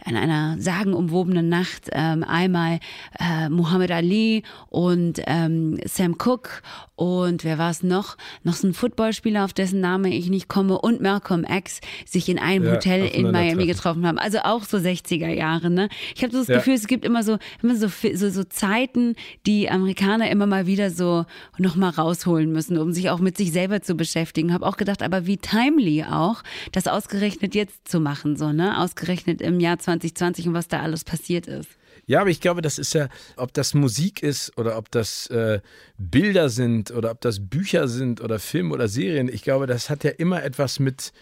an 0.05 0.15
einer 0.15 0.57
sagenumwobenen 0.59 1.49
Nacht 1.49 1.89
ähm, 1.91 2.23
einmal 2.23 2.79
äh, 3.19 3.49
Muhammad 3.49 3.91
Ali 3.91 4.43
und 4.69 5.21
ähm, 5.27 5.79
Sam 5.85 6.17
Cooke 6.17 6.61
und 7.01 7.43
wer 7.43 7.57
war 7.57 7.71
es 7.71 7.81
noch? 7.81 8.15
Noch 8.43 8.53
so 8.53 8.67
ein 8.67 8.75
Footballspieler, 8.75 9.43
auf 9.43 9.53
dessen 9.53 9.79
Name 9.79 10.13
ich 10.13 10.29
nicht 10.29 10.47
komme 10.47 10.79
und 10.79 11.01
Malcolm 11.01 11.43
X 11.49 11.81
sich 12.05 12.29
in 12.29 12.37
einem 12.37 12.65
ja, 12.65 12.73
Hotel 12.73 13.07
in 13.07 13.31
Miami 13.31 13.65
getroffen 13.65 14.05
haben. 14.05 14.19
Also 14.19 14.37
auch 14.43 14.63
so 14.65 14.77
60er 14.77 15.29
Jahre, 15.29 15.71
ne? 15.71 15.89
Ich 16.15 16.21
habe 16.21 16.31
so 16.31 16.37
das 16.37 16.47
ja. 16.47 16.57
Gefühl, 16.57 16.75
es 16.75 16.85
gibt 16.85 17.03
immer 17.03 17.23
so 17.23 17.39
immer 17.63 17.75
so, 17.75 17.87
so 17.87 18.29
so 18.29 18.43
Zeiten, 18.43 19.15
die 19.47 19.67
Amerikaner 19.67 20.29
immer 20.29 20.45
mal 20.45 20.67
wieder 20.67 20.91
so 20.91 21.25
noch 21.57 21.75
mal 21.75 21.89
rausholen 21.89 22.51
müssen, 22.51 22.77
um 22.77 22.91
sich 22.91 23.09
auch 23.09 23.19
mit 23.19 23.35
sich 23.35 23.51
selber 23.61 23.81
zu 23.81 23.95
beschäftigen. 23.95 24.53
Habe 24.53 24.65
auch 24.65 24.77
gedacht, 24.77 25.03
aber 25.03 25.27
wie 25.27 25.37
timely 25.37 26.03
auch, 26.03 26.41
das 26.71 26.87
ausgerechnet 26.87 27.53
jetzt 27.53 27.87
zu 27.87 27.99
machen, 27.99 28.35
so, 28.35 28.51
ne? 28.51 28.79
Ausgerechnet 28.79 29.39
im 29.39 29.59
Jahr 29.59 29.77
2020 29.77 30.47
und 30.47 30.53
was 30.55 30.67
da 30.67 30.81
alles 30.81 31.03
passiert 31.03 31.47
ist. 31.47 31.69
Ja, 32.07 32.21
aber 32.21 32.31
ich 32.31 32.41
glaube, 32.41 32.63
das 32.63 32.79
ist 32.79 32.93
ja, 32.93 33.07
ob 33.37 33.53
das 33.53 33.75
Musik 33.75 34.23
ist 34.23 34.57
oder 34.57 34.77
ob 34.77 34.89
das 34.89 35.27
äh, 35.27 35.61
Bilder 35.99 36.49
sind 36.49 36.89
oder 36.89 37.11
ob 37.11 37.21
das 37.21 37.39
Bücher 37.39 37.87
sind 37.87 38.19
oder 38.21 38.39
Filme 38.39 38.73
oder 38.73 38.87
Serien. 38.87 39.29
Ich 39.29 39.43
glaube, 39.43 39.67
das 39.67 39.91
hat 39.91 40.03
ja 40.03 40.09
immer 40.09 40.43
etwas 40.43 40.79
mit 40.79 41.13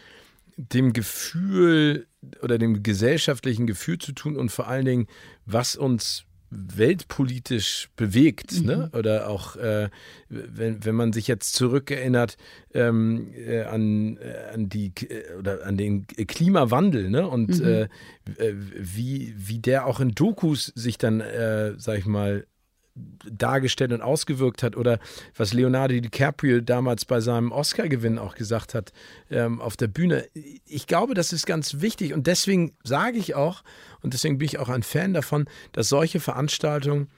dem 0.55 0.93
Gefühl 0.93 2.07
oder 2.41 2.57
dem 2.57 2.81
gesellschaftlichen 2.83 3.67
Gefühl 3.67 3.97
zu 3.97 4.13
tun 4.13 4.37
und 4.37 4.49
vor 4.51 4.67
allen 4.67 4.85
Dingen, 4.85 5.07
was 5.45 5.75
uns 5.75 6.23
weltpolitisch 6.51 7.89
bewegt, 7.95 8.61
ne? 8.61 8.75
mhm. 8.75 8.81
ne? 8.81 8.89
Oder 8.93 9.29
auch, 9.29 9.55
äh, 9.55 9.89
wenn, 10.29 10.83
wenn 10.83 10.95
man 10.95 11.13
sich 11.13 11.27
jetzt 11.27 11.53
zurückerinnert 11.53 12.37
ähm, 12.73 13.33
äh, 13.35 13.63
an, 13.63 14.17
äh, 14.17 14.53
an 14.53 14.69
die 14.69 14.93
äh, 15.07 15.35
oder 15.37 15.65
an 15.65 15.77
den 15.77 16.07
Klimawandel, 16.07 17.09
ne? 17.09 17.27
Und 17.27 17.59
mhm. 17.59 17.65
Äh, 17.65 17.81
äh, 18.37 18.53
wie, 18.75 19.33
wie 19.37 19.59
der 19.59 19.85
auch 19.85 19.99
in 19.99 20.11
Dokus 20.11 20.71
sich 20.75 20.97
dann, 20.97 21.23
sag 21.77 21.97
ich 21.97 22.05
mal, 22.05 22.45
dargestellt 23.29 23.91
und 23.91 24.01
ausgewirkt 24.01 24.63
hat 24.63 24.75
oder 24.75 24.99
was 25.35 25.53
Leonardo 25.53 25.99
DiCaprio 25.99 26.61
damals 26.61 27.05
bei 27.05 27.19
seinem 27.19 27.51
Oscar-Gewinn 27.51 28.17
auch 28.17 28.35
gesagt 28.35 28.73
hat 28.73 28.91
ähm, 29.29 29.61
auf 29.61 29.77
der 29.77 29.87
Bühne. 29.87 30.27
Ich 30.65 30.87
glaube, 30.87 31.13
das 31.13 31.33
ist 31.33 31.45
ganz 31.45 31.81
wichtig 31.81 32.13
und 32.13 32.27
deswegen 32.27 32.73
sage 32.83 33.17
ich 33.17 33.35
auch 33.35 33.63
und 34.01 34.13
deswegen 34.13 34.37
bin 34.37 34.45
ich 34.45 34.59
auch 34.59 34.69
ein 34.69 34.83
Fan 34.83 35.13
davon, 35.13 35.45
dass 35.71 35.89
solche 35.89 36.19
Veranstaltungen 36.19 37.09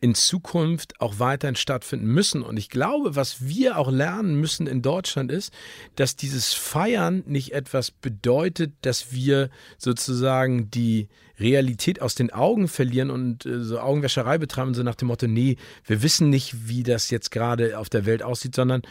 in 0.00 0.14
Zukunft 0.14 1.00
auch 1.00 1.18
weiterhin 1.18 1.56
stattfinden 1.56 2.06
müssen. 2.06 2.42
Und 2.42 2.58
ich 2.58 2.68
glaube, 2.68 3.16
was 3.16 3.46
wir 3.46 3.78
auch 3.78 3.90
lernen 3.90 4.38
müssen 4.38 4.66
in 4.66 4.82
Deutschland 4.82 5.32
ist, 5.32 5.52
dass 5.96 6.14
dieses 6.14 6.52
Feiern 6.52 7.22
nicht 7.26 7.52
etwas 7.52 7.90
bedeutet, 7.90 8.72
dass 8.82 9.12
wir 9.12 9.48
sozusagen 9.78 10.70
die 10.70 11.08
Realität 11.38 12.02
aus 12.02 12.14
den 12.14 12.32
Augen 12.32 12.68
verlieren 12.68 13.10
und 13.10 13.46
äh, 13.46 13.62
so 13.62 13.80
Augenwäscherei 13.80 14.38
betreiben, 14.38 14.74
so 14.74 14.82
nach 14.82 14.94
dem 14.94 15.08
Motto, 15.08 15.26
nee, 15.26 15.56
wir 15.84 16.02
wissen 16.02 16.30
nicht, 16.30 16.68
wie 16.68 16.82
das 16.82 17.10
jetzt 17.10 17.30
gerade 17.30 17.78
auf 17.78 17.88
der 17.88 18.06
Welt 18.06 18.22
aussieht, 18.22 18.54
sondern 18.54 18.82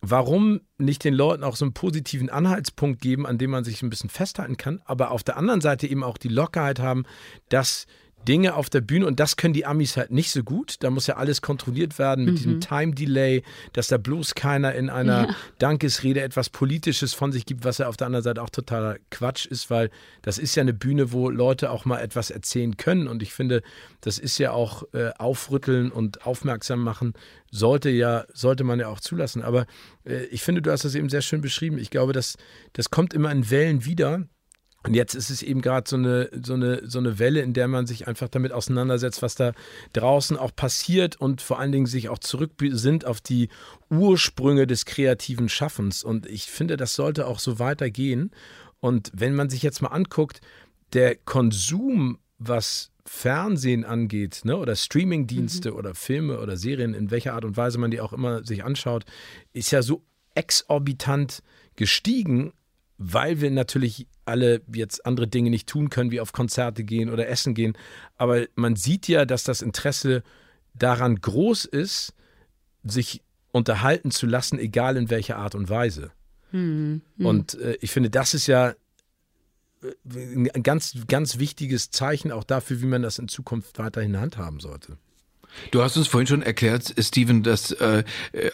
warum 0.00 0.60
nicht 0.78 1.04
den 1.04 1.14
Leuten 1.14 1.44
auch 1.44 1.56
so 1.56 1.64
einen 1.64 1.74
positiven 1.74 2.30
Anhaltspunkt 2.30 3.00
geben, 3.00 3.26
an 3.26 3.38
dem 3.38 3.50
man 3.50 3.64
sich 3.64 3.82
ein 3.82 3.90
bisschen 3.90 4.10
festhalten 4.10 4.56
kann, 4.56 4.80
aber 4.84 5.10
auf 5.10 5.24
der 5.24 5.36
anderen 5.36 5.60
Seite 5.60 5.86
eben 5.86 6.04
auch 6.04 6.18
die 6.18 6.28
Lockerheit 6.28 6.78
haben, 6.78 7.04
dass 7.48 7.86
Dinge 8.26 8.54
auf 8.54 8.68
der 8.68 8.80
Bühne 8.80 9.06
und 9.06 9.20
das 9.20 9.36
können 9.36 9.54
die 9.54 9.64
Amis 9.66 9.96
halt 9.96 10.10
nicht 10.10 10.30
so 10.30 10.42
gut. 10.42 10.76
Da 10.80 10.90
muss 10.90 11.06
ja 11.06 11.16
alles 11.16 11.40
kontrolliert 11.42 11.98
werden 11.98 12.24
mit 12.24 12.34
Mhm. 12.34 12.36
diesem 12.36 12.60
Time 12.60 12.92
Delay, 12.94 13.42
dass 13.72 13.88
da 13.88 13.96
bloß 13.98 14.34
keiner 14.34 14.74
in 14.74 14.90
einer 14.90 15.28
Ja. 15.28 15.34
Dankesrede 15.58 16.20
etwas 16.20 16.50
Politisches 16.50 17.14
von 17.14 17.32
sich 17.32 17.46
gibt, 17.46 17.64
was 17.64 17.78
ja 17.78 17.88
auf 17.88 17.96
der 17.96 18.06
anderen 18.06 18.24
Seite 18.24 18.42
auch 18.42 18.50
totaler 18.50 18.96
Quatsch 19.10 19.46
ist, 19.46 19.70
weil 19.70 19.90
das 20.22 20.38
ist 20.38 20.54
ja 20.54 20.60
eine 20.62 20.74
Bühne, 20.74 21.12
wo 21.12 21.30
Leute 21.30 21.70
auch 21.70 21.84
mal 21.84 22.00
etwas 22.00 22.30
erzählen 22.30 22.76
können 22.76 23.08
und 23.08 23.22
ich 23.22 23.32
finde, 23.32 23.62
das 24.00 24.18
ist 24.18 24.38
ja 24.38 24.52
auch 24.52 24.82
äh, 24.92 25.10
aufrütteln 25.18 25.90
und 25.90 26.26
aufmerksam 26.26 26.80
machen, 26.82 27.14
sollte 27.50 27.90
ja, 27.90 28.24
sollte 28.32 28.64
man 28.64 28.80
ja 28.80 28.88
auch 28.88 29.00
zulassen. 29.00 29.42
Aber 29.42 29.66
äh, 30.04 30.24
ich 30.26 30.42
finde, 30.42 30.62
du 30.62 30.70
hast 30.70 30.84
das 30.84 30.94
eben 30.94 31.08
sehr 31.08 31.22
schön 31.22 31.40
beschrieben. 31.40 31.78
Ich 31.78 31.90
glaube, 31.90 32.12
das, 32.12 32.36
das 32.72 32.90
kommt 32.90 33.14
immer 33.14 33.30
in 33.30 33.50
Wellen 33.50 33.84
wieder. 33.84 34.24
Und 34.86 34.94
jetzt 34.94 35.14
ist 35.14 35.30
es 35.30 35.42
eben 35.42 35.62
gerade 35.62 35.88
so 35.88 35.96
eine, 35.96 36.30
so, 36.44 36.54
eine, 36.54 36.88
so 36.88 36.98
eine 36.98 37.18
Welle, 37.18 37.40
in 37.40 37.54
der 37.54 37.66
man 37.66 37.86
sich 37.86 38.06
einfach 38.06 38.28
damit 38.28 38.52
auseinandersetzt, 38.52 39.20
was 39.20 39.34
da 39.34 39.52
draußen 39.92 40.36
auch 40.36 40.54
passiert 40.54 41.16
und 41.16 41.42
vor 41.42 41.58
allen 41.58 41.72
Dingen 41.72 41.86
sich 41.86 42.08
auch 42.08 42.18
zurückbesinnt 42.18 43.04
auf 43.04 43.20
die 43.20 43.48
Ursprünge 43.90 44.66
des 44.66 44.84
kreativen 44.84 45.48
Schaffens. 45.48 46.04
Und 46.04 46.26
ich 46.26 46.46
finde, 46.46 46.76
das 46.76 46.94
sollte 46.94 47.26
auch 47.26 47.40
so 47.40 47.58
weitergehen. 47.58 48.30
Und 48.78 49.10
wenn 49.12 49.34
man 49.34 49.50
sich 49.50 49.62
jetzt 49.62 49.82
mal 49.82 49.88
anguckt, 49.88 50.40
der 50.92 51.16
Konsum, 51.16 52.18
was 52.38 52.92
Fernsehen 53.04 53.84
angeht, 53.84 54.42
ne, 54.44 54.56
oder 54.56 54.76
Streamingdienste 54.76 55.74
oder 55.74 55.94
Filme 55.94 56.38
oder 56.38 56.56
Serien, 56.56 56.94
in 56.94 57.10
welcher 57.10 57.34
Art 57.34 57.44
und 57.44 57.56
Weise 57.56 57.78
man 57.78 57.90
die 57.90 58.00
auch 58.00 58.12
immer 58.12 58.44
sich 58.44 58.62
anschaut, 58.62 59.04
ist 59.52 59.72
ja 59.72 59.82
so 59.82 60.04
exorbitant 60.34 61.42
gestiegen, 61.74 62.52
weil 62.98 63.40
wir 63.40 63.50
natürlich 63.50 64.06
alle 64.24 64.62
jetzt 64.72 65.04
andere 65.04 65.28
Dinge 65.28 65.50
nicht 65.50 65.68
tun 65.68 65.90
können, 65.90 66.10
wie 66.10 66.20
auf 66.20 66.32
Konzerte 66.32 66.84
gehen 66.84 67.10
oder 67.10 67.28
essen 67.28 67.54
gehen. 67.54 67.76
Aber 68.16 68.46
man 68.54 68.76
sieht 68.76 69.08
ja, 69.08 69.24
dass 69.24 69.44
das 69.44 69.62
Interesse 69.62 70.22
daran 70.74 71.16
groß 71.16 71.64
ist, 71.66 72.14
sich 72.84 73.22
unterhalten 73.52 74.10
zu 74.10 74.26
lassen, 74.26 74.58
egal 74.58 74.96
in 74.96 75.10
welcher 75.10 75.36
Art 75.36 75.54
und 75.54 75.68
Weise. 75.68 76.10
Hm. 76.50 77.02
Hm. 77.16 77.26
Und 77.26 77.54
äh, 77.54 77.76
ich 77.80 77.90
finde, 77.90 78.10
das 78.10 78.34
ist 78.34 78.46
ja 78.46 78.70
äh, 78.70 78.76
ein 80.54 80.62
ganz, 80.62 80.94
ganz 81.08 81.38
wichtiges 81.38 81.90
Zeichen 81.90 82.32
auch 82.32 82.44
dafür, 82.44 82.80
wie 82.82 82.86
man 82.86 83.02
das 83.02 83.18
in 83.18 83.28
Zukunft 83.28 83.78
weiterhin 83.78 84.18
handhaben 84.18 84.60
sollte. 84.60 84.98
Du 85.70 85.82
hast 85.82 85.96
uns 85.96 86.06
vorhin 86.06 86.26
schon 86.26 86.42
erklärt, 86.42 86.94
Steven, 86.98 87.42
dass 87.42 87.72
äh, 87.72 88.04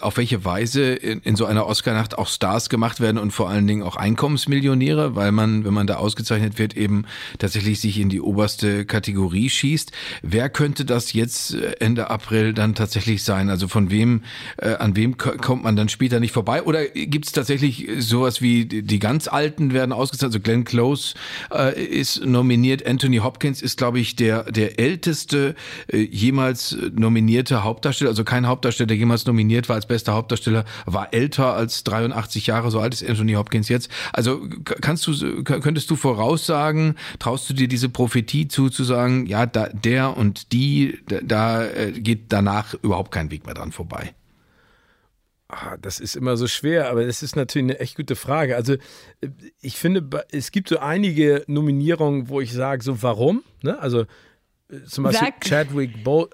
auf 0.00 0.16
welche 0.16 0.44
Weise 0.44 0.92
in, 0.94 1.20
in 1.20 1.36
so 1.36 1.46
einer 1.46 1.66
Oscarnacht 1.66 2.16
auch 2.16 2.28
Stars 2.28 2.68
gemacht 2.68 3.00
werden 3.00 3.18
und 3.18 3.32
vor 3.32 3.48
allen 3.48 3.66
Dingen 3.66 3.82
auch 3.82 3.96
Einkommensmillionäre, 3.96 5.14
weil 5.16 5.32
man, 5.32 5.64
wenn 5.64 5.74
man 5.74 5.86
da 5.86 5.96
ausgezeichnet 5.96 6.58
wird, 6.58 6.76
eben 6.76 7.04
tatsächlich 7.38 7.80
sich 7.80 7.98
in 7.98 8.08
die 8.08 8.20
oberste 8.20 8.84
Kategorie 8.86 9.50
schießt. 9.50 9.92
Wer 10.22 10.48
könnte 10.48 10.84
das 10.84 11.12
jetzt 11.12 11.54
äh, 11.54 11.72
Ende 11.80 12.10
April 12.10 12.54
dann 12.54 12.74
tatsächlich 12.74 13.22
sein? 13.24 13.50
Also 13.50 13.68
von 13.68 13.90
wem, 13.90 14.22
äh, 14.58 14.74
an 14.74 14.96
wem 14.96 15.16
ko- 15.18 15.36
kommt 15.36 15.64
man 15.64 15.76
dann 15.76 15.88
später 15.88 16.20
nicht 16.20 16.32
vorbei? 16.32 16.62
Oder 16.62 16.86
gibt 16.86 17.26
es 17.26 17.32
tatsächlich 17.32 17.88
sowas 17.98 18.40
wie 18.40 18.64
die, 18.64 18.82
die 18.82 18.98
ganz 18.98 19.28
Alten 19.28 19.72
werden 19.72 19.92
ausgezeichnet? 19.92 20.34
Also 20.34 20.40
Glenn 20.40 20.64
Close 20.64 21.14
äh, 21.52 21.82
ist 21.84 22.24
nominiert, 22.24 22.86
Anthony 22.86 23.18
Hopkins 23.18 23.60
ist, 23.60 23.76
glaube 23.78 23.98
ich, 24.00 24.16
der 24.16 24.44
der 24.52 24.78
älteste 24.78 25.54
äh, 25.88 25.98
jemals 25.98 26.76
nominierte 26.90 27.64
Hauptdarsteller, 27.64 28.10
also 28.10 28.24
kein 28.24 28.46
Hauptdarsteller, 28.46 28.88
der 28.88 28.96
jemals 28.96 29.26
nominiert 29.26 29.68
war 29.68 29.76
als 29.76 29.86
bester 29.86 30.14
Hauptdarsteller, 30.14 30.64
war 30.86 31.12
älter 31.12 31.54
als 31.54 31.84
83 31.84 32.46
Jahre, 32.46 32.70
so 32.70 32.80
alt 32.80 32.94
ist 32.94 33.08
Anthony 33.08 33.34
Hopkins 33.34 33.68
jetzt. 33.68 33.90
Also 34.12 34.46
kannst 34.64 35.06
du, 35.06 35.44
könntest 35.44 35.90
du 35.90 35.96
voraussagen, 35.96 36.96
traust 37.18 37.48
du 37.50 37.54
dir 37.54 37.68
diese 37.68 37.88
Prophetie 37.88 38.48
zu, 38.48 38.68
zu 38.70 38.84
sagen, 38.84 39.26
ja, 39.26 39.46
da, 39.46 39.68
der 39.68 40.16
und 40.16 40.52
die, 40.52 40.98
da, 41.06 41.20
da 41.22 41.66
äh, 41.66 41.92
geht 41.92 42.32
danach 42.32 42.74
überhaupt 42.82 43.12
kein 43.12 43.30
Weg 43.30 43.46
mehr 43.46 43.54
dran 43.54 43.72
vorbei? 43.72 44.14
Ah, 45.52 45.76
Das 45.76 46.00
ist 46.00 46.16
immer 46.16 46.38
so 46.38 46.46
schwer, 46.46 46.88
aber 46.88 47.04
das 47.04 47.22
ist 47.22 47.36
natürlich 47.36 47.66
eine 47.66 47.78
echt 47.78 47.96
gute 47.96 48.16
Frage. 48.16 48.56
Also 48.56 48.74
äh, 48.74 49.28
ich 49.60 49.76
finde, 49.76 50.02
es 50.30 50.50
gibt 50.50 50.70
so 50.70 50.78
einige 50.78 51.44
Nominierungen, 51.46 52.30
wo 52.30 52.40
ich 52.40 52.52
sage, 52.54 52.82
so 52.82 53.02
warum? 53.02 53.42
Ne? 53.62 53.78
Also 53.78 54.06
zum 54.86 55.04
Beispiel 55.04 55.28
Sag- 55.28 55.40
Chadwick, 55.44 56.02
Bo 56.04 56.28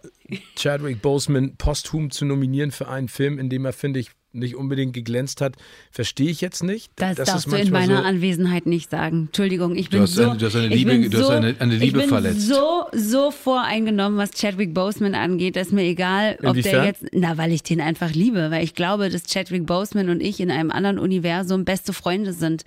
Chadwick 0.56 1.02
Boseman 1.02 1.56
posthum 1.56 2.10
zu 2.10 2.24
nominieren 2.24 2.70
für 2.70 2.88
einen 2.88 3.08
Film, 3.08 3.38
in 3.38 3.48
dem 3.50 3.64
er, 3.64 3.72
finde 3.72 4.00
ich, 4.00 4.10
nicht 4.38 4.56
unbedingt 4.56 4.92
geglänzt 4.92 5.40
hat, 5.40 5.54
verstehe 5.90 6.30
ich 6.30 6.40
jetzt 6.40 6.62
nicht. 6.62 6.90
Das, 6.96 7.18
ist 7.18 7.28
darfst 7.28 7.46
du 7.50 7.56
in 7.56 7.70
meiner 7.70 7.98
so, 7.98 8.02
Anwesenheit 8.04 8.66
nicht 8.66 8.90
sagen. 8.90 9.26
Entschuldigung, 9.26 9.76
ich 9.76 9.90
bin 9.90 10.02
hast 10.02 10.14
so, 10.14 10.30
eine- 10.30 10.38
du 10.38 10.46
hast 10.46 10.56
eine 10.56 10.66
ich 10.68 10.74
Liebe- 10.74 10.90
bin 10.92 11.10
du 11.10 11.18
hast 11.18 11.26
so, 11.26 11.32
eine- 11.32 11.54
eine 11.58 11.72
Liebe 11.74 11.84
ich 11.86 11.92
bin 12.04 12.08
verletzt. 12.08 12.46
so 12.48 12.84
so 12.92 13.30
voreingenommen, 13.30 14.18
was 14.18 14.30
Chadwick 14.32 14.72
Boseman 14.74 15.14
angeht, 15.14 15.56
dass 15.56 15.72
mir 15.72 15.82
egal, 15.82 16.34
ob 16.36 16.40
der 16.40 16.50
Inwiefern? 16.50 16.84
jetzt, 16.86 17.04
na, 17.12 17.36
weil 17.38 17.52
ich 17.52 17.62
den 17.62 17.80
einfach 17.80 18.10
liebe, 18.12 18.50
weil 18.50 18.64
ich 18.64 18.74
glaube, 18.74 19.10
dass 19.10 19.24
Chadwick 19.24 19.66
Boseman 19.66 20.08
und 20.08 20.20
ich 20.22 20.40
in 20.40 20.50
einem 20.50 20.70
anderen 20.70 20.98
Universum 20.98 21.64
beste 21.64 21.92
Freunde 21.92 22.32
sind. 22.32 22.64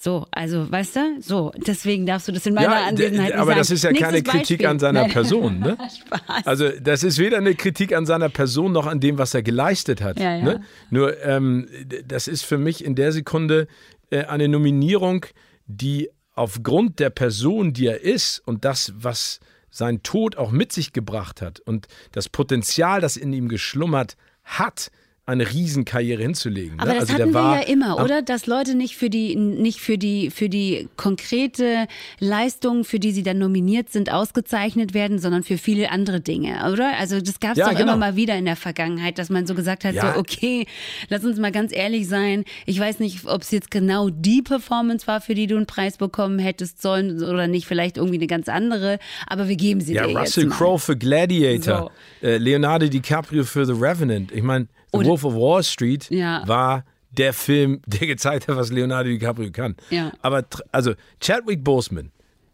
So, 0.00 0.26
also, 0.30 0.70
weißt 0.70 0.96
du, 0.96 1.00
so, 1.20 1.52
deswegen 1.66 2.06
darfst 2.06 2.28
du 2.28 2.32
das 2.32 2.46
in 2.46 2.54
meiner 2.54 2.74
ja, 2.74 2.86
Anwesenheit 2.86 3.26
nicht 3.30 3.34
aber 3.36 3.46
sagen. 3.52 3.58
das 3.58 3.70
ist 3.70 3.84
ja 3.84 3.90
Nächstes 3.90 4.08
keine 4.08 4.22
Kritik 4.22 4.48
Beispiel. 4.58 4.66
an 4.66 4.78
seiner 4.78 5.00
Nein. 5.02 5.10
Person. 5.10 5.58
Ne? 5.60 5.76
Spaß. 6.06 6.46
Also 6.46 6.68
das 6.80 7.02
ist 7.04 7.18
weder 7.18 7.38
eine 7.38 7.54
Kritik 7.54 7.94
an 7.94 8.06
seiner 8.06 8.28
Person 8.28 8.72
noch 8.72 8.86
an 8.86 9.00
dem, 9.00 9.18
was 9.18 9.34
er 9.34 9.42
geleistet 9.42 10.00
hat. 10.02 10.18
Ja, 10.18 10.36
ja. 10.36 10.42
Ne? 10.44 10.60
Nur 10.90 11.11
ähm, 11.22 11.68
das 12.06 12.28
ist 12.28 12.44
für 12.44 12.58
mich 12.58 12.84
in 12.84 12.94
der 12.94 13.12
Sekunde 13.12 13.68
äh, 14.10 14.24
eine 14.24 14.48
Nominierung, 14.48 15.26
die 15.66 16.10
aufgrund 16.34 16.98
der 16.98 17.10
Person, 17.10 17.72
die 17.72 17.86
er 17.86 18.00
ist 18.00 18.40
und 18.46 18.64
das, 18.64 18.92
was 18.96 19.40
sein 19.70 20.02
Tod 20.02 20.36
auch 20.36 20.50
mit 20.50 20.72
sich 20.72 20.92
gebracht 20.92 21.40
hat 21.40 21.60
und 21.60 21.88
das 22.12 22.28
Potenzial, 22.28 23.00
das 23.00 23.16
in 23.16 23.32
ihm 23.32 23.48
geschlummert 23.48 24.16
hat, 24.44 24.90
eine 25.32 25.50
Riesenkarriere 25.52 26.22
hinzulegen. 26.22 26.78
Aber 26.78 26.92
ne? 26.92 27.00
das 27.00 27.10
also 27.10 27.14
hatten 27.22 27.30
wir 27.30 27.34
war 27.34 27.60
ja 27.62 27.66
immer, 27.68 28.02
oder? 28.02 28.22
Dass 28.22 28.46
Leute 28.46 28.74
nicht 28.74 28.96
für 28.96 29.10
die, 29.10 29.34
nicht 29.36 29.80
für 29.80 29.98
die, 29.98 30.30
für 30.30 30.48
die 30.48 30.88
konkrete 30.96 31.86
Leistung, 32.20 32.84
für 32.84 32.98
die 32.98 33.12
sie 33.12 33.22
dann 33.22 33.38
nominiert 33.38 33.90
sind, 33.90 34.10
ausgezeichnet 34.12 34.94
werden, 34.94 35.18
sondern 35.18 35.42
für 35.42 35.58
viele 35.58 35.90
andere 35.90 36.20
Dinge, 36.20 36.70
oder? 36.72 36.96
Also 36.98 37.20
das 37.20 37.40
gab 37.40 37.52
es 37.52 37.58
Ja, 37.58 37.64
doch 37.66 37.72
genau. 37.72 37.82
immer 37.94 37.96
mal 37.96 38.16
wieder 38.16 38.36
in 38.36 38.44
der 38.44 38.56
Vergangenheit, 38.56 39.18
dass 39.18 39.28
man 39.30 39.46
so 39.46 39.54
gesagt 39.54 39.84
hat, 39.84 39.94
Ja. 39.94 40.14
so 40.14 40.20
okay, 40.20 40.66
lass 41.08 41.24
uns 41.24 41.38
mal 41.38 41.52
ganz 41.52 41.72
ehrlich 41.74 42.08
sein. 42.08 42.44
Ich 42.66 42.78
weiß 42.78 43.00
nicht, 43.00 43.26
ob 43.26 43.42
es 43.42 43.50
jetzt 43.50 43.70
genau 43.70 44.10
die 44.10 44.42
Performance 44.42 45.06
war, 45.06 45.20
für 45.20 45.34
die 45.34 45.46
du 45.46 45.56
einen 45.56 45.66
Preis 45.66 45.96
bekommen 45.96 46.38
hättest 46.38 46.80
sollen 46.82 47.22
oder 47.22 47.46
nicht, 47.46 47.66
vielleicht 47.66 47.96
irgendwie 47.96 48.16
eine 48.18 48.26
ganz 48.26 48.48
andere, 48.48 48.98
aber 49.26 49.48
wir 49.48 49.56
geben 49.56 49.80
sie 49.80 49.94
Ja, 49.94 50.06
dir 50.06 50.18
Russell 50.18 50.44
jetzt. 50.44 50.52
Crowe 50.54 50.78
für 50.78 50.96
Gladiator, 50.96 51.90
äh, 52.22 52.36
Leonardo 52.38 52.86
DiCaprio 52.88 53.44
für 53.44 53.66
The 53.66 53.72
Revenant. 53.72 54.32
Ich 54.32 54.42
meine, 54.42 54.66
The 54.92 54.98
Oder- 54.98 55.08
Wolf 55.22 55.34
of 55.34 55.40
Wall 55.40 55.62
Street 55.62 56.08
Ja. 56.10 56.46
war 56.46 56.84
der 57.10 57.32
Film, 57.32 57.80
der 57.86 58.06
gezeigt 58.06 58.48
hat, 58.48 58.56
was 58.56 58.70
Leonardo 58.70 59.10
DiCaprio 59.10 59.50
kann. 59.50 59.76
Ja. 59.90 60.12
Aber 60.22 60.44
also 60.72 60.94
Chadwick 61.20 61.62
Boseman, 61.62 62.10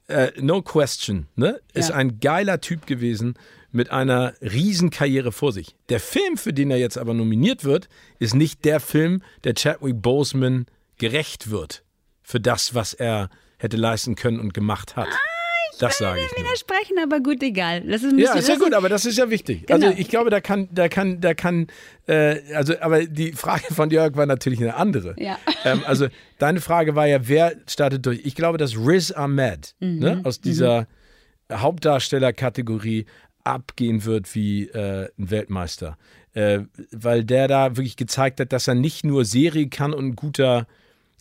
äh, 0.08 0.32
no 0.40 0.62
question, 0.62 1.26
ne, 1.36 1.60
ist 1.74 1.90
Ja. 1.90 1.94
ein 1.96 2.18
geiler 2.20 2.60
Typ 2.60 2.86
gewesen 2.86 3.34
mit 3.70 3.90
einer 3.90 4.32
Riesenkarriere 4.40 5.30
vor 5.30 5.52
sich. 5.52 5.76
Der 5.90 6.00
Film, 6.00 6.36
für 6.38 6.52
den 6.52 6.70
er 6.70 6.78
jetzt 6.78 6.96
aber 6.98 7.14
nominiert 7.14 7.64
wird, 7.64 7.88
ist 8.18 8.34
nicht 8.34 8.64
der 8.64 8.80
Film, 8.80 9.22
der 9.44 9.54
Chadwick 9.54 10.00
Boseman 10.02 10.66
gerecht 10.96 11.50
wird 11.50 11.84
für 12.22 12.40
das, 12.40 12.74
was 12.74 12.94
er 12.94 13.28
hätte 13.58 13.76
leisten 13.76 14.14
können 14.16 14.40
und 14.40 14.54
gemacht 14.54 14.96
hat. 14.96 15.08
Das 15.78 15.98
sage 15.98 16.20
ich. 16.20 16.36
nur. 16.36 16.46
Widersprechen, 16.46 16.98
aber 17.02 17.20
gut, 17.20 17.42
egal. 17.42 17.80
Das 17.82 18.02
ist, 18.02 18.12
Ja, 18.18 18.34
ist 18.34 18.48
ja 18.48 18.56
gut, 18.56 18.74
aber 18.74 18.88
das 18.88 19.04
ist 19.06 19.16
ja 19.18 19.30
wichtig. 19.30 19.66
Genau. 19.66 19.86
Also 19.86 19.98
ich 19.98 20.08
glaube, 20.08 20.30
da 20.30 20.40
kann, 20.40 20.68
da 20.72 20.88
kann, 20.88 21.20
da 21.20 21.34
kann, 21.34 21.66
äh, 22.06 22.36
also, 22.54 22.74
aber 22.80 23.04
die 23.06 23.32
Frage 23.32 23.72
von 23.74 23.90
Jörg 23.90 24.16
war 24.16 24.26
natürlich 24.26 24.60
eine 24.60 24.74
andere. 24.74 25.14
Ja. 25.18 25.38
Ähm, 25.64 25.82
also 25.86 26.08
deine 26.38 26.60
Frage 26.60 26.94
war 26.94 27.06
ja, 27.06 27.26
wer 27.28 27.54
startet 27.68 28.04
durch? 28.06 28.20
Ich 28.24 28.34
glaube, 28.34 28.58
dass 28.58 28.76
Riz 28.76 29.10
Ahmed 29.12 29.74
Mhm. 29.80 29.98
ne, 29.98 30.20
aus 30.24 30.40
dieser 30.40 30.86
Hauptdarstellerkategorie 31.52 33.06
abgehen 33.44 34.04
wird 34.04 34.34
wie 34.34 34.68
äh, 34.68 35.08
ein 35.18 35.30
Weltmeister. 35.30 35.96
Äh, 36.34 36.60
weil 36.92 37.24
der 37.24 37.48
da 37.48 37.76
wirklich 37.76 37.96
gezeigt 37.96 38.40
hat, 38.40 38.52
dass 38.52 38.68
er 38.68 38.74
nicht 38.74 39.04
nur 39.04 39.24
Serie 39.24 39.68
kann 39.68 39.94
und 39.94 40.04
ein 40.06 40.16
guter 40.16 40.66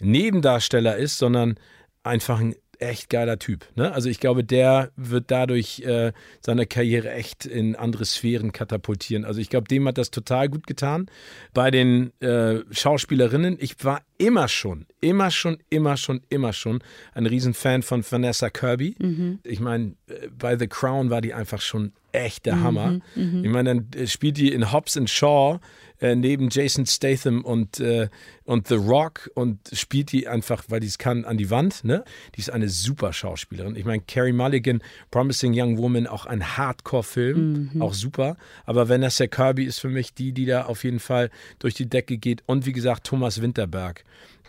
Nebendarsteller 0.02 0.98
ist, 0.98 1.18
sondern 1.18 1.56
einfach 2.04 2.40
ein 2.40 2.56
echt 2.80 3.10
geiler 3.10 3.40
Typ. 3.40 3.66
Ne? 3.76 3.92
Also 3.92 4.10
ich 4.10 4.20
glaube, 4.20 4.44
der 4.44 4.92
wird 4.96 5.32
dadurch 5.32 5.80
äh, 5.82 6.14
seine 6.42 6.66
Karriere 6.66 7.12
echt 7.12 7.46
in 7.46 7.76
andere 7.76 8.06
Sphären 8.06 8.52
katapultieren. 8.52 9.26
Also 9.26 9.40
ich 9.40 9.50
glaube, 9.50 9.68
dem 9.68 9.88
hat 9.88 9.98
das 9.98 10.12
total 10.12 10.50
gut 10.50 10.68
getan. 10.68 11.08
Bei 11.54 11.72
den 11.72 12.12
äh, 12.22 12.62
Schauspielerinnen, 12.72 13.58
ich 13.60 13.84
war 13.84 14.02
immer 14.18 14.48
schon, 14.48 14.86
immer 15.02 15.32
schon, 15.32 15.58
immer 15.70 15.98
schon, 15.98 16.22
immer 16.30 16.54
schon 16.54 16.80
ein 17.14 17.26
Riesenfan 17.26 17.84
von 17.84 18.04
Vanessa 18.10 18.50
Kirby. 18.50 18.96
Mhm. 19.00 19.40
Ich 19.44 19.60
meine, 19.60 19.94
äh, 20.08 20.28
bei 20.38 20.58
The 20.58 20.68
Crown 20.68 21.10
war 21.10 21.22
die 21.22 21.34
einfach 21.34 21.62
schon 21.62 21.94
echt 22.18 22.46
der 22.46 22.56
Mhm, 22.58 22.64
Hammer. 22.64 23.00
mhm. 23.16 23.44
Ich 23.44 23.50
meine, 23.52 23.70
dann 23.76 23.88
äh, 24.02 24.08
spielt 24.08 24.38
die 24.38 24.52
in 24.52 24.72
Hobbs 24.72 24.98
and 24.98 25.10
Shaw 25.10 25.60
äh, 26.00 26.16
neben 26.16 26.50
Jason 26.52 26.86
Statham 26.86 27.44
und, 27.44 27.80
äh, 27.80 28.10
und 28.44 28.68
The 28.68 28.76
Rock 28.76 29.32
und 29.34 29.60
spielt 29.74 30.12
die 30.12 30.28
einfach, 30.28 30.64
weil 30.68 30.80
die 30.80 30.86
es 30.88 30.98
kann, 31.00 31.26
an 31.26 31.38
die 31.38 31.50
Wand. 31.50 31.84
Ne? 31.84 32.04
Die 32.36 32.40
ist 32.40 32.52
eine 32.52 32.70
super 32.70 33.14
Schauspielerin. 33.14 33.76
Ich 33.76 33.84
meine, 33.86 34.04
Carrie 34.08 34.32
Mulligan, 34.32 34.84
Promising 35.10 35.54
Young 35.56 35.78
Woman, 35.80 36.06
auch 36.06 36.26
ein 36.28 36.56
Hardcore-Film, 36.58 37.72
Mhm. 37.74 37.82
auch 37.82 37.94
super. 37.96 38.38
Aber 38.66 38.90
Vanessa 38.90 39.26
Kirby 39.28 39.64
ist 39.64 39.80
für 39.80 39.90
mich 39.90 40.14
die, 40.14 40.34
die 40.34 40.46
da 40.46 40.66
auf 40.66 40.84
jeden 40.84 41.00
Fall 41.00 41.32
durch 41.60 41.74
die 41.74 41.90
Decke 41.90 42.18
geht. 42.18 42.44
Und 42.46 42.66
wie 42.68 42.74
gesagt, 42.74 43.06
Thomas 43.08 43.42
Winterberg. 43.42 44.04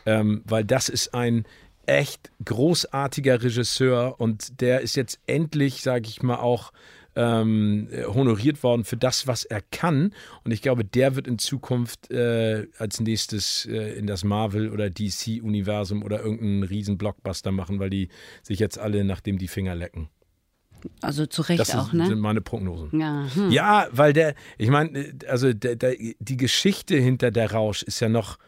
Ähm, 0.07 0.43
weil 0.45 0.65
das 0.65 0.89
ist 0.91 1.15
ein 1.15 1.45
echt 1.87 2.31
großartiger 2.45 3.43
Regisseur 3.43 4.21
und 4.21 4.61
der 4.61 4.81
ist 4.83 4.97
jetzt 4.97 5.19
endlich, 5.27 5.81
sage 5.83 6.07
ich 6.07 6.23
mal, 6.23 6.37
auch 6.37 6.73
ähm, 7.21 7.89
äh, 7.91 8.05
honoriert 8.05 8.63
worden 8.63 8.85
für 8.85 8.97
das, 8.97 9.27
was 9.27 9.45
er 9.45 9.61
kann. 9.61 10.15
Und 10.45 10.53
ich 10.53 10.63
glaube, 10.63 10.85
der 10.85 11.17
wird 11.17 11.27
in 11.27 11.39
Zukunft 11.39 12.11
äh, 12.13 12.69
als 12.79 13.01
nächstes 13.01 13.67
äh, 13.67 13.99
in 13.99 14.07
das 14.07 14.23
Marvel- 14.23 14.71
oder 14.71 14.89
DC-Universum 14.89 16.05
oder 16.05 16.21
irgendeinen 16.23 16.63
riesen 16.63 16.97
Blockbuster 16.97 17.51
machen, 17.51 17.81
weil 17.81 17.91
die 17.91 18.09
sich 18.43 18.61
jetzt 18.61 18.79
alle 18.79 19.03
nach 19.05 19.21
dem 19.21 19.37
die 19.39 19.49
Finger 19.49 19.75
lecken. 19.75 20.09
Also 21.03 21.27
zu 21.27 21.43
Recht 21.43 21.59
das 21.59 21.75
auch, 21.75 21.91
sind, 21.91 21.99
ne? 21.99 22.07
sind 22.07 22.21
meine 22.21 22.41
Prognosen. 22.41 22.99
Ja, 23.01 23.27
hm. 23.35 23.51
Ja, 23.51 23.89
weil 23.91 24.13
der, 24.13 24.35
ich 24.59 24.71
meine, 24.71 25.13
also 25.27 25.53
der, 25.53 25.75
der, 25.75 25.97
die 26.21 26.37
Geschichte 26.37 26.97
hinter 26.97 27.33
der 27.33 27.51
Rausch 27.51 27.83
ist 27.83 27.99
ja 27.99 28.09
noch, 28.09 28.39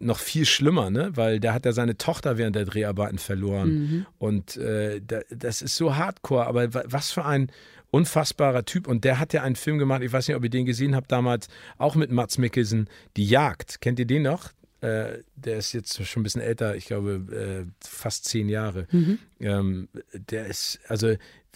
noch 0.00 0.18
viel 0.18 0.44
schlimmer, 0.44 0.90
ne? 0.90 1.12
Weil 1.14 1.38
der 1.38 1.54
hat 1.54 1.64
ja 1.64 1.70
seine 1.70 1.96
Tochter 1.96 2.36
während 2.36 2.56
der 2.56 2.64
Dreharbeiten 2.64 3.18
verloren. 3.18 3.68
Mhm. 3.68 4.06
Und 4.18 4.56
äh, 4.56 5.00
da, 5.06 5.20
das 5.30 5.62
ist 5.62 5.76
so 5.76 5.94
hardcore, 5.94 6.48
aber 6.48 6.74
wa- 6.74 6.82
was 6.86 7.12
für 7.12 7.24
ein 7.24 7.52
unfassbarer 7.92 8.64
Typ. 8.64 8.88
Und 8.88 9.04
der 9.04 9.20
hat 9.20 9.32
ja 9.32 9.42
einen 9.42 9.54
Film 9.54 9.78
gemacht, 9.78 10.02
ich 10.02 10.12
weiß 10.12 10.26
nicht, 10.26 10.36
ob 10.36 10.42
ihr 10.42 10.50
den 10.50 10.66
gesehen 10.66 10.96
habt, 10.96 11.12
damals 11.12 11.46
auch 11.78 11.94
mit 11.94 12.10
Mats 12.10 12.38
Mikkelsen, 12.38 12.88
Die 13.16 13.26
Jagd. 13.26 13.80
Kennt 13.80 14.00
ihr 14.00 14.06
den 14.06 14.22
noch? 14.22 14.50
Äh, 14.80 15.18
der 15.36 15.58
ist 15.58 15.72
jetzt 15.72 16.04
schon 16.04 16.20
ein 16.20 16.24
bisschen 16.24 16.40
älter, 16.40 16.74
ich 16.74 16.86
glaube 16.86 17.66
äh, 17.68 17.70
fast 17.86 18.24
zehn 18.24 18.48
Jahre. 18.48 18.88
Mhm. 18.90 19.18
Ähm, 19.38 19.88
der 20.12 20.46
ist, 20.46 20.80
also 20.88 21.14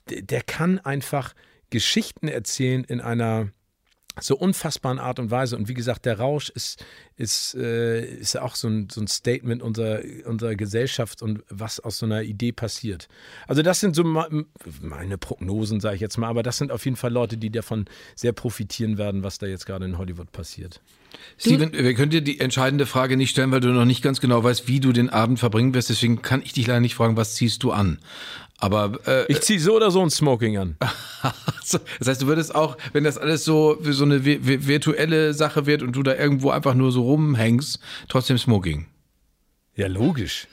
der, 0.09 0.22
der 0.22 0.43
kann 0.43 0.78
einfach 0.78 1.34
Geschichten 1.70 2.28
erzählen 2.28 2.84
in 2.84 3.01
einer 3.01 3.49
so 4.20 4.36
unfassbaren 4.36 4.98
Art 4.98 5.18
und 5.18 5.30
Weise. 5.30 5.56
Und 5.56 5.68
wie 5.68 5.74
gesagt, 5.74 6.06
der 6.06 6.18
Rausch 6.18 6.48
ist, 6.50 6.84
ist, 7.16 7.54
äh, 7.54 8.04
ist 8.04 8.36
auch 8.38 8.54
so 8.54 8.68
ein, 8.68 8.88
so 8.90 9.00
ein 9.00 9.06
Statement 9.08 9.62
unserer, 9.62 10.00
unserer 10.24 10.54
Gesellschaft 10.54 11.22
und 11.22 11.42
was 11.48 11.80
aus 11.80 11.98
so 11.98 12.06
einer 12.06 12.22
Idee 12.22 12.52
passiert. 12.52 13.08
Also 13.46 13.62
das 13.62 13.80
sind 13.80 13.94
so 13.94 14.04
me- 14.04 14.46
meine 14.80 15.18
Prognosen, 15.18 15.80
sage 15.80 15.96
ich 15.96 16.00
jetzt 16.00 16.16
mal, 16.16 16.28
aber 16.28 16.42
das 16.42 16.58
sind 16.58 16.72
auf 16.72 16.84
jeden 16.84 16.96
Fall 16.96 17.12
Leute, 17.12 17.36
die 17.36 17.50
davon 17.50 17.84
sehr 18.14 18.32
profitieren 18.32 18.98
werden, 18.98 19.22
was 19.22 19.38
da 19.38 19.46
jetzt 19.46 19.66
gerade 19.66 19.84
in 19.84 19.98
Hollywood 19.98 20.32
passiert. 20.32 20.80
Steven, 21.38 21.72
wir 21.72 21.94
können 21.94 22.10
dir 22.10 22.22
die 22.22 22.40
entscheidende 22.40 22.86
Frage 22.86 23.16
nicht 23.16 23.30
stellen, 23.30 23.50
weil 23.52 23.60
du 23.60 23.68
noch 23.68 23.84
nicht 23.84 24.02
ganz 24.02 24.20
genau 24.20 24.42
weißt, 24.42 24.68
wie 24.68 24.80
du 24.80 24.92
den 24.92 25.10
Abend 25.10 25.38
verbringen 25.38 25.74
wirst. 25.74 25.90
Deswegen 25.90 26.22
kann 26.22 26.42
ich 26.42 26.52
dich 26.52 26.66
leider 26.66 26.80
nicht 26.80 26.94
fragen, 26.94 27.16
was 27.16 27.34
ziehst 27.34 27.62
du 27.62 27.72
an. 27.72 27.98
Aber 28.58 28.98
äh, 29.06 29.30
Ich 29.30 29.42
ziehe 29.42 29.60
so 29.60 29.76
oder 29.76 29.90
so 29.90 30.00
ein 30.00 30.08
Smoking 30.10 30.56
an. 30.56 30.76
so, 31.64 31.78
das 31.98 32.08
heißt, 32.08 32.22
du 32.22 32.26
würdest 32.26 32.54
auch, 32.54 32.78
wenn 32.94 33.04
das 33.04 33.18
alles 33.18 33.44
so 33.44 33.76
so 33.82 34.04
eine 34.04 34.20
vi- 34.20 34.40
vi- 34.40 34.66
virtuelle 34.66 35.34
Sache 35.34 35.66
wird 35.66 35.82
und 35.82 35.94
du 35.94 36.02
da 36.02 36.14
irgendwo 36.14 36.50
einfach 36.50 36.72
nur 36.74 36.90
so 36.90 37.02
rumhängst, 37.02 37.78
trotzdem 38.08 38.38
Smoking. 38.38 38.86
Ja, 39.79 39.89
logisch. 39.89 40.49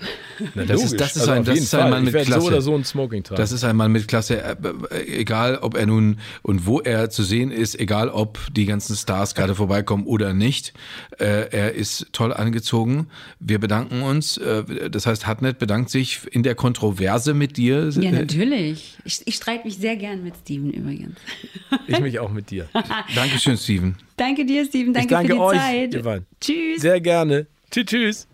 Na, 0.54 0.66
Das 0.66 0.82
logisch. 0.82 0.84
ist, 0.84 1.00
das 1.00 1.16
ist 1.16 1.22
Also 1.22 1.32
ein, 1.32 1.44
das 1.46 1.58
ist 1.60 1.74
ein. 1.74 1.90
Mann 1.90 2.04
mit 2.04 2.14
Klasse. 2.14 2.42
so 2.42 2.48
oder 2.48 2.62
so 2.62 2.76
ein 2.76 2.84
Smoking 2.84 3.24
tragen. 3.24 3.38
Das 3.42 3.54
ist 3.54 3.64
ein 3.64 3.76
Mann 3.78 3.92
mit 3.94 4.08
Klasse, 4.10 4.42
äh, 4.44 4.56
äh, 4.92 5.20
egal 5.22 5.58
ob 5.62 5.78
er 5.78 5.86
nun 5.86 6.20
und 6.42 6.66
wo 6.66 6.82
er 6.82 7.10
zu 7.10 7.24
sehen 7.24 7.50
ist, 7.50 7.80
egal 7.80 8.10
ob 8.10 8.40
die 8.52 8.66
ganzen 8.66 8.98
Stars 8.98 9.34
gerade 9.34 9.56
vorbeikommen 9.56 10.06
oder 10.06 10.34
nicht. 10.34 10.74
Äh, 11.20 11.48
er 11.52 11.74
ist 11.74 12.08
toll 12.12 12.34
angezogen. 12.34 13.08
Wir 13.40 13.60
bedanken 13.60 14.02
uns. 14.02 14.36
Äh, 14.38 14.90
das 14.90 15.06
heißt, 15.06 15.26
Hartnett 15.26 15.58
bedankt 15.58 15.90
sich 15.90 16.20
in 16.32 16.44
der 16.44 16.56
Kontroverse 16.56 17.34
mit 17.34 17.56
dir. 17.56 17.90
Ja, 17.98 18.12
natürlich. 18.12 18.98
Ich, 19.06 19.22
ich 19.26 19.36
streite 19.36 19.64
mich 19.66 19.78
sehr 19.78 19.96
gern 19.96 20.22
mit 20.24 20.34
Steven 20.44 20.70
übrigens. 20.72 21.16
Ich 21.88 22.00
mich 22.02 22.20
auch 22.20 22.32
mit 22.32 22.52
dir. 22.52 22.68
Dankeschön, 23.16 23.56
Steven. 23.58 23.96
Danke 24.18 24.46
dir, 24.46 24.66
Steven. 24.66 24.94
Danke, 24.94 25.06
ich 25.08 25.10
danke 25.12 25.28
für 25.30 25.34
die 25.36 25.40
euch, 25.40 25.58
Zeit. 25.60 26.04
beiden. 26.04 26.26
Tschüss. 26.42 26.82
Sehr 26.82 27.00
gerne. 27.00 27.48
Tschüss, 27.72 27.86
tschüss. 27.86 28.28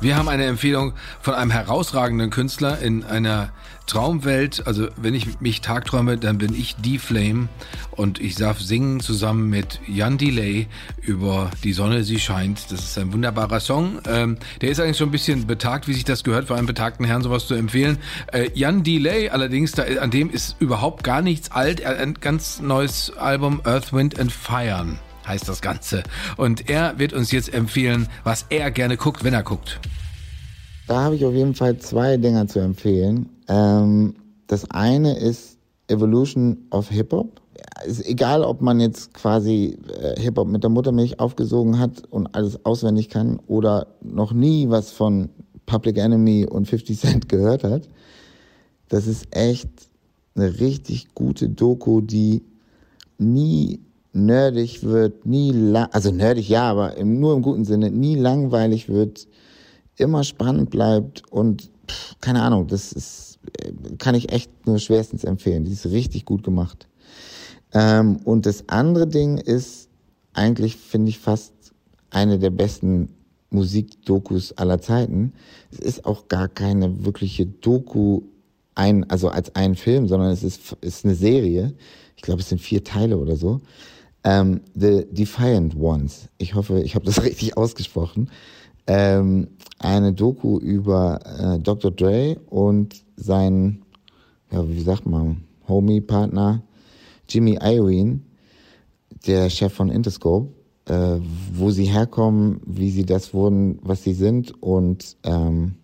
Wir 0.00 0.16
haben 0.16 0.28
eine 0.28 0.46
Empfehlung 0.46 0.94
von 1.20 1.34
einem 1.34 1.50
herausragenden 1.50 2.30
Künstler 2.30 2.78
in 2.78 3.04
einer 3.04 3.50
Traumwelt. 3.86 4.66
Also 4.66 4.88
wenn 4.96 5.12
ich 5.12 5.40
mich 5.40 5.60
tagträume, 5.60 6.16
dann 6.16 6.38
bin 6.38 6.54
ich 6.54 6.76
die 6.76 6.98
Flame 6.98 7.48
und 7.90 8.18
ich 8.18 8.34
darf 8.34 8.60
singen 8.60 9.00
zusammen 9.00 9.50
mit 9.50 9.78
Jan 9.86 10.16
Delay 10.16 10.68
über 11.02 11.50
Die 11.64 11.74
Sonne, 11.74 12.02
sie 12.02 12.18
scheint. 12.18 12.72
Das 12.72 12.80
ist 12.80 12.96
ein 12.96 13.12
wunderbarer 13.12 13.60
Song. 13.60 14.00
Ähm, 14.08 14.38
der 14.62 14.70
ist 14.70 14.80
eigentlich 14.80 14.96
schon 14.96 15.08
ein 15.08 15.12
bisschen 15.12 15.46
betagt, 15.46 15.86
wie 15.86 15.92
sich 15.92 16.04
das 16.04 16.24
gehört, 16.24 16.46
für 16.46 16.54
einen 16.54 16.66
betagten 16.66 17.04
Herrn 17.04 17.22
sowas 17.22 17.46
zu 17.46 17.54
empfehlen. 17.54 17.98
Äh, 18.32 18.48
Jan 18.54 18.82
Delay 18.82 19.28
allerdings, 19.28 19.72
da, 19.72 19.82
an 19.82 20.10
dem 20.10 20.30
ist 20.30 20.56
überhaupt 20.60 21.04
gar 21.04 21.20
nichts 21.20 21.50
alt. 21.50 21.84
Ein 21.84 22.14
ganz 22.14 22.60
neues 22.60 23.12
Album 23.18 23.60
Earth, 23.64 23.92
Wind 23.92 24.18
and 24.18 24.32
Fire 24.32 24.86
heißt 25.26 25.48
das 25.48 25.60
Ganze. 25.60 26.02
Und 26.36 26.68
er 26.68 26.98
wird 26.98 27.12
uns 27.12 27.32
jetzt 27.32 27.52
empfehlen, 27.52 28.08
was 28.24 28.46
er 28.50 28.70
gerne 28.70 28.96
guckt, 28.96 29.24
wenn 29.24 29.34
er 29.34 29.42
guckt. 29.42 29.80
Da 30.86 31.02
habe 31.02 31.14
ich 31.14 31.24
auf 31.24 31.34
jeden 31.34 31.54
Fall 31.54 31.78
zwei 31.78 32.16
Dinger 32.16 32.46
zu 32.48 32.58
empfehlen. 32.58 33.28
Ähm, 33.48 34.14
das 34.46 34.70
eine 34.70 35.16
ist 35.18 35.58
Evolution 35.86 36.66
of 36.70 36.88
Hip-Hop. 36.88 37.40
Ist 37.84 38.04
egal, 38.06 38.42
ob 38.42 38.60
man 38.60 38.80
jetzt 38.80 39.14
quasi 39.14 39.78
äh, 40.00 40.20
Hip-Hop 40.20 40.48
mit 40.48 40.62
der 40.62 40.70
Muttermilch 40.70 41.20
aufgesogen 41.20 41.78
hat 41.78 42.02
und 42.10 42.34
alles 42.34 42.64
auswendig 42.64 43.08
kann 43.08 43.38
oder 43.46 43.86
noch 44.02 44.32
nie 44.32 44.68
was 44.68 44.90
von 44.90 45.30
Public 45.66 45.98
Enemy 45.98 46.46
und 46.46 46.66
50 46.66 46.98
Cent 46.98 47.28
gehört 47.28 47.64
hat. 47.64 47.88
Das 48.88 49.06
ist 49.06 49.28
echt 49.30 49.68
eine 50.34 50.58
richtig 50.60 51.14
gute 51.14 51.48
Doku, 51.48 52.00
die 52.00 52.42
nie 53.18 53.80
nerdig 54.12 54.82
wird, 54.82 55.26
nie 55.26 55.52
la 55.52 55.84
also 55.92 56.10
nerdig 56.10 56.48
ja, 56.48 56.70
aber 56.70 56.96
im, 56.96 57.20
nur 57.20 57.34
im 57.34 57.42
guten 57.42 57.64
Sinne, 57.64 57.90
nie 57.90 58.16
langweilig 58.16 58.88
wird, 58.88 59.26
immer 59.96 60.24
spannend 60.24 60.70
bleibt 60.70 61.22
und 61.30 61.70
pff, 61.86 62.16
keine 62.20 62.42
Ahnung, 62.42 62.66
das 62.66 62.92
ist, 62.92 63.38
äh, 63.58 63.72
kann 63.98 64.14
ich 64.14 64.32
echt 64.32 64.50
nur 64.66 64.78
schwerstens 64.78 65.24
empfehlen. 65.24 65.64
Die 65.64 65.72
ist 65.72 65.86
richtig 65.86 66.24
gut 66.24 66.42
gemacht. 66.42 66.88
Ähm, 67.72 68.16
und 68.24 68.46
das 68.46 68.68
andere 68.68 69.06
Ding 69.06 69.38
ist 69.38 69.88
eigentlich, 70.32 70.76
finde 70.76 71.10
ich, 71.10 71.18
fast 71.18 71.52
eine 72.10 72.38
der 72.38 72.50
besten 72.50 73.10
Musikdokus 73.50 74.52
aller 74.56 74.80
Zeiten. 74.80 75.32
Es 75.70 75.78
ist 75.78 76.04
auch 76.04 76.28
gar 76.28 76.48
keine 76.48 77.04
wirkliche 77.04 77.46
Doku, 77.46 78.22
ein, 78.74 79.08
also 79.10 79.28
als 79.28 79.54
ein 79.56 79.74
Film, 79.74 80.08
sondern 80.08 80.30
es 80.30 80.42
ist, 80.42 80.76
ist 80.80 81.04
eine 81.04 81.14
Serie. 81.14 81.74
Ich 82.16 82.22
glaube, 82.22 82.40
es 82.40 82.48
sind 82.48 82.60
vier 82.60 82.84
Teile 82.84 83.18
oder 83.18 83.36
so. 83.36 83.60
Ähm, 84.22 84.60
The 84.74 85.06
Defiant 85.10 85.76
Ones. 85.76 86.28
Ich 86.38 86.54
hoffe, 86.54 86.80
ich 86.80 86.94
habe 86.94 87.06
das 87.06 87.22
richtig 87.24 87.56
ausgesprochen. 87.56 88.30
Ähm, 88.86 89.48
eine 89.78 90.12
Doku 90.12 90.58
über 90.58 91.20
äh, 91.24 91.58
Dr. 91.58 91.90
Dre 91.90 92.38
und 92.48 93.02
seinen, 93.16 93.84
ja, 94.50 94.68
wie 94.68 94.82
sagt 94.82 95.06
man, 95.06 95.44
Homie-Partner 95.68 96.62
Jimmy 97.30 97.58
Iovine, 97.62 98.20
der 99.26 99.48
Chef 99.50 99.72
von 99.72 99.90
Interscope, 99.90 100.48
äh, 100.86 101.18
wo 101.54 101.70
sie 101.70 101.84
herkommen, 101.84 102.60
wie 102.66 102.90
sie 102.90 103.06
das 103.06 103.32
wurden, 103.32 103.78
was 103.82 104.02
sie 104.02 104.14
sind 104.14 104.60
und 104.62 105.16
ähm, 105.22 105.76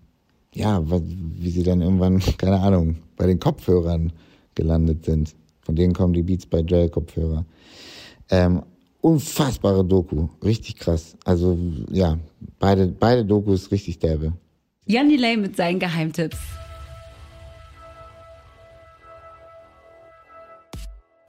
ja, 0.53 0.83
wie 0.85 1.51
sie 1.51 1.63
dann 1.63 1.83
irgendwann, 1.83 2.19
keine 2.39 2.61
Ahnung, 2.61 2.97
bei 3.17 3.27
den 3.27 3.39
Kopfhörern 3.39 4.13
gelandet 4.55 5.05
sind. 5.05 5.35
Von 5.61 5.77
denen 5.77 5.95
kommen 5.95 6.13
die 6.13 6.23
Beats 6.23 6.47
by 6.47 6.65
Dre 6.65 6.89
Kopfhörer. 6.89 7.45
Ähm, 8.31 8.63
unfassbare 9.01 9.85
Doku, 9.85 10.29
richtig 10.45 10.77
krass. 10.77 11.17
Also 11.25 11.57
ja, 11.91 12.19
beide, 12.59 12.87
beide 12.89 13.25
Dokus 13.25 13.71
richtig 13.71 13.99
derbe. 13.99 14.33
Jan 14.87 15.09
Delay 15.09 15.37
mit 15.37 15.57
seinen 15.57 15.79
Geheimtipps. 15.79 16.37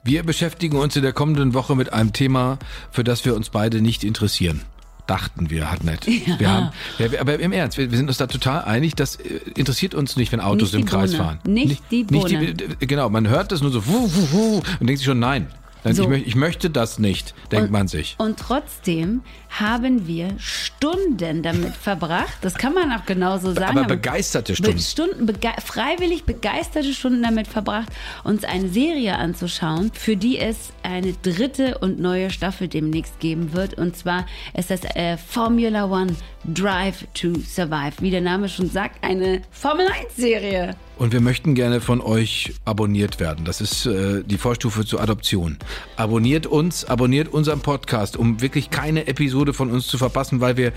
Wir 0.04 0.22
beschäftigen 0.22 0.76
uns 0.78 0.96
in 0.96 1.02
der 1.02 1.12
kommenden 1.12 1.54
Woche 1.54 1.76
mit 1.76 1.92
einem 1.92 2.12
Thema, 2.12 2.58
für 2.90 3.04
das 3.04 3.24
wir 3.24 3.34
uns 3.34 3.50
beide 3.50 3.82
nicht 3.82 4.04
interessieren. 4.04 4.62
Dachten 5.06 5.50
wir, 5.50 5.70
hat 5.70 5.84
nicht. 5.84 6.06
Ja. 6.26 6.38
Wir 6.40 6.50
haben, 6.50 6.68
ja, 6.98 7.12
wir- 7.12 7.20
aber 7.20 7.38
im 7.38 7.52
Ernst, 7.52 7.78
wir, 7.78 7.90
wir 7.90 7.96
sind 7.96 8.08
uns 8.08 8.18
da 8.18 8.26
total 8.26 8.62
einig, 8.64 8.94
das 8.94 9.16
äh, 9.16 9.40
interessiert 9.56 9.94
uns 9.94 10.16
nicht, 10.16 10.32
wenn 10.32 10.40
Autos 10.40 10.72
Nicht 10.72 10.82
im 10.82 10.86
Kreis 10.86 11.12
Bohne. 11.12 11.22
fahren. 11.24 11.38
Nicht 11.46 11.82
die 11.90 12.04
Bohne. 12.04 12.54
die, 12.54 12.86
genau, 12.86 13.08
man 13.08 13.28
hört 13.28 13.50
das 13.52 13.60
nur 13.62 13.70
so 13.70 13.86
wuh, 13.86 14.08
wuh, 14.10 14.28
wuh, 14.32 14.62
und 14.80 14.86
denkt 14.86 14.98
sich 14.98 15.06
schon, 15.06 15.18
nein. 15.18 15.46
So. 15.84 16.02
ich, 16.02 16.08
möcht, 16.08 16.26
ich 16.26 16.34
möchte 16.34 16.70
das 16.70 16.98
nicht, 16.98 17.34
denkt 17.50 17.66
Und- 17.66 17.72
man 17.72 17.88
sich. 17.88 18.16
Und 18.18 18.38
trotzdem 18.38 19.22
haben 19.48 20.06
wir 20.06 20.28
Stunden 20.38 21.42
damit 21.42 21.74
verbracht, 21.74 22.38
das 22.42 22.54
kann 22.54 22.74
man 22.74 22.92
auch 22.92 23.04
genauso 23.04 23.52
sagen. 23.52 23.78
Aber 23.78 23.88
begeisterte 23.88 24.54
Stunden. 24.54 24.76
Be 24.76 24.82
Stunden 24.82 25.26
bege 25.26 25.52
freiwillig 25.64 26.24
begeisterte 26.24 26.92
Stunden 26.94 27.22
damit 27.22 27.48
verbracht, 27.48 27.88
uns 28.24 28.44
eine 28.44 28.68
Serie 28.68 29.16
anzuschauen, 29.16 29.90
für 29.92 30.16
die 30.16 30.38
es 30.38 30.72
eine 30.82 31.12
dritte 31.14 31.78
und 31.78 31.98
neue 31.98 32.30
Staffel 32.30 32.68
demnächst 32.68 33.18
geben 33.20 33.52
wird. 33.52 33.74
Und 33.74 33.96
zwar 33.96 34.26
ist 34.54 34.70
das 34.70 34.80
äh, 34.94 35.16
Formula 35.16 35.86
One 35.86 36.14
Drive 36.44 37.06
to 37.14 37.34
Survive. 37.40 37.94
Wie 38.00 38.10
der 38.10 38.20
Name 38.20 38.48
schon 38.48 38.70
sagt, 38.70 39.04
eine 39.04 39.42
Formel 39.50 39.86
1 39.86 40.16
Serie. 40.16 40.76
Und 40.96 41.12
wir 41.12 41.20
möchten 41.20 41.54
gerne 41.54 41.80
von 41.80 42.00
euch 42.00 42.54
abonniert 42.64 43.20
werden. 43.20 43.44
Das 43.44 43.60
ist 43.60 43.86
äh, 43.86 44.24
die 44.24 44.38
Vorstufe 44.38 44.84
zur 44.84 45.00
Adoption. 45.00 45.58
Abonniert 45.96 46.46
uns, 46.46 46.84
abonniert 46.84 47.28
unseren 47.28 47.60
Podcast, 47.60 48.16
um 48.16 48.40
wirklich 48.40 48.70
keine 48.70 49.06
Episode 49.06 49.37
von 49.52 49.70
uns 49.70 49.86
zu 49.86 49.98
verpassen, 49.98 50.40
weil 50.40 50.56
wir, 50.56 50.72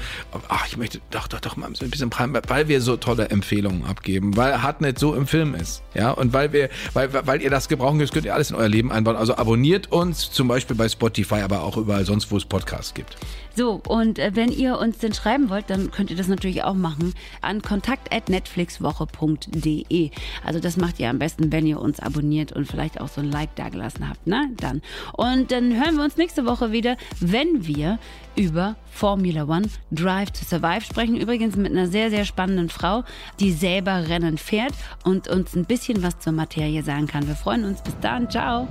ach, 0.47 0.68
ich 0.68 0.78
möchte 0.78 0.99
doch, 1.12 1.28
doch, 1.28 1.39
doch 1.39 1.57
mal 1.57 1.68
ein 1.68 1.89
bisschen 1.89 2.09
prime, 2.09 2.41
weil 2.47 2.68
wir 2.68 2.82
so 2.82 2.97
tolle 2.97 3.30
Empfehlungen 3.30 3.86
abgeben, 3.86 4.36
weil 4.38 4.62
Hartnett 4.62 4.99
so 4.99 5.14
im 5.16 5.28
Film 5.28 5.55
ist. 5.55 5.84
Ja, 5.93 6.12
und 6.12 6.34
weil 6.34 6.53
wir, 6.53 6.70
weil, 6.93 7.09
weil 7.26 7.41
ihr 7.41 7.49
das 7.49 7.68
gebrauchen 7.68 7.99
könnt, 7.99 8.12
könnt 8.14 8.26
ihr 8.26 8.34
alles 8.34 8.51
in 8.51 8.55
euer 8.55 8.70
Leben 8.70 8.91
einbauen. 8.91 9.16
Also 9.16 9.36
abonniert 9.36 9.91
uns, 9.91 10.32
zum 10.32 10.47
Beispiel 10.47 10.76
bei 10.76 10.88
Spotify, 10.89 11.41
aber 11.41 11.64
auch 11.64 11.78
überall 11.78 12.05
sonst, 12.05 12.32
wo 12.32 12.38
es 12.38 12.45
Podcasts 12.45 12.93
gibt. 12.93 13.18
So, 13.56 13.82
und 13.88 14.20
äh, 14.20 14.32
wenn 14.34 14.52
ihr 14.52 14.78
uns 14.80 14.97
denn 14.99 15.14
schreiben 15.14 15.49
wollt, 15.49 15.70
dann 15.70 15.91
könnt 15.91 16.10
ihr 16.10 16.18
das 16.18 16.28
natürlich 16.28 16.64
auch 16.64 16.74
machen 16.74 17.14
an 17.41 17.62
kontakt.netflixwoche.de. 17.62 20.10
Also 20.45 20.60
das 20.60 20.78
macht 20.78 20.99
ihr 20.99 21.10
am 21.10 21.20
besten, 21.20 21.52
wenn 21.52 21.68
ihr 21.68 21.80
uns 21.80 21.99
abonniert 21.99 22.54
und 22.54 22.66
vielleicht 22.66 22.99
auch 23.02 23.10
so 23.10 23.22
ein 23.22 23.30
Like 23.30 23.56
dagelassen 23.56 24.10
habt, 24.10 24.26
ne? 24.28 24.49
Dann. 24.58 24.82
Und 25.14 25.52
dann 25.52 25.74
hören 25.74 25.97
wir 25.97 26.04
uns 26.04 26.18
nächste 26.18 26.45
Woche 26.45 26.72
wieder, 26.72 26.97
wenn 27.20 27.68
wir 27.68 27.99
über 28.36 28.76
Formula 28.91 29.43
One 29.43 29.68
Drive 29.91 30.32
to 30.32 30.45
Survive 30.45 30.82
sprechen. 30.82 31.18
Übrigens 31.18 31.56
mit 31.56 31.72
einer 31.72 31.88
sehr, 31.88 32.10
sehr 32.10 32.26
spannenden 32.26 32.70
Frau, 32.70 33.04
die 33.39 33.52
selber 33.52 34.08
Rennen 34.08 34.38
fährt 34.38 34.74
und 35.04 35.28
uns 35.28 35.56
ein 35.56 35.66
bisschen 35.66 36.04
was 36.04 36.20
zur 36.20 36.34
Materie 36.34 36.84
sagen 36.84 37.08
kann. 37.08 37.28
Wir 37.28 37.36
freuen 37.36 37.66
uns. 37.66 37.82
Bis 37.82 37.95
dann. 38.02 38.30
Ciao. 38.30 38.68